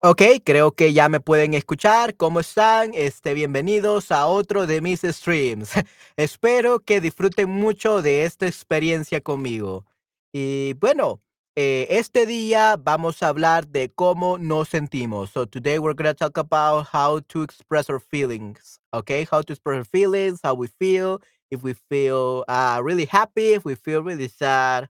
Ok, 0.00 0.22
creo 0.44 0.70
que 0.76 0.92
ya 0.92 1.08
me 1.08 1.18
pueden 1.18 1.54
escuchar. 1.54 2.14
¿Cómo 2.16 2.38
están? 2.38 2.92
Este, 2.94 3.34
bienvenidos 3.34 4.12
a 4.12 4.26
otro 4.28 4.64
de 4.68 4.80
mis 4.80 5.00
streams. 5.00 5.72
Espero 6.16 6.78
que 6.78 7.00
disfruten 7.00 7.50
mucho 7.50 8.00
de 8.00 8.22
esta 8.24 8.46
experiencia 8.46 9.20
conmigo. 9.20 9.86
Y 10.32 10.74
bueno, 10.74 11.20
eh, 11.56 11.88
este 11.90 12.26
día 12.26 12.76
vamos 12.78 13.24
a 13.24 13.28
hablar 13.28 13.66
de 13.66 13.88
cómo 13.92 14.38
nos 14.38 14.68
sentimos. 14.68 15.30
So 15.30 15.46
today 15.46 15.80
we're 15.80 15.94
going 15.96 16.06
to 16.06 16.14
talk 16.14 16.38
about 16.38 16.86
how 16.92 17.18
to 17.30 17.42
express 17.42 17.90
our 17.90 17.98
feelings. 17.98 18.78
Okay, 18.94 19.26
how 19.28 19.42
to 19.42 19.52
express 19.52 19.78
our 19.78 19.84
feelings, 19.84 20.38
how 20.44 20.54
we 20.54 20.68
feel, 20.68 21.20
if 21.50 21.64
we 21.64 21.74
feel 21.74 22.44
uh, 22.46 22.80
really 22.84 23.06
happy, 23.06 23.54
if 23.54 23.64
we 23.64 23.74
feel 23.74 24.04
really 24.04 24.28
sad, 24.28 24.88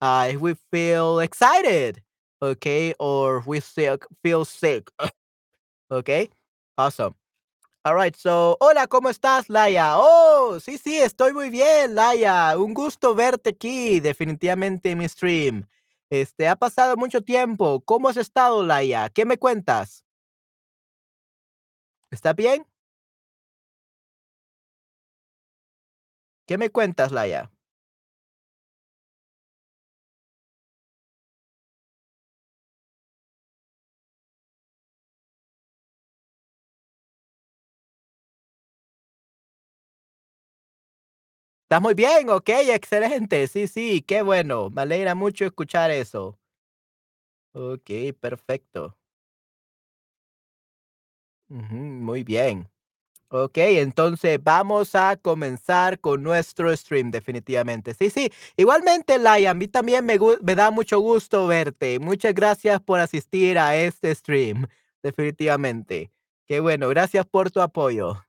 uh, 0.00 0.28
if 0.32 0.40
we 0.40 0.56
feel 0.72 1.20
excited 1.20 2.02
okay, 2.40 2.94
or 2.98 3.42
we 3.46 3.60
sick, 3.60 4.04
feel 4.22 4.44
sick, 4.44 4.90
okay, 5.90 6.30
awesome. 6.76 7.14
All 7.84 7.94
right, 7.94 8.14
so, 8.16 8.56
hola, 8.60 8.86
¿cómo 8.86 9.08
estás, 9.08 9.48
Laia? 9.48 9.94
Oh, 9.96 10.58
sí, 10.60 10.76
sí, 10.78 10.98
estoy 10.98 11.32
muy 11.32 11.48
bien, 11.48 11.94
Laia. 11.94 12.58
Un 12.58 12.74
gusto 12.74 13.14
verte 13.14 13.50
aquí, 13.50 14.00
definitivamente 14.00 14.90
en 14.90 14.98
mi 14.98 15.08
stream. 15.08 15.66
Este, 16.10 16.48
ha 16.48 16.56
pasado 16.56 16.96
mucho 16.96 17.22
tiempo. 17.22 17.80
¿Cómo 17.84 18.08
has 18.08 18.16
estado, 18.18 18.62
Laia? 18.62 19.08
¿Qué 19.10 19.24
me 19.24 19.38
cuentas? 19.38 20.04
¿Está 22.10 22.32
bien? 22.34 22.66
¿Qué 26.46 26.58
me 26.58 26.70
cuentas, 26.70 27.12
Laia? 27.12 27.50
¿Estás 41.70 41.82
muy 41.82 41.92
bien? 41.92 42.30
Ok, 42.30 42.48
excelente. 42.48 43.46
Sí, 43.46 43.68
sí, 43.68 44.00
qué 44.02 44.22
bueno. 44.22 44.70
Me 44.70 44.80
alegra 44.82 45.14
mucho 45.14 45.44
escuchar 45.44 45.90
eso. 45.90 46.38
Ok, 47.52 47.90
perfecto. 48.18 48.96
Muy 51.48 52.24
bien. 52.24 52.68
Ok, 53.30 53.58
entonces 53.58 54.40
vamos 54.42 54.94
a 54.94 55.16
comenzar 55.16 56.00
con 56.00 56.22
nuestro 56.22 56.76
stream, 56.76 57.10
definitivamente. 57.10 57.94
Sí, 57.94 58.10
sí. 58.10 58.32
Igualmente, 58.56 59.18
Lai, 59.18 59.46
a 59.46 59.54
mí 59.54 59.68
también 59.68 60.06
me, 60.06 60.18
me 60.42 60.54
da 60.56 60.70
mucho 60.70 61.00
gusto 61.00 61.46
verte. 61.48 61.98
Muchas 62.00 62.34
gracias 62.34 62.80
por 62.82 63.00
asistir 63.00 63.58
a 63.58 63.76
este 63.76 64.14
stream, 64.14 64.66
definitivamente. 65.02 66.12
Qué 66.46 66.60
bueno, 66.60 66.88
gracias 66.88 67.26
por 67.26 67.50
tu 67.50 67.60
apoyo. 67.62 68.24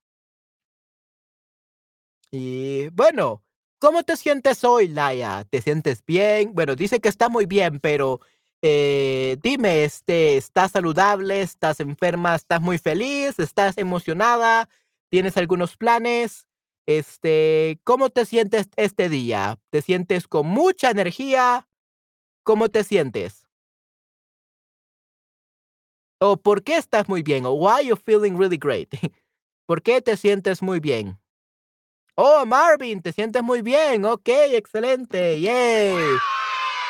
Y 2.32 2.90
bueno, 2.90 3.44
¿cómo 3.80 4.04
te 4.04 4.16
sientes 4.16 4.64
hoy, 4.64 4.88
Laia? 4.88 5.46
¿Te 5.50 5.62
sientes 5.62 6.04
bien? 6.06 6.54
Bueno, 6.54 6.76
dice 6.76 7.00
que 7.00 7.10
está 7.10 7.30
muy 7.30 7.46
bien, 7.46 7.80
pero 7.80 8.20
eh, 8.62 9.38
dime, 9.42 9.84
este, 9.84 10.38
¿estás 10.38 10.72
saludable? 10.72 11.42
¿Estás 11.42 11.80
enferma? 11.80 12.36
¿Estás 12.36 12.62
muy 12.62 12.78
feliz? 12.78 13.40
¿Estás 13.40 13.78
emocionada? 13.78 14.70
¿Tienes 15.10 15.38
algunos 15.38 15.76
planes? 15.76 16.48
Este, 16.86 17.80
¿cómo 17.84 18.10
te 18.10 18.26
sientes 18.26 18.70
este 18.76 19.10
día? 19.10 19.60
¿Te 19.72 19.82
sientes 19.82 20.28
con 20.28 20.48
mucha 20.48 20.92
energía? 20.92 21.68
¿Cómo 22.44 22.70
te 22.70 22.84
sientes? 22.84 23.48
¿O 26.22 26.38
por 26.38 26.64
qué 26.64 26.78
estás 26.78 27.08
muy 27.08 27.24
bien? 27.24 27.46
¿O 27.46 27.54
why 27.54 27.88
you 27.88 27.96
feeling 27.96 28.38
really 28.38 28.58
great? 28.58 28.90
¿Por 29.66 29.82
qué 29.82 30.02
te 30.02 30.18
sientes 30.18 30.62
muy 30.62 30.80
bien? 30.80 31.20
Oh, 32.22 32.46
Marvin, 32.46 33.02
te 33.02 33.14
sientes 33.14 33.42
muy 33.42 33.62
bien. 33.62 34.04
Ok, 34.04 34.28
excelente. 34.28 35.40
Yay. 35.40 35.96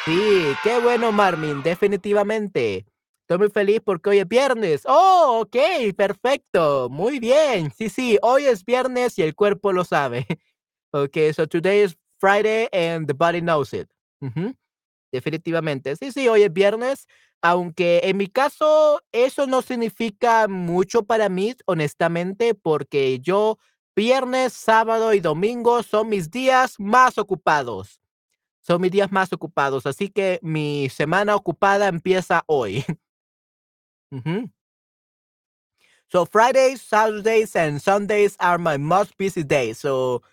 Sí, 0.03 0.55
qué 0.63 0.79
bueno, 0.79 1.11
Marvin, 1.11 1.61
definitivamente. 1.61 2.87
Estoy 3.21 3.37
muy 3.37 3.49
feliz 3.51 3.79
porque 3.85 4.09
hoy 4.09 4.17
es 4.17 4.27
viernes. 4.27 4.81
Oh, 4.87 5.41
ok, 5.41 5.93
perfecto. 5.95 6.89
Muy 6.89 7.19
bien. 7.19 7.71
Sí, 7.77 7.89
sí, 7.89 8.17
hoy 8.23 8.45
es 8.45 8.65
viernes 8.65 9.19
y 9.19 9.21
el 9.21 9.35
cuerpo 9.35 9.71
lo 9.71 9.85
sabe. 9.85 10.25
Ok, 10.91 11.17
so 11.35 11.45
today 11.45 11.83
is 11.83 11.95
Friday 12.17 12.67
and 12.73 13.05
the 13.05 13.13
body 13.13 13.39
knows 13.39 13.71
it. 13.75 13.87
Definitivamente. 15.11 15.95
Sí, 15.95 16.11
sí, 16.11 16.27
hoy 16.27 16.41
es 16.41 16.51
viernes. 16.51 17.05
Aunque 17.43 18.01
en 18.05 18.17
mi 18.17 18.25
caso 18.25 18.99
eso 19.11 19.45
no 19.45 19.61
significa 19.61 20.47
mucho 20.47 21.03
para 21.03 21.29
mí, 21.29 21.53
honestamente, 21.67 22.55
porque 22.55 23.19
yo 23.19 23.59
viernes, 23.99 24.53
sábado 24.53 25.13
y 25.13 25.19
domingo 25.19 25.83
son 25.83 26.07
mis 26.07 26.31
días 26.31 26.79
más 26.79 27.17
ocupados. 27.17 27.99
Son 28.61 28.79
mis 28.79 28.91
días 28.91 29.11
más 29.11 29.33
ocupados, 29.33 29.85
así 29.85 30.09
que 30.09 30.39
mi 30.41 30.87
semana 30.89 31.35
ocupada 31.35 31.89
empieza 31.89 32.43
hoy. 32.47 32.85
So 36.11 36.25
Fridays, 36.25 36.81
Saturdays, 36.81 37.55
and 37.55 37.79
Sundays 37.79 38.35
are 38.39 38.57
my 38.57 38.77
most 38.77 39.15
busy 39.17 39.43
days. 39.43 39.77
So 39.77 40.23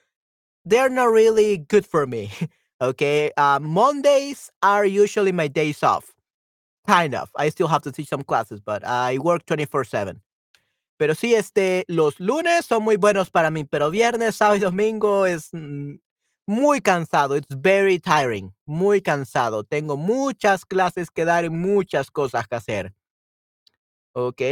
they're 0.65 0.89
not 0.89 1.11
really 1.13 1.59
good 1.59 1.85
for 1.85 2.07
me. 2.07 2.31
Okay. 2.79 3.33
Uh, 3.39 3.59
Mondays 3.59 4.51
are 4.63 4.85
usually 4.85 5.33
my 5.33 5.49
days 5.49 5.83
off. 5.83 6.15
Kind 6.87 7.15
of. 7.15 7.31
I 7.35 7.49
still 7.49 7.69
have 7.69 7.81
to 7.85 7.91
teach 7.93 8.09
some 8.09 8.23
classes, 8.23 8.61
but 8.61 8.85
I 8.85 9.17
work 9.17 9.47
24/7. 9.47 10.21
Pero 10.97 11.15
sí, 11.15 11.35
este, 11.35 11.85
los 11.89 12.19
lunes 12.21 12.65
son 12.65 12.83
muy 12.83 12.97
buenos 12.97 13.31
para 13.31 13.51
mí, 13.51 13.65
pero 13.65 13.91
viernes, 13.91 14.37
sábado 14.37 14.57
y 14.57 14.61
domingo 14.61 15.27
es 15.27 15.51
mm, 15.53 15.97
muy 16.47 16.81
cansado. 16.81 17.37
It's 17.37 17.61
very 17.61 17.99
tiring. 17.99 18.55
Muy 18.65 19.03
cansado. 19.03 19.65
Tengo 19.65 19.97
muchas 19.97 20.65
clases 20.65 21.11
que 21.11 21.25
dar 21.25 21.45
y 21.45 21.51
muchas 21.51 22.11
cosas 22.11 22.49
que 22.49 22.57
hacer. 22.57 22.95
¿Ok? 24.15 24.43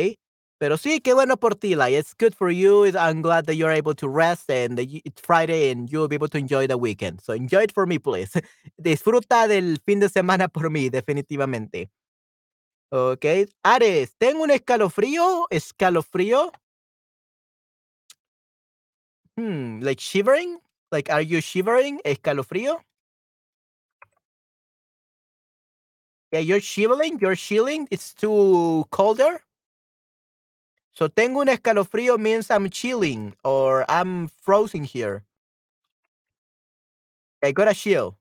Pero 0.58 0.76
sí, 0.78 1.00
qué 1.00 1.12
bueno 1.14 1.36
por 1.36 1.56
ti, 1.56 1.74
like, 1.74 1.98
it's 1.98 2.14
good 2.18 2.32
for 2.32 2.50
you. 2.50 2.86
I'm 2.86 3.22
glad 3.22 3.44
that 3.46 3.54
you're 3.54 3.72
able 3.76 3.94
to 3.96 4.08
rest 4.08 4.48
and 4.50 4.78
it's 4.78 5.20
Friday 5.20 5.70
and 5.70 5.90
you'll 5.90 6.08
be 6.08 6.14
able 6.14 6.28
to 6.28 6.38
enjoy 6.38 6.66
the 6.66 6.76
weekend. 6.78 7.20
So 7.20 7.32
enjoy 7.34 7.64
it 7.64 7.72
for 7.72 7.86
me, 7.86 7.98
please. 7.98 8.30
Disfruta 8.78 9.48
del 9.48 9.78
fin 9.84 10.00
de 10.00 10.08
semana 10.08 10.48
por 10.48 10.70
mí, 10.70 10.90
definitivamente. 10.90 11.90
Ok. 12.96 13.24
Ares, 13.64 14.14
tengo 14.18 14.44
un 14.44 14.52
escalofrío. 14.52 15.48
Escalofrío. 15.50 16.52
Hmm, 19.36 19.80
like 19.80 20.00
shivering? 20.00 20.60
Like, 20.92 21.10
are 21.10 21.20
you 21.20 21.40
shivering? 21.40 22.00
Escalofrío? 22.04 22.80
Yeah, 26.30 26.38
you're 26.38 26.60
shivering, 26.60 27.18
you're 27.20 27.34
chilling. 27.34 27.88
It's 27.90 28.14
too 28.14 28.84
colder. 28.90 29.42
So 30.92 31.08
tengo 31.08 31.40
un 31.40 31.48
escalofrío 31.48 32.16
means 32.16 32.48
I'm 32.48 32.70
chilling 32.70 33.34
or 33.42 33.84
I'm 33.88 34.28
frozen 34.28 34.84
here. 34.84 35.24
I 37.42 37.50
got 37.50 37.66
a 37.66 37.74
chill. 37.74 38.16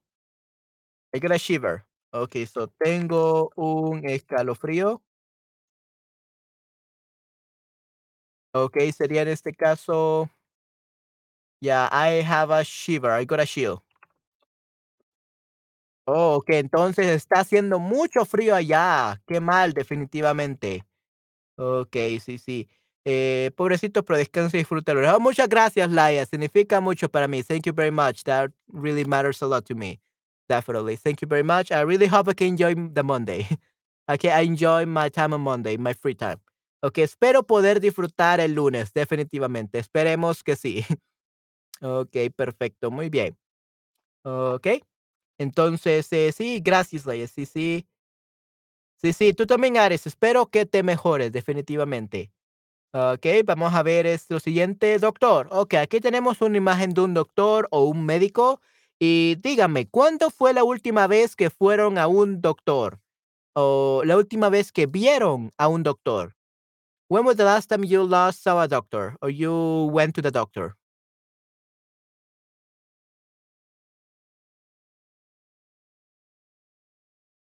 I 1.14 1.20
got 1.20 1.32
a 1.32 1.38
shiver. 1.38 1.86
Okay, 2.14 2.46
so 2.46 2.68
tengo 2.80 3.50
un 3.56 4.08
escalofrío. 4.08 5.02
Okay, 8.56 8.92
sería 8.92 9.22
en 9.24 9.30
este 9.30 9.54
caso, 9.54 10.30
yeah, 11.62 11.88
I 11.92 12.22
have 12.22 12.52
a 12.52 12.64
shiver. 12.64 13.12
I 13.12 13.24
got 13.26 13.40
a 13.40 13.46
chill. 13.46 13.84
Oh, 16.06 16.36
ok, 16.36 16.50
entonces 16.52 17.08
está 17.08 17.40
haciendo 17.42 17.80
mucho 17.80 18.26
frío 18.26 18.56
allá. 18.56 19.22
Qué 19.26 19.40
mal, 19.40 19.72
definitivamente. 19.74 20.84
Okey, 21.58 22.20
sí, 22.20 22.40
sí. 22.40 22.70
Eh, 23.06 23.52
pobrecito, 23.58 24.06
pero 24.06 24.18
descansa 24.20 24.58
y 24.58 24.62
disfrútalo. 24.62 25.02
Oh, 25.16 25.20
muchas 25.20 25.50
gracias, 25.50 25.92
Laia, 25.92 26.26
significa 26.26 26.82
mucho 26.82 27.10
para 27.10 27.28
mí. 27.28 27.44
Thank 27.44 27.66
you 27.68 27.74
very 27.74 27.92
much. 27.92 28.24
That 28.26 28.52
really 28.68 29.06
matters 29.06 29.42
a 29.44 29.48
lot 29.48 29.66
to 29.68 29.76
me. 29.76 30.00
Definitely. 30.54 30.98
Thank 30.98 31.22
you 31.22 31.28
very 31.28 31.44
much. 31.44 31.72
I 31.72 31.82
really 31.82 32.06
hope 32.08 32.28
I 32.28 32.34
can 32.34 32.48
enjoy 32.50 32.76
the 32.76 33.04
Monday. 33.04 33.48
Okay, 34.10 34.30
I 34.32 34.42
enjoy 34.42 34.86
my 34.86 35.08
time 35.08 35.32
on 35.34 35.40
Monday, 35.40 35.78
my 35.78 35.94
free 35.94 36.14
time. 36.14 36.42
Okey, 36.84 37.04
espero 37.04 37.42
poder 37.44 37.80
disfrutar 37.80 38.42
el 38.42 38.52
lunes, 38.54 38.92
definitivamente. 38.94 39.80
Esperemos 39.80 40.44
que 40.44 40.58
sí. 40.58 40.86
Okey, 41.82 42.30
perfecto, 42.32 42.92
muy 42.92 43.10
bien. 43.10 43.38
Okey. 44.24 44.84
Entonces, 45.40 46.12
eh, 46.14 46.32
sí, 46.32 46.62
gracias, 46.64 47.06
Laia. 47.06 47.28
Sí, 47.28 47.46
sí. 47.46 47.88
Sí, 49.02 49.14
sí, 49.14 49.34
tú 49.34 49.46
también, 49.46 49.78
Ares. 49.78 50.08
Espero 50.08 50.48
que 50.48 50.66
te 50.66 50.82
mejores, 50.84 51.32
definitivamente. 51.32 52.32
Ok, 52.94 53.26
vamos 53.46 53.74
a 53.74 53.84
ver 53.84 54.08
es 54.08 54.28
lo 54.30 54.40
siguiente, 54.40 55.00
doctor. 55.00 55.48
Ok, 55.52 55.76
aquí 55.76 56.00
tenemos 56.02 56.42
una 56.42 56.58
imagen 56.58 56.92
de 56.94 57.02
un 57.02 57.14
doctor 57.14 57.68
o 57.72 57.86
un 57.86 58.06
médico. 58.06 58.62
Y 59.06 59.36
dígame, 59.44 59.90
¿cuándo 59.90 60.30
fue 60.30 60.54
la 60.54 60.64
última 60.64 61.08
vez 61.08 61.36
que 61.36 61.50
fueron 61.50 61.98
a 61.98 62.08
un 62.08 62.40
doctor? 62.40 63.02
o 63.58 64.04
la 64.06 64.16
última 64.18 64.50
vez 64.50 64.72
que 64.72 64.86
vieron 64.86 65.52
a 65.58 65.68
un 65.68 65.84
doctor. 65.84 66.36
When 67.10 67.26
was 67.26 67.38
the 67.38 67.44
last 67.44 67.70
time 67.70 67.84
you 67.86 68.04
a 70.26 70.32
doctor? 70.32 70.78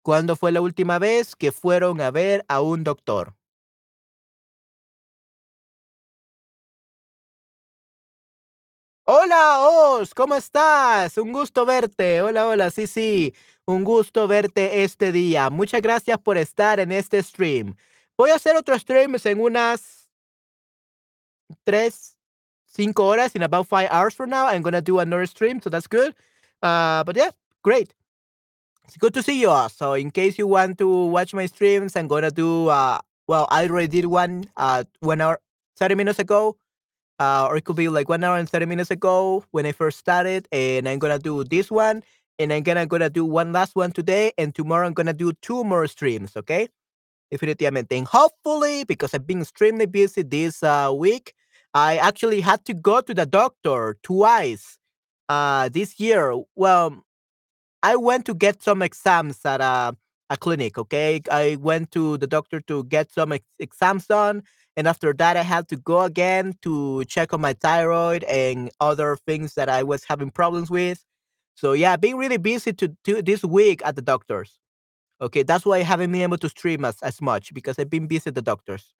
¿Cuándo 0.03 0.35
fue 0.35 0.51
la 0.51 0.59
última 0.59 0.99
vez 0.99 1.33
que 1.37 1.53
fueron 1.53 2.01
a 2.01 2.11
ver 2.11 2.43
a 2.49 2.59
un 2.59 2.83
doctor? 2.83 3.36
Hola, 9.09 9.59
Oz, 9.61 10.13
¿cómo 10.13 10.35
estás? 10.35 11.17
Un 11.17 11.31
gusto 11.31 11.65
verte. 11.65 12.21
Hola, 12.21 12.45
hola, 12.45 12.69
sí, 12.69 12.87
sí. 12.87 13.33
Un 13.65 13.85
gusto 13.85 14.27
verte 14.27 14.83
este 14.83 15.13
día. 15.13 15.49
Muchas 15.49 15.81
gracias 15.81 16.17
por 16.17 16.37
estar 16.37 16.81
en 16.81 16.91
este 16.91 17.23
stream. 17.23 17.77
Voy 18.17 18.31
a 18.31 18.35
hacer 18.35 18.57
otros 18.57 18.81
streams 18.81 19.25
en 19.25 19.39
unas 19.39 20.09
tres, 21.63 22.17
cinco 22.65 23.05
horas. 23.07 23.33
In 23.33 23.43
about 23.43 23.65
five 23.69 23.87
hours 23.91 24.13
from 24.13 24.29
now, 24.29 24.45
I'm 24.45 24.61
gonna 24.61 24.81
do 24.81 24.99
another 24.99 25.25
stream, 25.25 25.61
so 25.61 25.69
that's 25.69 25.87
good. 25.87 26.13
Uh, 26.61 27.05
but 27.05 27.15
yeah, 27.15 27.31
great. 27.63 27.93
It's 28.83 28.97
good 28.97 29.13
to 29.13 29.23
see 29.23 29.39
you 29.39 29.49
all. 29.49 29.69
So, 29.69 29.93
in 29.93 30.11
case 30.11 30.37
you 30.37 30.47
want 30.47 30.79
to 30.79 31.05
watch 31.07 31.33
my 31.33 31.45
streams, 31.45 31.95
I'm 31.95 32.09
gonna 32.09 32.29
do. 32.31 32.67
Uh, 32.67 32.99
well, 33.25 33.47
I 33.49 33.69
already 33.69 33.87
did 33.87 34.07
one. 34.07 34.49
Uh, 34.57 34.83
one 34.99 35.21
hour, 35.21 35.39
thirty 35.77 35.95
minutes 35.95 36.19
ago 36.19 36.57
uh, 37.19 37.47
or 37.49 37.57
it 37.57 37.65
could 37.65 37.75
be 37.75 37.89
like 37.89 38.09
one 38.09 38.23
hour 38.23 38.37
and 38.37 38.49
30 38.49 38.65
minutes 38.65 38.91
ago 38.91 39.43
when 39.51 39.65
I 39.65 39.71
first 39.71 39.97
started. 39.97 40.47
And 40.51 40.87
I'm 40.87 40.99
gonna 40.99 41.19
do 41.19 41.43
this 41.43 41.71
one, 41.71 42.03
and 42.39 42.53
I'm 42.53 42.63
gonna 42.63 42.85
gonna 42.85 43.09
do 43.09 43.25
one 43.25 43.51
last 43.53 43.75
one 43.75 43.91
today, 43.91 44.31
and 44.37 44.53
tomorrow 44.53 44.85
I'm 44.87 44.93
gonna 44.93 45.13
do 45.13 45.33
two 45.41 45.63
more 45.63 45.87
streams. 45.87 46.35
Okay, 46.37 46.67
definitivamente. 47.33 47.97
And 47.97 48.07
hopefully, 48.07 48.83
because 48.83 49.13
I've 49.13 49.27
been 49.27 49.41
extremely 49.41 49.85
busy 49.85 50.23
this 50.23 50.63
uh, 50.63 50.91
week, 50.95 51.33
I 51.73 51.97
actually 51.97 52.41
had 52.41 52.65
to 52.65 52.73
go 52.73 53.01
to 53.01 53.13
the 53.13 53.25
doctor 53.25 53.97
twice 54.03 54.77
uh, 55.29 55.69
this 55.69 55.99
year. 55.99 56.35
Well, 56.55 57.03
I 57.83 57.95
went 57.95 58.25
to 58.25 58.33
get 58.33 58.63
some 58.63 58.81
exams 58.81 59.45
at 59.45 59.61
a, 59.61 59.95
a 60.29 60.37
clinic. 60.37 60.77
Okay, 60.77 61.21
I 61.31 61.57
went 61.59 61.91
to 61.91 62.17
the 62.17 62.27
doctor 62.27 62.61
to 62.61 62.83
get 62.85 63.11
some 63.11 63.31
ex- 63.31 63.45
exams 63.59 64.07
done 64.07 64.43
and 64.77 64.87
after 64.87 65.11
that, 65.11 65.35
I 65.35 65.41
had 65.41 65.67
to 65.69 65.75
go 65.75 66.01
again 66.01 66.53
to 66.61 67.03
check 67.05 67.33
on 67.33 67.41
my 67.41 67.53
thyroid 67.53 68.23
and 68.25 68.69
other 68.79 69.17
things 69.25 69.55
that 69.55 69.69
I 69.69 69.81
was 69.81 70.03
having 70.07 70.29
problems 70.29 70.69
with. 70.69 71.03
So 71.55 71.73
yeah, 71.73 71.95
being 71.97 72.15
really 72.15 72.37
busy 72.37 72.73
to, 72.73 72.95
to 73.05 73.23
this 73.23 73.43
week 73.43 73.81
at 73.83 73.95
the 73.95 74.03
doctors. 74.03 74.59
Okay, 75.19 75.41
that's 75.41 75.65
why 75.65 75.77
I 75.77 75.81
haven't 75.81 76.11
been 76.11 76.21
able 76.21 76.37
to 76.37 76.49
stream 76.49 76.85
as, 76.85 77.01
as 77.01 77.19
much 77.23 77.51
because 77.55 77.79
I've 77.79 77.89
been 77.89 78.05
busy 78.05 78.27
at 78.27 78.35
the 78.35 78.41
doctors. 78.43 78.93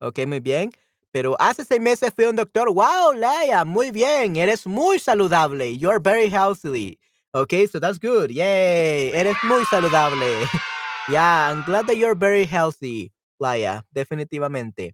Okay, 0.00 0.24
muy 0.24 0.38
bien. 0.38 0.70
Pero 1.12 1.34
hace 1.40 1.66
seis 1.66 1.80
meses 1.80 2.12
fui 2.14 2.26
a 2.26 2.28
un 2.28 2.36
doctor. 2.36 2.70
Wow, 2.70 3.12
Leia, 3.16 3.66
muy 3.66 3.90
bien. 3.90 4.36
Eres 4.36 4.68
muy 4.68 4.98
saludable. 4.98 5.76
You're 5.76 5.98
very 5.98 6.28
healthy. 6.28 7.00
Okay, 7.34 7.66
so 7.66 7.80
that's 7.80 7.98
good. 7.98 8.30
Yay. 8.30 9.12
Eres 9.12 9.36
muy 9.42 9.64
saludable. 9.64 10.46
yeah, 11.08 11.50
I'm 11.50 11.62
glad 11.64 11.88
that 11.88 11.96
you're 11.96 12.14
very 12.14 12.44
healthy 12.44 13.10
playa, 13.40 13.82
definitivamente. 13.90 14.92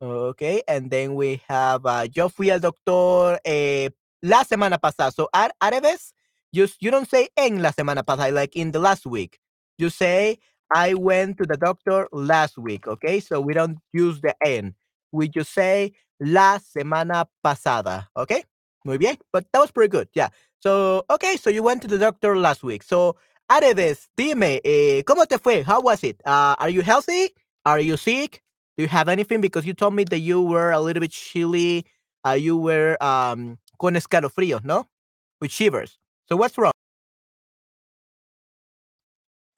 Okay, 0.00 0.62
and 0.66 0.90
then 0.90 1.14
we 1.14 1.40
have, 1.48 1.84
uh, 1.84 2.06
yo 2.12 2.28
fui 2.28 2.50
al 2.50 2.58
doctor 2.58 3.38
eh, 3.44 3.88
la 4.22 4.44
semana 4.44 4.80
pasada. 4.80 5.12
So, 5.12 5.28
at 5.32 5.52
Areves, 5.60 6.12
you, 6.52 6.68
you 6.80 6.90
don't 6.90 7.08
say 7.08 7.28
en 7.36 7.62
la 7.62 7.70
semana 7.70 8.04
pasada, 8.04 8.32
like 8.32 8.56
in 8.56 8.72
the 8.72 8.78
last 8.78 9.06
week. 9.06 9.38
You 9.78 9.90
say, 9.90 10.38
I 10.74 10.94
went 10.94 11.38
to 11.38 11.44
the 11.44 11.56
doctor 11.56 12.08
last 12.12 12.56
week. 12.58 12.86
Okay, 12.86 13.20
so 13.20 13.40
we 13.40 13.54
don't 13.54 13.78
use 13.92 14.20
the 14.20 14.34
en. 14.44 14.74
We 15.12 15.28
just 15.28 15.52
say 15.52 15.92
la 16.20 16.58
semana 16.58 17.26
pasada. 17.44 18.08
Okay, 18.16 18.44
muy 18.84 18.98
bien. 18.98 19.16
But 19.32 19.46
that 19.52 19.60
was 19.60 19.70
pretty 19.70 19.90
good. 19.90 20.08
Yeah. 20.14 20.28
So, 20.60 21.04
okay, 21.10 21.36
so 21.36 21.50
you 21.50 21.62
went 21.62 21.82
to 21.82 21.88
the 21.88 21.98
doctor 21.98 22.36
last 22.36 22.62
week. 22.62 22.82
So, 22.82 23.16
Areves, 23.54 24.08
dime, 24.16 24.60
eh, 24.64 25.04
¿cómo 25.06 25.26
te 25.26 25.38
fue? 25.38 25.62
How 25.62 25.80
was 25.80 26.02
it? 26.02 26.20
Uh, 26.26 26.56
are 26.58 26.68
you 26.70 26.82
healthy? 26.82 27.32
Are 27.64 27.78
you 27.78 27.96
sick? 27.96 28.42
Do 28.76 28.82
you 28.82 28.88
have 28.88 29.08
anything? 29.08 29.40
Because 29.40 29.64
you 29.64 29.74
told 29.74 29.94
me 29.94 30.02
that 30.04 30.18
you 30.18 30.42
were 30.42 30.72
a 30.72 30.80
little 30.80 31.00
bit 31.00 31.12
chilly. 31.12 31.86
Uh, 32.26 32.32
you 32.32 32.56
were 32.56 32.96
um, 33.00 33.58
con 33.78 33.94
escalofríos, 33.94 34.64
no? 34.64 34.88
With 35.40 35.52
shivers. 35.52 35.98
So 36.28 36.34
what's 36.36 36.58
wrong? 36.58 36.72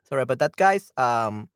Sorry 0.07 0.21
about 0.23 0.41
that, 0.41 0.57
guys. 0.57 0.93
Um, 0.99 1.49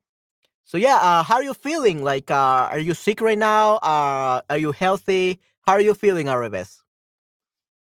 so 0.65 0.79
yeah, 0.79 0.97
uh, 0.97 1.23
how 1.23 1.35
are 1.35 1.43
you 1.43 1.53
feeling? 1.53 2.03
Like, 2.03 2.31
uh, 2.31 2.71
are 2.73 2.79
you 2.79 2.95
sick 2.95 3.21
right 3.21 3.37
now? 3.39 3.77
Uh, 3.83 4.41
are 4.49 4.59
you 4.59 4.73
healthy? 4.73 5.41
How 5.67 5.75
are 5.75 5.81
you 5.83 5.93
feeling, 5.93 6.29
Areves? 6.29 6.83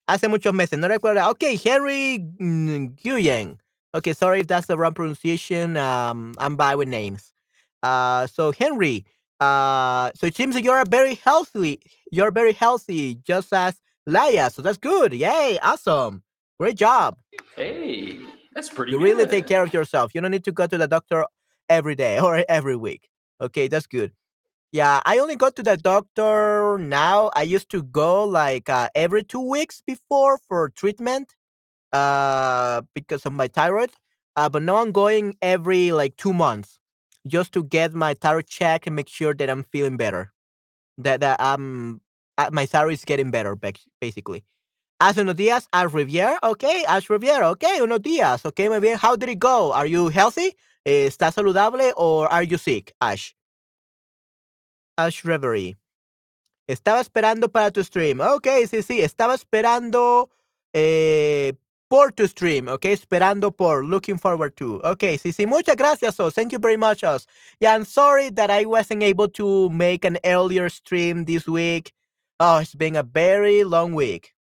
Hace 0.06 0.28
muchos 0.28 0.52
meses, 0.52 0.78
no 0.78 0.88
recuerdo. 0.88 1.30
Okay, 1.30 1.56
Henry 1.56 2.18
Nguyen. 2.38 3.56
Okay, 3.94 4.12
sorry 4.14 4.40
if 4.40 4.46
that's 4.46 4.66
the 4.66 4.78
wrong 4.78 4.94
pronunciation. 4.94 5.76
Um, 5.76 6.34
I'm 6.38 6.56
bad 6.56 6.76
with 6.76 6.88
names. 6.88 7.32
Uh, 7.82 8.26
so 8.26 8.52
Henry, 8.52 9.04
uh, 9.40 10.10
so 10.14 10.26
it 10.26 10.36
seems 10.36 10.54
that 10.54 10.62
you're 10.62 10.84
very 10.86 11.16
healthy. 11.16 11.80
You're 12.10 12.30
very 12.30 12.52
healthy, 12.52 13.16
just 13.16 13.52
as 13.52 13.74
Laia. 14.08 14.50
So 14.50 14.62
that's 14.62 14.78
good. 14.78 15.12
Yay! 15.12 15.58
Awesome. 15.62 16.22
Great 16.58 16.76
job. 16.76 17.18
Hey, 17.56 18.20
that's 18.54 18.70
pretty. 18.70 18.92
You 18.92 18.98
good. 18.98 19.04
really 19.04 19.26
take 19.26 19.46
care 19.46 19.62
of 19.62 19.74
yourself. 19.74 20.14
You 20.14 20.20
don't 20.20 20.30
need 20.30 20.44
to 20.44 20.52
go 20.52 20.66
to 20.66 20.78
the 20.78 20.86
doctor 20.88 21.26
every 21.68 21.94
day 21.94 22.18
or 22.26 22.44
every 22.48 22.76
week. 22.76 23.08
Okay, 23.40 23.68
that's 23.68 23.86
good. 23.86 24.12
Yeah, 24.70 25.02
I 25.04 25.18
only 25.18 25.36
go 25.36 25.50
to 25.50 25.62
the 25.62 25.76
doctor 25.76 26.78
now. 26.78 27.30
I 27.36 27.42
used 27.42 27.68
to 27.72 27.82
go 27.82 28.24
like 28.24 28.70
uh, 28.70 28.88
every 28.94 29.22
two 29.22 29.46
weeks 29.46 29.82
before 29.86 30.38
for 30.48 30.70
treatment 30.70 31.34
uh, 31.92 32.82
because 32.94 33.26
of 33.26 33.32
my 33.32 33.48
thyroid. 33.48 33.90
Uh, 34.36 34.48
but 34.48 34.62
now 34.62 34.76
I'm 34.76 34.92
going 34.92 35.36
every 35.42 35.92
like 35.92 36.16
two 36.16 36.32
months 36.32 36.78
just 37.26 37.52
to 37.52 37.62
get 37.62 37.94
my 37.94 38.14
thyroid 38.14 38.46
check 38.46 38.86
and 38.86 38.96
make 38.96 39.08
sure 39.08 39.34
that 39.34 39.50
I'm 39.50 39.64
feeling 39.64 39.96
better. 39.96 40.32
That, 40.98 41.20
that 41.20 41.40
um, 41.40 42.00
uh, 42.38 42.50
my 42.52 42.66
thyroid 42.66 42.94
is 42.94 43.04
getting 43.04 43.30
better, 43.30 43.56
basically. 44.00 44.44
Hace 45.00 45.18
unos 45.18 45.34
días, 45.34 45.66
Ash 45.72 45.92
Riviere. 45.92 46.38
Okay, 46.42 46.84
Ash 46.86 47.10
Riviere. 47.10 47.44
Okay, 47.50 47.80
unos 47.80 47.98
días. 47.98 48.44
Okay, 48.46 48.68
muy 48.68 48.78
bien. 48.78 48.96
How 48.96 49.16
did 49.16 49.28
it 49.30 49.38
go? 49.40 49.72
Are 49.72 49.86
you 49.86 50.08
healthy? 50.08 50.54
¿Estás 50.86 51.34
saludable 51.34 51.92
or 51.96 52.28
are 52.32 52.44
you 52.44 52.56
sick, 52.56 52.94
Ash? 53.00 53.34
Ash 54.96 55.24
Reverie. 55.24 55.76
Estaba 56.68 57.00
esperando 57.00 57.50
para 57.50 57.72
tu 57.72 57.82
stream. 57.82 58.20
Ok, 58.20 58.46
sí, 58.68 58.82
sí. 58.82 59.00
Estaba 59.00 59.34
esperando 59.34 60.30
eh, 60.72 61.54
por 61.92 62.10
tu 62.10 62.26
stream. 62.26 62.68
Ok, 62.68 62.86
esperando 62.86 63.52
por. 63.54 63.84
Looking 63.84 64.18
forward 64.18 64.56
to. 64.56 64.80
Ok, 64.82 65.18
sí, 65.18 65.30
sí. 65.30 65.46
Muchas 65.46 65.76
gracias, 65.76 66.18
Os. 66.20 66.32
Thank 66.32 66.52
you 66.52 66.58
very 66.58 66.78
much, 66.78 67.04
Os. 67.04 67.26
Yeah, 67.60 67.74
I'm 67.74 67.84
sorry 67.84 68.30
that 68.30 68.50
I 68.50 68.64
wasn't 68.64 69.02
able 69.02 69.28
to 69.32 69.68
make 69.68 70.06
an 70.06 70.16
earlier 70.24 70.70
stream 70.70 71.26
this 71.26 71.46
week. 71.46 71.92
Oh, 72.40 72.60
it's 72.60 72.74
been 72.74 72.96
a 72.96 73.02
very 73.02 73.62
long 73.64 73.92
week. 73.92 74.32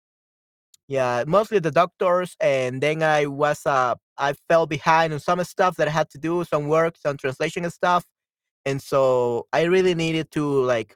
Yeah, 0.87 1.25
mostly 1.27 1.59
the 1.59 1.71
doctors, 1.71 2.37
and 2.39 2.81
then 2.81 3.03
I 3.03 3.25
was 3.25 3.65
uh 3.65 3.95
I 4.17 4.33
fell 4.47 4.65
behind 4.65 5.11
on 5.11 5.19
some 5.19 5.43
stuff 5.43 5.75
that 5.75 5.89
I 5.89 5.91
had 5.91 6.09
to 6.11 6.17
do, 6.17 6.45
some 6.45 6.69
work, 6.69 6.95
some 6.97 7.17
translation 7.17 7.65
and 7.65 7.73
stuff. 7.73 8.05
And 8.65 8.81
so 8.81 9.47
I 9.51 9.63
really 9.63 9.93
needed 9.93 10.31
to 10.31 10.45
like 10.63 10.95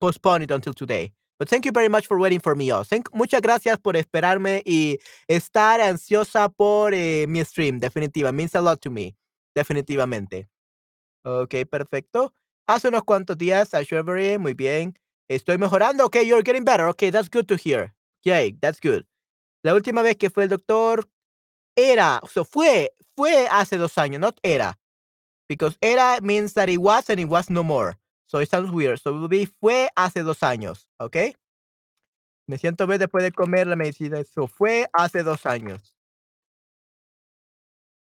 postpone 0.00 0.42
it 0.42 0.52
until 0.52 0.74
today. 0.74 1.12
But 1.38 1.48
thank 1.48 1.64
you 1.64 1.72
very 1.72 1.88
much 1.88 2.06
for 2.06 2.18
waiting 2.18 2.40
for 2.40 2.56
me. 2.56 2.72
Oh. 2.72 2.82
Thank, 2.84 3.08
muchas 3.14 3.40
gracias 3.40 3.78
por 3.78 3.96
esperarme 3.96 4.62
y 4.64 4.98
estar 5.28 5.80
ansiosa 5.80 6.48
por 6.48 6.94
eh, 6.94 7.26
mi 7.28 7.44
stream. 7.44 7.78
Definitiva. 7.78 8.32
Means 8.32 8.54
a 8.54 8.60
lot 8.60 8.80
to 8.80 8.90
me. 8.90 9.16
Definitivamente. 9.54 10.48
Ok, 11.24 11.54
perfecto. 11.70 12.34
Hace 12.66 12.88
unos 12.88 13.04
cuantos 13.04 13.38
días, 13.38 13.72
Ashbury, 13.74 14.38
muy 14.38 14.54
bien. 14.54 14.98
Estoy 15.28 15.58
mejorando. 15.58 16.06
Ok, 16.06 16.16
you're 16.24 16.42
getting 16.42 16.64
better. 16.64 16.86
Ok, 16.86 17.04
that's 17.12 17.30
good 17.30 17.46
to 17.46 17.56
hear. 17.56 17.94
Yay, 18.24 18.52
that's 18.60 18.80
good. 18.80 19.04
La 19.62 19.74
última 19.74 20.02
vez 20.02 20.16
que 20.16 20.30
fue 20.30 20.44
el 20.44 20.48
doctor 20.50 21.08
era, 21.76 22.20
o 22.22 22.28
sea, 22.28 22.44
fue, 22.44 22.92
fue 23.16 23.46
hace 23.50 23.76
dos 23.76 23.96
años, 23.96 24.20
no 24.20 24.32
era 24.42 24.78
because 25.48 25.76
era 25.80 26.20
means 26.22 26.52
that 26.54 26.68
it 26.68 26.78
was 26.78 27.08
and 27.10 27.18
it 27.18 27.28
was 27.28 27.50
no 27.50 27.64
more. 27.64 27.96
So 28.28 28.40
it 28.40 28.50
sounds 28.50 28.70
weird. 28.70 29.00
So 29.00 29.26
be 29.26 29.46
fue 29.46 29.88
hace 29.96 30.22
dos 30.22 30.42
años, 30.42 30.86
¿ok? 30.98 31.34
Me 32.46 32.58
siento 32.58 32.86
bien 32.86 32.98
después 32.98 33.24
de 33.24 33.32
comer 33.32 33.66
la 33.66 33.76
medicina. 33.76 34.20
Eso 34.20 34.46
fue 34.46 34.86
hace 34.92 35.22
dos 35.22 35.46
años. 35.46 35.94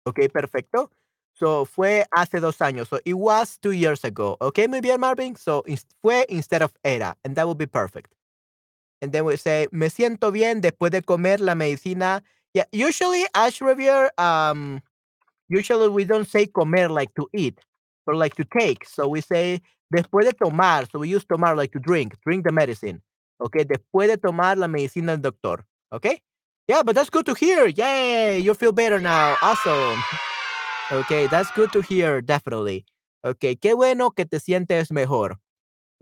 Ok, 0.05 0.19
perfecto. 0.31 0.91
So 1.33 1.65
fue 1.65 2.05
hace 2.11 2.39
dos 2.39 2.61
años. 2.61 2.89
So 2.89 2.99
it 3.05 3.15
was 3.15 3.57
two 3.59 3.71
years 3.71 4.03
ago. 4.05 4.37
Ok, 4.39 4.59
muy 4.69 4.81
bien, 4.81 4.99
Marvin. 4.99 5.35
So 5.35 5.63
fue 6.01 6.25
instead 6.29 6.61
of 6.61 6.71
era. 6.83 7.17
And 7.23 7.35
that 7.35 7.47
will 7.47 7.55
be 7.55 7.67
perfect. 7.67 8.13
And 9.01 9.11
then 9.11 9.25
we 9.25 9.35
say, 9.37 9.67
me 9.71 9.89
siento 9.89 10.31
bien 10.31 10.61
después 10.61 10.91
de 10.91 11.01
comer 11.01 11.39
la 11.39 11.55
medicina. 11.55 12.23
Yeah, 12.53 12.65
usually 12.71 13.25
Ash 13.33 13.61
Revere, 13.61 14.11
um, 14.19 14.81
usually 15.49 15.89
we 15.89 16.05
don't 16.05 16.27
say 16.27 16.45
comer 16.45 16.87
like 16.87 17.13
to 17.15 17.27
eat, 17.33 17.59
but 18.05 18.15
like 18.15 18.35
to 18.35 18.45
take. 18.45 18.85
So 18.85 19.07
we 19.07 19.21
say 19.21 19.61
después 19.93 20.25
de 20.25 20.33
tomar. 20.33 20.87
So 20.91 20.99
we 20.99 21.09
use 21.09 21.25
tomar 21.25 21.55
like 21.55 21.71
to 21.73 21.79
drink, 21.79 22.15
drink 22.25 22.45
the 22.45 22.51
medicine. 22.51 23.01
Okay, 23.39 23.63
después 23.63 24.07
de 24.07 24.17
tomar 24.17 24.57
la 24.57 24.67
medicina 24.67 25.17
del 25.17 25.31
doctor. 25.31 25.65
Okay, 25.91 26.21
yeah, 26.67 26.83
but 26.83 26.95
that's 26.95 27.09
good 27.09 27.25
to 27.25 27.33
hear. 27.33 27.67
Yay, 27.67 28.39
you 28.39 28.53
feel 28.53 28.71
better 28.71 28.99
now. 28.99 29.35
Awesome. 29.41 30.01
Okay, 30.91 31.27
that's 31.27 31.51
good 31.51 31.71
to 31.73 31.81
hear, 31.81 32.21
definitely. 32.21 32.85
Okay, 33.25 33.55
qué 33.55 33.75
bueno 33.75 34.11
que 34.11 34.25
te 34.25 34.37
sientes 34.39 34.91
mejor. 34.91 35.37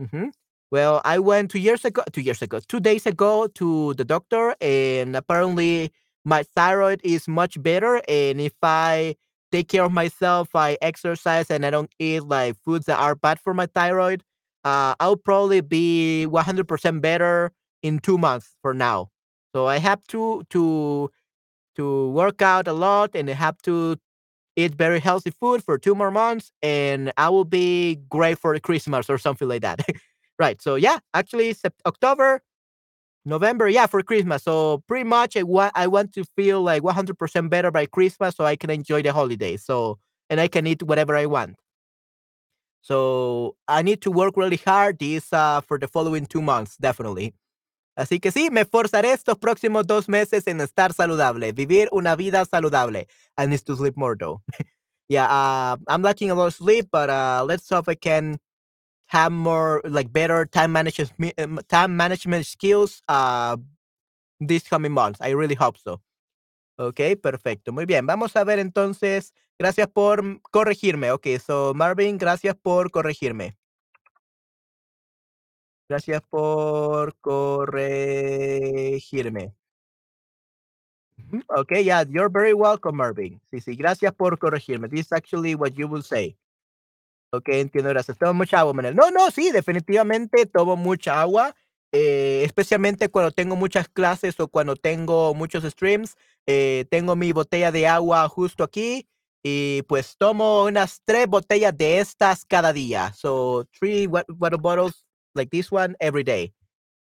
Mhm. 0.01 0.31
Well, 0.71 1.01
I 1.03 1.19
went 1.19 1.51
two 1.51 1.59
years 1.59 1.83
ago, 1.85 2.03
two 2.11 2.21
years 2.21 2.41
ago, 2.41 2.59
two 2.67 2.79
days 2.79 3.05
ago 3.05 3.47
to 3.55 3.93
the 3.95 4.05
doctor, 4.05 4.55
and 4.61 5.15
apparently 5.15 5.91
my 6.23 6.43
thyroid 6.55 7.01
is 7.03 7.27
much 7.27 7.61
better. 7.61 8.01
And 8.07 8.39
if 8.39 8.53
I 8.63 9.15
take 9.51 9.67
care 9.69 9.83
of 9.83 9.91
myself, 9.91 10.55
I 10.55 10.77
exercise, 10.81 11.49
and 11.51 11.65
I 11.65 11.69
don't 11.71 11.91
eat 11.99 12.21
like 12.23 12.55
foods 12.65 12.85
that 12.85 12.99
are 12.99 13.15
bad 13.15 13.39
for 13.39 13.53
my 13.53 13.67
thyroid, 13.67 14.23
uh, 14.63 14.95
I'll 14.99 15.17
probably 15.17 15.61
be 15.61 16.25
100% 16.29 17.01
better 17.01 17.51
in 17.83 17.99
two 17.99 18.17
months 18.17 18.55
for 18.61 18.73
now. 18.73 19.09
So 19.55 19.67
I 19.67 19.79
have 19.79 20.03
to 20.09 20.43
to 20.51 21.09
to 21.75 22.09
work 22.11 22.41
out 22.41 22.67
a 22.67 22.73
lot, 22.73 23.11
and 23.15 23.29
I 23.29 23.33
have 23.33 23.57
to 23.63 23.97
eat 24.55 24.75
very 24.75 24.99
healthy 24.99 25.31
food 25.31 25.63
for 25.63 25.77
two 25.77 25.95
more 25.95 26.11
months, 26.11 26.51
and 26.61 27.11
I 27.17 27.29
will 27.29 27.45
be 27.45 27.97
great 28.09 28.37
for 28.39 28.57
Christmas 28.59 29.09
or 29.09 29.17
something 29.17 29.47
like 29.47 29.61
that. 29.61 29.81
right. 30.39 30.61
So 30.61 30.75
yeah, 30.75 30.99
actually, 31.13 31.55
October, 31.85 32.41
November, 33.25 33.67
yeah, 33.69 33.85
for 33.85 34.01
Christmas. 34.01 34.43
So 34.43 34.83
pretty 34.87 35.03
much, 35.03 35.37
I 35.37 35.43
want 35.43 35.73
I 35.75 35.87
want 35.87 36.13
to 36.13 36.23
feel 36.35 36.61
like 36.61 36.81
100% 36.83 37.49
better 37.49 37.71
by 37.71 37.85
Christmas, 37.85 38.35
so 38.35 38.45
I 38.45 38.55
can 38.55 38.69
enjoy 38.69 39.01
the 39.01 39.13
holidays. 39.13 39.63
So 39.63 39.99
and 40.29 40.39
I 40.39 40.47
can 40.47 40.65
eat 40.65 40.81
whatever 40.83 41.15
I 41.15 41.25
want. 41.25 41.57
So 42.81 43.55
I 43.67 43.83
need 43.83 44.01
to 44.01 44.11
work 44.11 44.35
really 44.37 44.57
hard 44.57 44.97
this 44.97 45.31
uh, 45.31 45.61
for 45.61 45.77
the 45.77 45.87
following 45.87 46.25
two 46.25 46.41
months, 46.41 46.77
definitely. 46.77 47.33
Así 47.97 48.19
que 48.19 48.31
sí, 48.31 48.49
me 48.49 48.61
esforzaré 48.61 49.11
estos 49.11 49.37
próximos 49.37 49.85
dos 49.85 50.07
meses 50.07 50.47
en 50.47 50.61
estar 50.61 50.93
saludable, 50.93 51.51
vivir 51.51 51.89
una 51.91 52.15
vida 52.15 52.43
saludable. 52.45 53.07
I 53.37 53.45
need 53.45 53.59
to 53.65 53.75
sleep 53.75 53.97
more 53.97 54.15
though. 54.17 54.41
yeah, 55.09 55.25
uh, 55.25 55.77
I'm 55.87 56.01
lacking 56.01 56.31
a 56.31 56.35
lot 56.35 56.47
of 56.47 56.53
sleep, 56.55 56.87
but 56.91 57.09
uh, 57.09 57.43
let's 57.45 57.69
hope 57.69 57.89
I 57.89 57.95
can 57.95 58.39
have 59.11 59.31
more, 59.31 59.81
like 59.83 60.11
better 60.13 60.45
time 60.45 60.71
management, 60.71 61.33
um, 61.37 61.59
time 61.67 61.97
management 61.97 62.45
skills 62.45 63.03
uh, 63.09 63.57
this 64.39 64.63
coming 64.63 64.93
months. 64.93 65.19
I 65.21 65.31
really 65.31 65.55
hope 65.55 65.77
so. 65.77 66.01
Ok, 66.77 67.17
perfecto. 67.21 67.73
Muy 67.73 67.85
bien. 67.85 68.05
Vamos 68.05 68.35
a 68.37 68.45
ver 68.45 68.59
entonces. 68.59 69.33
Gracias 69.59 69.87
por 69.89 70.23
corregirme. 70.51 71.11
Ok, 71.11 71.27
so 71.45 71.73
Marvin, 71.75 72.17
gracias 72.17 72.55
por 72.55 72.89
corregirme. 72.89 73.57
Gracias 75.89 76.21
por 76.29 77.13
corregirme. 77.19 77.93
Okay, 81.49 81.83
yeah, 81.83 82.03
you're 82.09 82.29
very 82.29 82.53
welcome, 82.53 82.95
Marvin. 82.95 83.41
Sí, 83.51 83.59
sí, 83.59 83.75
gracias 83.75 84.13
por 84.13 84.39
corregirme. 84.39 84.87
This 84.89 85.01
is 85.07 85.11
actually 85.11 85.53
what 85.53 85.73
you 85.75 85.87
will 85.87 86.01
say. 86.01 86.37
Ok, 87.33 87.47
entiendo, 87.49 87.89
gracias. 87.89 88.17
Tomo 88.17 88.33
mucha 88.33 88.59
agua, 88.59 88.73
Manel. 88.73 88.95
No, 88.95 89.09
no, 89.09 89.31
sí, 89.31 89.51
definitivamente 89.51 90.45
tomo 90.45 90.75
mucha 90.75 91.21
agua, 91.21 91.55
eh, 91.93 92.41
especialmente 92.45 93.09
cuando 93.09 93.31
tengo 93.31 93.55
muchas 93.55 93.87
clases 93.87 94.37
o 94.39 94.49
cuando 94.49 94.75
tengo 94.75 95.33
muchos 95.33 95.63
streams. 95.63 96.15
Eh, 96.45 96.85
tengo 96.91 97.15
mi 97.15 97.31
botella 97.31 97.71
de 97.71 97.87
agua 97.87 98.27
justo 98.27 98.63
aquí 98.65 99.07
y 99.43 99.83
pues 99.83 100.17
tomo 100.17 100.65
unas 100.65 101.01
tres 101.05 101.27
botellas 101.27 101.77
de 101.77 101.99
estas 101.99 102.43
cada 102.45 102.73
día. 102.73 103.13
So, 103.13 103.65
three 103.79 104.07
water 104.07 104.57
bottles 104.57 105.05
like 105.33 105.49
this 105.51 105.71
one 105.71 105.95
every 106.01 106.23
day. 106.23 106.53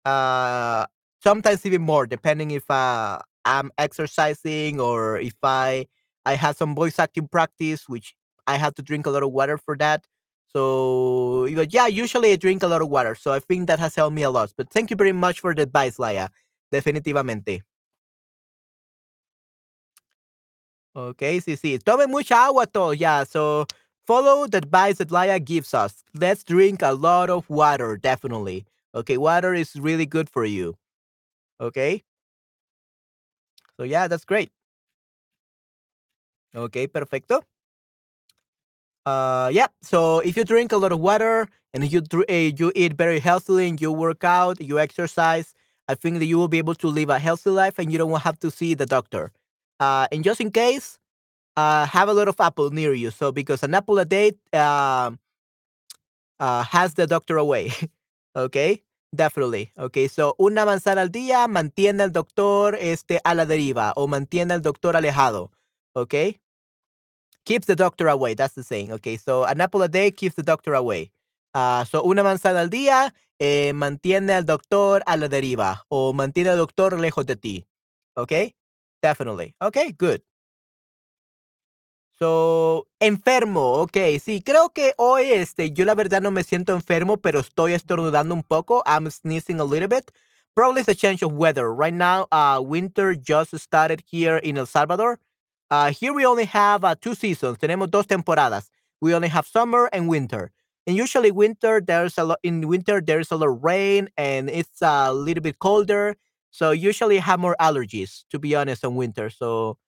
Uh, 0.04 0.84
sometimes 1.22 1.64
even 1.66 1.82
more, 1.82 2.06
depending 2.06 2.50
if 2.50 2.64
uh, 2.70 3.18
I'm 3.44 3.70
exercising 3.78 4.80
or 4.80 5.18
if 5.20 5.34
I 5.42 5.86
I 6.26 6.34
have 6.36 6.56
some 6.56 6.74
voice 6.74 6.98
acting 6.98 7.28
practice, 7.28 7.88
which 7.88 8.14
I 8.46 8.56
have 8.56 8.74
to 8.74 8.82
drink 8.82 9.06
a 9.06 9.10
lot 9.10 9.22
of 9.22 9.32
water 9.32 9.58
for 9.58 9.76
that. 9.78 10.06
So 10.52 11.46
yeah, 11.46 11.86
usually 11.86 12.32
I 12.32 12.36
drink 12.36 12.62
a 12.62 12.66
lot 12.68 12.82
of 12.82 12.88
water. 12.88 13.14
So 13.14 13.32
I 13.32 13.40
think 13.40 13.66
that 13.68 13.78
has 13.78 13.94
helped 13.94 14.14
me 14.14 14.22
a 14.22 14.30
lot. 14.30 14.52
But 14.56 14.70
thank 14.70 14.90
you 14.90 14.96
very 14.96 15.12
much 15.12 15.40
for 15.40 15.54
the 15.54 15.62
advice, 15.62 15.96
Laia. 15.98 16.28
Definitivamente. 16.72 17.62
Okay, 20.94 21.40
sí, 21.40 21.56
sí. 21.56 21.78
Tome 21.82 22.06
mucha 22.06 22.34
agua 22.36 22.66
todo. 22.66 22.92
Yeah, 22.92 23.24
so 23.24 23.66
follow 24.06 24.46
the 24.46 24.58
advice 24.58 24.98
that 24.98 25.08
Laia 25.08 25.42
gives 25.42 25.72
us. 25.72 26.04
Let's 26.14 26.44
drink 26.44 26.82
a 26.82 26.92
lot 26.92 27.30
of 27.30 27.48
water, 27.48 27.96
definitely. 27.96 28.66
Okay, 28.94 29.16
water 29.16 29.54
is 29.54 29.74
really 29.76 30.04
good 30.04 30.28
for 30.28 30.44
you. 30.44 30.76
Okay. 31.60 32.02
So 33.78 33.84
yeah, 33.84 34.06
that's 34.06 34.24
great. 34.26 34.50
Okay, 36.54 36.86
perfecto. 36.86 37.42
Uh, 39.04 39.50
yeah. 39.52 39.66
So 39.82 40.20
if 40.20 40.36
you 40.36 40.44
drink 40.44 40.72
a 40.72 40.76
lot 40.76 40.92
of 40.92 41.00
water 41.00 41.48
and 41.74 41.90
you 41.90 42.02
uh, 42.14 42.32
you 42.32 42.72
eat 42.74 42.94
very 42.94 43.18
healthily 43.18 43.68
and 43.68 43.80
you 43.80 43.92
work 43.92 44.24
out, 44.24 44.60
you 44.60 44.78
exercise, 44.78 45.54
I 45.88 45.94
think 45.94 46.18
that 46.20 46.26
you 46.26 46.38
will 46.38 46.48
be 46.48 46.58
able 46.58 46.74
to 46.76 46.88
live 46.88 47.10
a 47.10 47.18
healthy 47.18 47.50
life 47.50 47.78
and 47.78 47.90
you 47.90 47.98
don't 47.98 48.20
have 48.20 48.38
to 48.40 48.50
see 48.50 48.74
the 48.74 48.86
doctor. 48.86 49.32
Uh, 49.80 50.06
and 50.12 50.22
just 50.22 50.40
in 50.40 50.50
case, 50.50 50.98
uh, 51.56 51.86
have 51.86 52.08
a 52.08 52.14
lot 52.14 52.28
of 52.28 52.36
apple 52.40 52.70
near 52.70 52.94
you. 52.94 53.10
So 53.10 53.32
because 53.32 53.62
an 53.62 53.74
apple 53.74 53.98
a 53.98 54.04
day 54.04 54.32
uh, 54.52 55.10
uh, 56.38 56.62
has 56.64 56.94
the 56.94 57.06
doctor 57.06 57.36
away. 57.38 57.72
okay, 58.36 58.82
definitely. 59.14 59.72
Okay, 59.76 60.06
so 60.06 60.36
una 60.38 60.64
manzana 60.64 61.02
al 61.02 61.10
día 61.10 61.48
mantiene 61.48 62.02
al 62.02 62.12
doctor 62.12 62.76
este 62.76 63.18
a 63.24 63.34
la 63.34 63.46
deriva 63.46 63.92
o 63.96 64.06
mantiene 64.06 64.52
al 64.52 64.62
doctor 64.62 64.94
alejado. 64.94 65.50
Okay 65.94 66.41
keeps 67.44 67.66
the 67.66 67.76
doctor 67.76 68.08
away. 68.08 68.34
That's 68.34 68.54
the 68.54 68.62
saying. 68.62 68.92
Okay, 68.92 69.16
so 69.16 69.44
an 69.44 69.60
apple 69.60 69.82
a 69.82 69.88
day 69.88 70.10
keeps 70.10 70.34
the 70.36 70.42
doctor 70.42 70.74
away. 70.74 71.10
Uh, 71.54 71.84
so 71.84 72.02
una 72.02 72.22
manzana 72.22 72.60
al 72.60 72.70
día 72.70 73.12
eh, 73.38 73.72
mantiene 73.74 74.32
al 74.32 74.46
doctor 74.46 75.02
a 75.06 75.16
la 75.16 75.28
deriva 75.28 75.84
o 75.88 76.12
mantiene 76.12 76.50
al 76.50 76.56
doctor 76.58 76.98
lejos 76.98 77.26
de 77.26 77.36
ti. 77.36 77.66
Okay, 78.16 78.54
definitely. 79.02 79.54
Okay, 79.60 79.92
good. 79.92 80.22
So, 82.18 82.86
enfermo, 83.00 83.82
ok, 83.82 83.96
sí, 84.20 84.42
creo 84.42 84.70
que 84.72 84.94
hoy, 84.96 85.32
este, 85.32 85.72
yo 85.72 85.84
la 85.84 85.96
verdad 85.96 86.22
no 86.22 86.30
me 86.30 86.44
siento 86.44 86.72
enfermo, 86.72 87.16
pero 87.16 87.40
estoy 87.40 87.72
estornudando 87.72 88.32
un 88.32 88.44
poco. 88.44 88.84
I'm 88.86 89.10
sneezing 89.10 89.58
a 89.58 89.64
little 89.64 89.88
bit. 89.88 90.12
Probably 90.54 90.82
it's 90.82 90.88
a 90.88 90.94
change 90.94 91.24
of 91.24 91.32
weather. 91.32 91.72
Right 91.74 91.92
now, 91.92 92.28
uh, 92.30 92.60
winter 92.62 93.16
just 93.16 93.58
started 93.58 94.02
here 94.08 94.36
in 94.36 94.56
El 94.56 94.66
Salvador. 94.66 95.18
Uh, 95.72 95.90
here 95.90 96.12
we 96.12 96.26
only 96.26 96.44
have 96.44 96.84
uh, 96.84 96.94
two 97.00 97.14
seasons. 97.14 97.56
Tenemos 97.56 97.90
dos 97.90 98.04
temporadas. 98.06 98.68
We 99.00 99.14
only 99.14 99.28
have 99.28 99.46
summer 99.46 99.88
and 99.90 100.06
winter. 100.06 100.50
And 100.86 100.94
usually 100.98 101.30
winter, 101.30 101.80
there's 101.80 102.18
a 102.18 102.24
lot 102.24 102.40
in 102.42 102.68
winter, 102.68 103.00
there's 103.00 103.30
a 103.30 103.36
lot 103.36 103.48
of 103.48 103.64
rain 103.64 104.10
and 104.18 104.50
it's 104.50 104.82
a 104.82 105.14
little 105.14 105.40
bit 105.40 105.60
colder. 105.60 106.16
So 106.50 106.72
usually 106.72 107.16
have 107.20 107.40
more 107.40 107.56
allergies, 107.58 108.24
to 108.28 108.38
be 108.38 108.54
honest, 108.54 108.84
in 108.84 108.96
winter. 108.96 109.30
So 109.30 109.78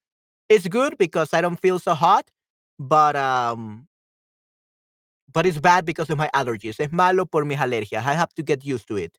it's 0.49 0.69
good 0.69 0.97
because 0.97 1.35
I 1.35 1.43
don't 1.43 1.61
feel 1.61 1.79
so 1.79 1.93
hot, 1.93 2.31
but 2.79 3.15
um 3.15 3.87
but 5.31 5.45
it's 5.45 5.61
bad 5.61 5.85
because 5.85 6.09
of 6.09 6.17
my 6.17 6.31
allergies. 6.35 6.81
Es 6.81 6.93
malo 6.93 7.27
por 7.27 7.45
mis 7.45 7.59
alergias. 7.59 8.07
I 8.07 8.15
have 8.15 8.33
to 8.37 8.43
get 8.43 8.65
used 8.65 8.89
to 8.89 8.97
it. 8.97 9.19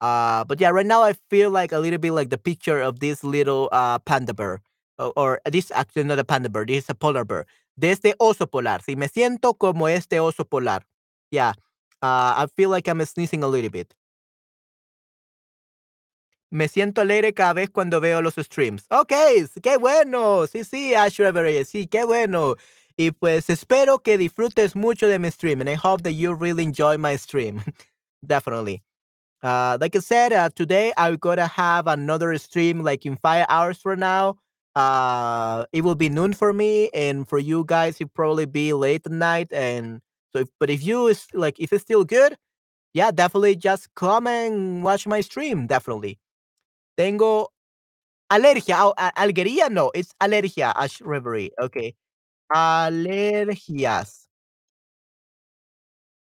Uh, 0.00 0.42
but 0.44 0.60
yeah, 0.60 0.70
right 0.70 0.86
now 0.86 1.04
I 1.04 1.12
feel 1.30 1.50
like 1.50 1.70
a 1.70 1.78
little 1.78 1.98
bit 2.00 2.12
like 2.12 2.30
the 2.30 2.38
picture 2.38 2.80
of 2.80 2.98
this 2.98 3.22
little 3.22 3.68
uh, 3.70 4.00
panda 4.00 4.34
bear 4.34 4.62
or, 5.00 5.40
this 5.46 5.70
actually 5.70 6.04
not 6.04 6.18
a 6.18 6.24
panda 6.24 6.48
bear, 6.48 6.66
this 6.66 6.84
is 6.84 6.90
a 6.90 6.94
polar 6.94 7.24
bear. 7.24 7.46
De 7.78 7.90
este 7.90 8.14
oso 8.18 8.46
polar. 8.50 8.82
Si 8.82 8.94
me 8.94 9.08
siento 9.08 9.56
como 9.58 9.86
este 9.86 10.20
oso 10.20 10.44
polar. 10.44 10.82
Yeah. 11.30 11.52
Uh, 12.02 12.34
I 12.36 12.46
feel 12.56 12.70
like 12.70 12.88
I'm 12.88 13.04
sneezing 13.04 13.42
a 13.42 13.48
little 13.48 13.70
bit. 13.70 13.94
Me 16.52 16.66
siento 16.66 17.00
alegre 17.00 17.32
cada 17.32 17.54
vez 17.54 17.70
cuando 17.70 18.00
veo 18.00 18.20
los 18.20 18.34
streams. 18.34 18.84
Ok, 18.90 19.12
qué 19.62 19.78
bueno. 19.78 20.46
Sí, 20.46 20.64
sí, 20.64 20.94
Ashra 20.94 21.32
Sí, 21.64 21.86
qué 21.86 22.04
bueno. 22.04 22.56
Y 22.96 23.12
pues 23.12 23.48
espero 23.48 24.00
que 24.00 24.18
disfrutes 24.18 24.74
mucho 24.74 25.06
de 25.06 25.18
mi 25.18 25.30
stream. 25.30 25.60
And 25.60 25.70
I 25.70 25.74
hope 25.74 26.02
that 26.02 26.12
you 26.12 26.34
really 26.34 26.64
enjoy 26.64 26.98
my 26.98 27.16
stream. 27.16 27.62
Definitely. 28.26 28.82
Uh, 29.42 29.78
like 29.80 29.96
I 29.96 30.00
said, 30.00 30.32
uh, 30.32 30.50
today 30.54 30.92
I'm 30.96 31.16
gonna 31.16 31.46
have 31.46 31.86
another 31.86 32.36
stream 32.36 32.82
like 32.82 33.06
in 33.06 33.16
five 33.16 33.46
hours 33.48 33.78
from 33.78 34.00
now 34.00 34.36
uh 34.76 35.64
it 35.72 35.82
will 35.82 35.94
be 35.96 36.08
noon 36.08 36.32
for 36.32 36.52
me 36.52 36.90
and 36.94 37.28
for 37.28 37.38
you 37.38 37.64
guys 37.66 38.00
it 38.00 38.12
probably 38.14 38.46
be 38.46 38.72
late 38.72 39.02
at 39.06 39.12
night 39.12 39.48
and 39.52 40.00
so 40.32 40.40
if, 40.40 40.48
but 40.60 40.70
if 40.70 40.84
you 40.84 41.08
is 41.08 41.26
like 41.34 41.58
if 41.58 41.72
it's 41.72 41.82
still 41.82 42.04
good 42.04 42.36
yeah 42.94 43.10
definitely 43.10 43.56
just 43.56 43.88
come 43.94 44.26
and 44.26 44.84
watch 44.84 45.06
my 45.06 45.20
stream 45.20 45.66
definitely 45.66 46.18
tengo 46.96 47.48
alergia 48.32 48.76
oh, 48.78 48.94
alguería 49.16 49.70
no 49.70 49.90
it's 49.94 50.14
alergia 50.20 50.72
ash 50.76 51.00
reverie 51.02 51.50
okay 51.60 51.94
alergias. 52.50 54.28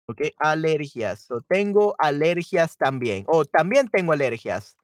Ok, 0.08 0.20
alergias. 0.38 1.20
So, 1.26 1.40
tengo 1.48 1.94
alergias 1.98 2.76
también. 2.76 3.24
O 3.28 3.44
también 3.44 3.88
tengo 3.88 4.12
alergias. 4.12 4.76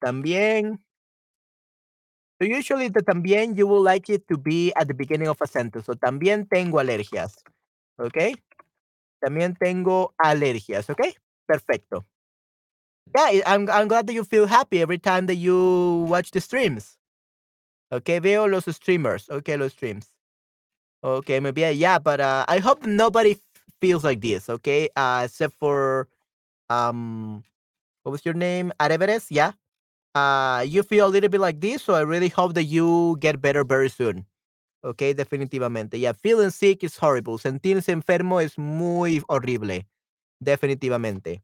También. 0.00 0.84
So 2.38 2.46
usually 2.46 2.88
the 2.88 3.00
también 3.00 3.56
you 3.56 3.66
will 3.66 3.82
like 3.82 4.10
it 4.10 4.28
to 4.28 4.36
be 4.36 4.72
at 4.76 4.88
the 4.88 4.94
beginning 4.94 5.28
of 5.28 5.40
a 5.40 5.46
sentence. 5.46 5.86
So 5.86 5.94
también 5.94 6.48
tengo 6.48 6.78
alergias. 6.78 7.36
Ok. 7.98 8.36
También 9.24 9.56
tengo 9.58 10.14
alergias. 10.22 10.90
Ok. 10.90 11.16
Perfecto. 11.46 12.04
Yeah, 13.14 13.40
I'm, 13.46 13.70
I'm 13.70 13.88
glad 13.88 14.06
that 14.08 14.14
you 14.14 14.24
feel 14.24 14.46
happy 14.46 14.82
every 14.82 14.98
time 14.98 15.26
that 15.26 15.36
you 15.36 16.06
watch 16.08 16.32
the 16.32 16.40
streams. 16.40 16.98
Ok, 17.92 18.20
veo 18.20 18.46
los 18.46 18.64
streamers. 18.64 19.30
Ok, 19.30 19.48
los 19.56 19.72
streams. 19.72 20.10
Ok, 21.02 21.28
maybe 21.40 21.60
yeah, 21.72 21.98
but 21.98 22.20
uh, 22.20 22.44
I 22.48 22.58
hope 22.58 22.84
nobody 22.84 23.38
feels 23.80 24.02
like 24.02 24.20
this. 24.20 24.48
Okay, 24.50 24.88
uh, 24.96 25.22
except 25.24 25.54
for 25.54 26.08
um, 26.68 27.44
what 28.02 28.10
was 28.10 28.24
your 28.24 28.34
name? 28.34 28.72
Areveres, 28.80 29.26
yeah. 29.30 29.52
Uh, 30.16 30.64
you 30.66 30.82
feel 30.82 31.06
a 31.06 31.12
little 31.12 31.28
bit 31.28 31.42
like 31.42 31.60
this, 31.60 31.82
so 31.82 31.92
I 31.92 32.00
really 32.00 32.30
hope 32.30 32.54
that 32.54 32.64
you 32.64 33.18
get 33.20 33.42
better 33.42 33.64
very 33.64 33.90
soon. 33.90 34.24
Okay, 34.82 35.12
definitivamente. 35.12 35.98
Yeah, 35.98 36.12
feeling 36.12 36.48
sick 36.48 36.82
is 36.82 36.96
horrible. 36.96 37.36
Sentirse 37.36 37.92
enfermo 37.92 38.40
es 38.40 38.56
muy 38.56 39.22
horrible. 39.28 39.86
Definitivamente. 40.42 41.42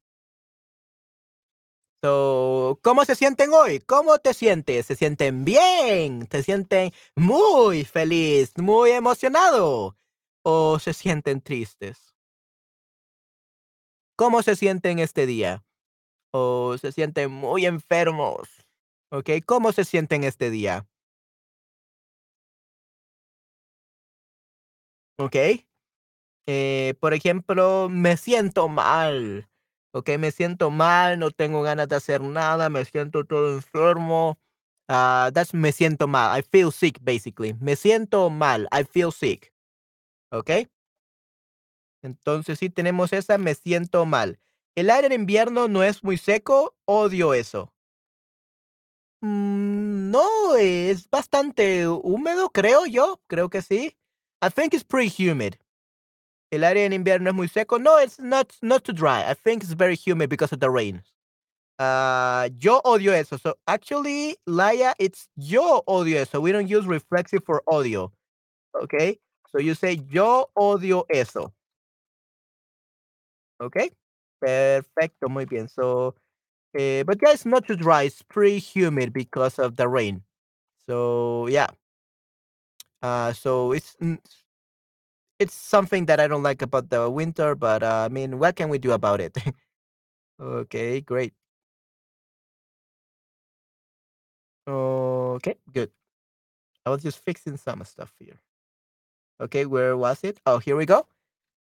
So, 2.02 2.80
¿cómo 2.82 3.04
se 3.04 3.14
sienten 3.14 3.52
hoy? 3.52 3.80
¿Cómo 3.80 4.16
te 4.18 4.32
sientes? 4.32 4.86
¿Se 4.86 4.96
sienten 4.96 5.44
bien? 5.44 6.26
¿Se 6.30 6.42
sienten 6.42 6.92
muy 7.14 7.84
feliz, 7.84 8.52
muy 8.56 8.92
emocionado? 8.92 9.98
¿O 10.44 10.78
se 10.78 10.94
sienten 10.94 11.42
tristes? 11.42 12.16
¿Cómo 14.16 14.42
se 14.42 14.56
sienten 14.56 14.98
este 14.98 15.26
día? 15.26 15.62
¿O 16.32 16.76
se 16.78 16.90
sienten 16.90 17.30
muy 17.30 17.66
enfermos? 17.66 18.61
¿Ok? 19.12 19.28
¿Cómo 19.44 19.72
se 19.72 19.84
sienten 19.84 20.24
este 20.24 20.48
día? 20.48 20.86
¿Ok? 25.18 25.36
Eh, 26.46 26.94
por 26.98 27.12
ejemplo, 27.12 27.88
me 27.90 28.16
siento 28.16 28.68
mal. 28.68 29.48
Ok, 29.92 30.10
me 30.18 30.30
siento 30.30 30.70
mal, 30.70 31.18
no 31.18 31.30
tengo 31.30 31.60
ganas 31.62 31.88
de 31.88 31.96
hacer 31.96 32.22
nada, 32.22 32.70
me 32.70 32.84
siento 32.86 33.24
todo 33.26 33.54
enfermo. 33.54 34.38
Uh, 34.88 35.30
that's 35.32 35.52
me 35.52 35.72
siento 35.72 36.08
mal. 36.08 36.38
I 36.38 36.42
feel 36.42 36.72
sick, 36.72 36.98
basically. 37.02 37.54
Me 37.60 37.76
siento 37.76 38.30
mal. 38.30 38.66
I 38.72 38.84
feel 38.84 39.12
sick. 39.12 39.52
¿Ok? 40.30 40.50
Entonces, 42.02 42.58
sí 42.58 42.70
tenemos 42.70 43.12
esa, 43.12 43.36
me 43.36 43.54
siento 43.54 44.06
mal. 44.06 44.40
El 44.74 44.88
aire 44.88 45.08
en 45.08 45.12
invierno 45.12 45.68
no 45.68 45.84
es 45.84 46.02
muy 46.02 46.16
seco, 46.16 46.74
odio 46.86 47.34
eso. 47.34 47.72
Mm, 49.22 50.10
no, 50.10 50.56
es 50.56 51.08
bastante 51.08 51.86
húmedo, 51.88 52.50
creo 52.50 52.86
yo. 52.86 53.20
Creo 53.28 53.48
que 53.48 53.62
sí. 53.62 53.96
I 54.42 54.50
think 54.50 54.74
it's 54.74 54.84
pretty 54.84 55.08
humid. 55.08 55.56
El 56.50 56.64
aire 56.64 56.84
en 56.84 56.92
invierno 56.92 57.30
es 57.30 57.34
muy 57.34 57.48
seco. 57.48 57.78
No, 57.78 57.98
it's 57.98 58.18
not, 58.18 58.52
not 58.60 58.84
too 58.84 58.92
dry. 58.92 59.22
I 59.26 59.34
think 59.34 59.62
it's 59.62 59.72
very 59.72 59.96
humid 59.96 60.28
because 60.28 60.52
of 60.52 60.60
the 60.60 60.68
rain. 60.68 61.02
Uh, 61.78 62.48
yo 62.58 62.80
odio 62.84 63.12
eso. 63.12 63.38
So 63.38 63.54
actually, 63.66 64.36
Laia, 64.46 64.94
it's 64.98 65.28
yo 65.36 65.82
odio 65.88 66.16
eso. 66.20 66.40
We 66.40 66.52
don't 66.52 66.68
use 66.68 66.86
reflexive 66.86 67.44
for 67.44 67.62
audio. 67.66 68.12
Okay? 68.74 69.18
So 69.50 69.58
you 69.58 69.74
say 69.74 69.96
yo 70.10 70.50
odio 70.56 71.04
eso. 71.08 71.52
Okay? 73.60 73.90
Perfecto, 74.40 75.28
muy 75.28 75.44
bien. 75.46 75.68
So, 75.68 76.14
uh, 76.78 77.04
but 77.04 77.18
yeah, 77.22 77.32
it's 77.32 77.46
not 77.46 77.66
too 77.66 77.76
dry. 77.76 78.04
It's 78.04 78.22
pretty 78.22 78.58
humid 78.58 79.12
because 79.12 79.58
of 79.58 79.76
the 79.76 79.88
rain. 79.88 80.22
So 80.88 81.46
yeah. 81.48 81.68
Uh, 83.02 83.32
so 83.32 83.72
it's 83.72 83.96
it's 85.38 85.54
something 85.54 86.06
that 86.06 86.20
I 86.20 86.28
don't 86.28 86.42
like 86.42 86.62
about 86.62 86.90
the 86.90 87.10
winter, 87.10 87.54
but 87.54 87.82
uh, 87.82 88.06
I 88.06 88.08
mean, 88.08 88.38
what 88.38 88.56
can 88.56 88.68
we 88.68 88.78
do 88.78 88.92
about 88.92 89.20
it? 89.20 89.36
okay, 90.40 91.00
great. 91.00 91.34
Okay, 94.66 95.56
good. 95.72 95.90
I 96.86 96.90
was 96.90 97.02
just 97.02 97.18
fixing 97.24 97.56
some 97.56 97.84
stuff 97.84 98.14
here. 98.20 98.38
Okay, 99.40 99.66
where 99.66 99.96
was 99.96 100.24
it? 100.24 100.40
Oh, 100.46 100.58
here 100.58 100.76
we 100.76 100.86
go. 100.86 101.06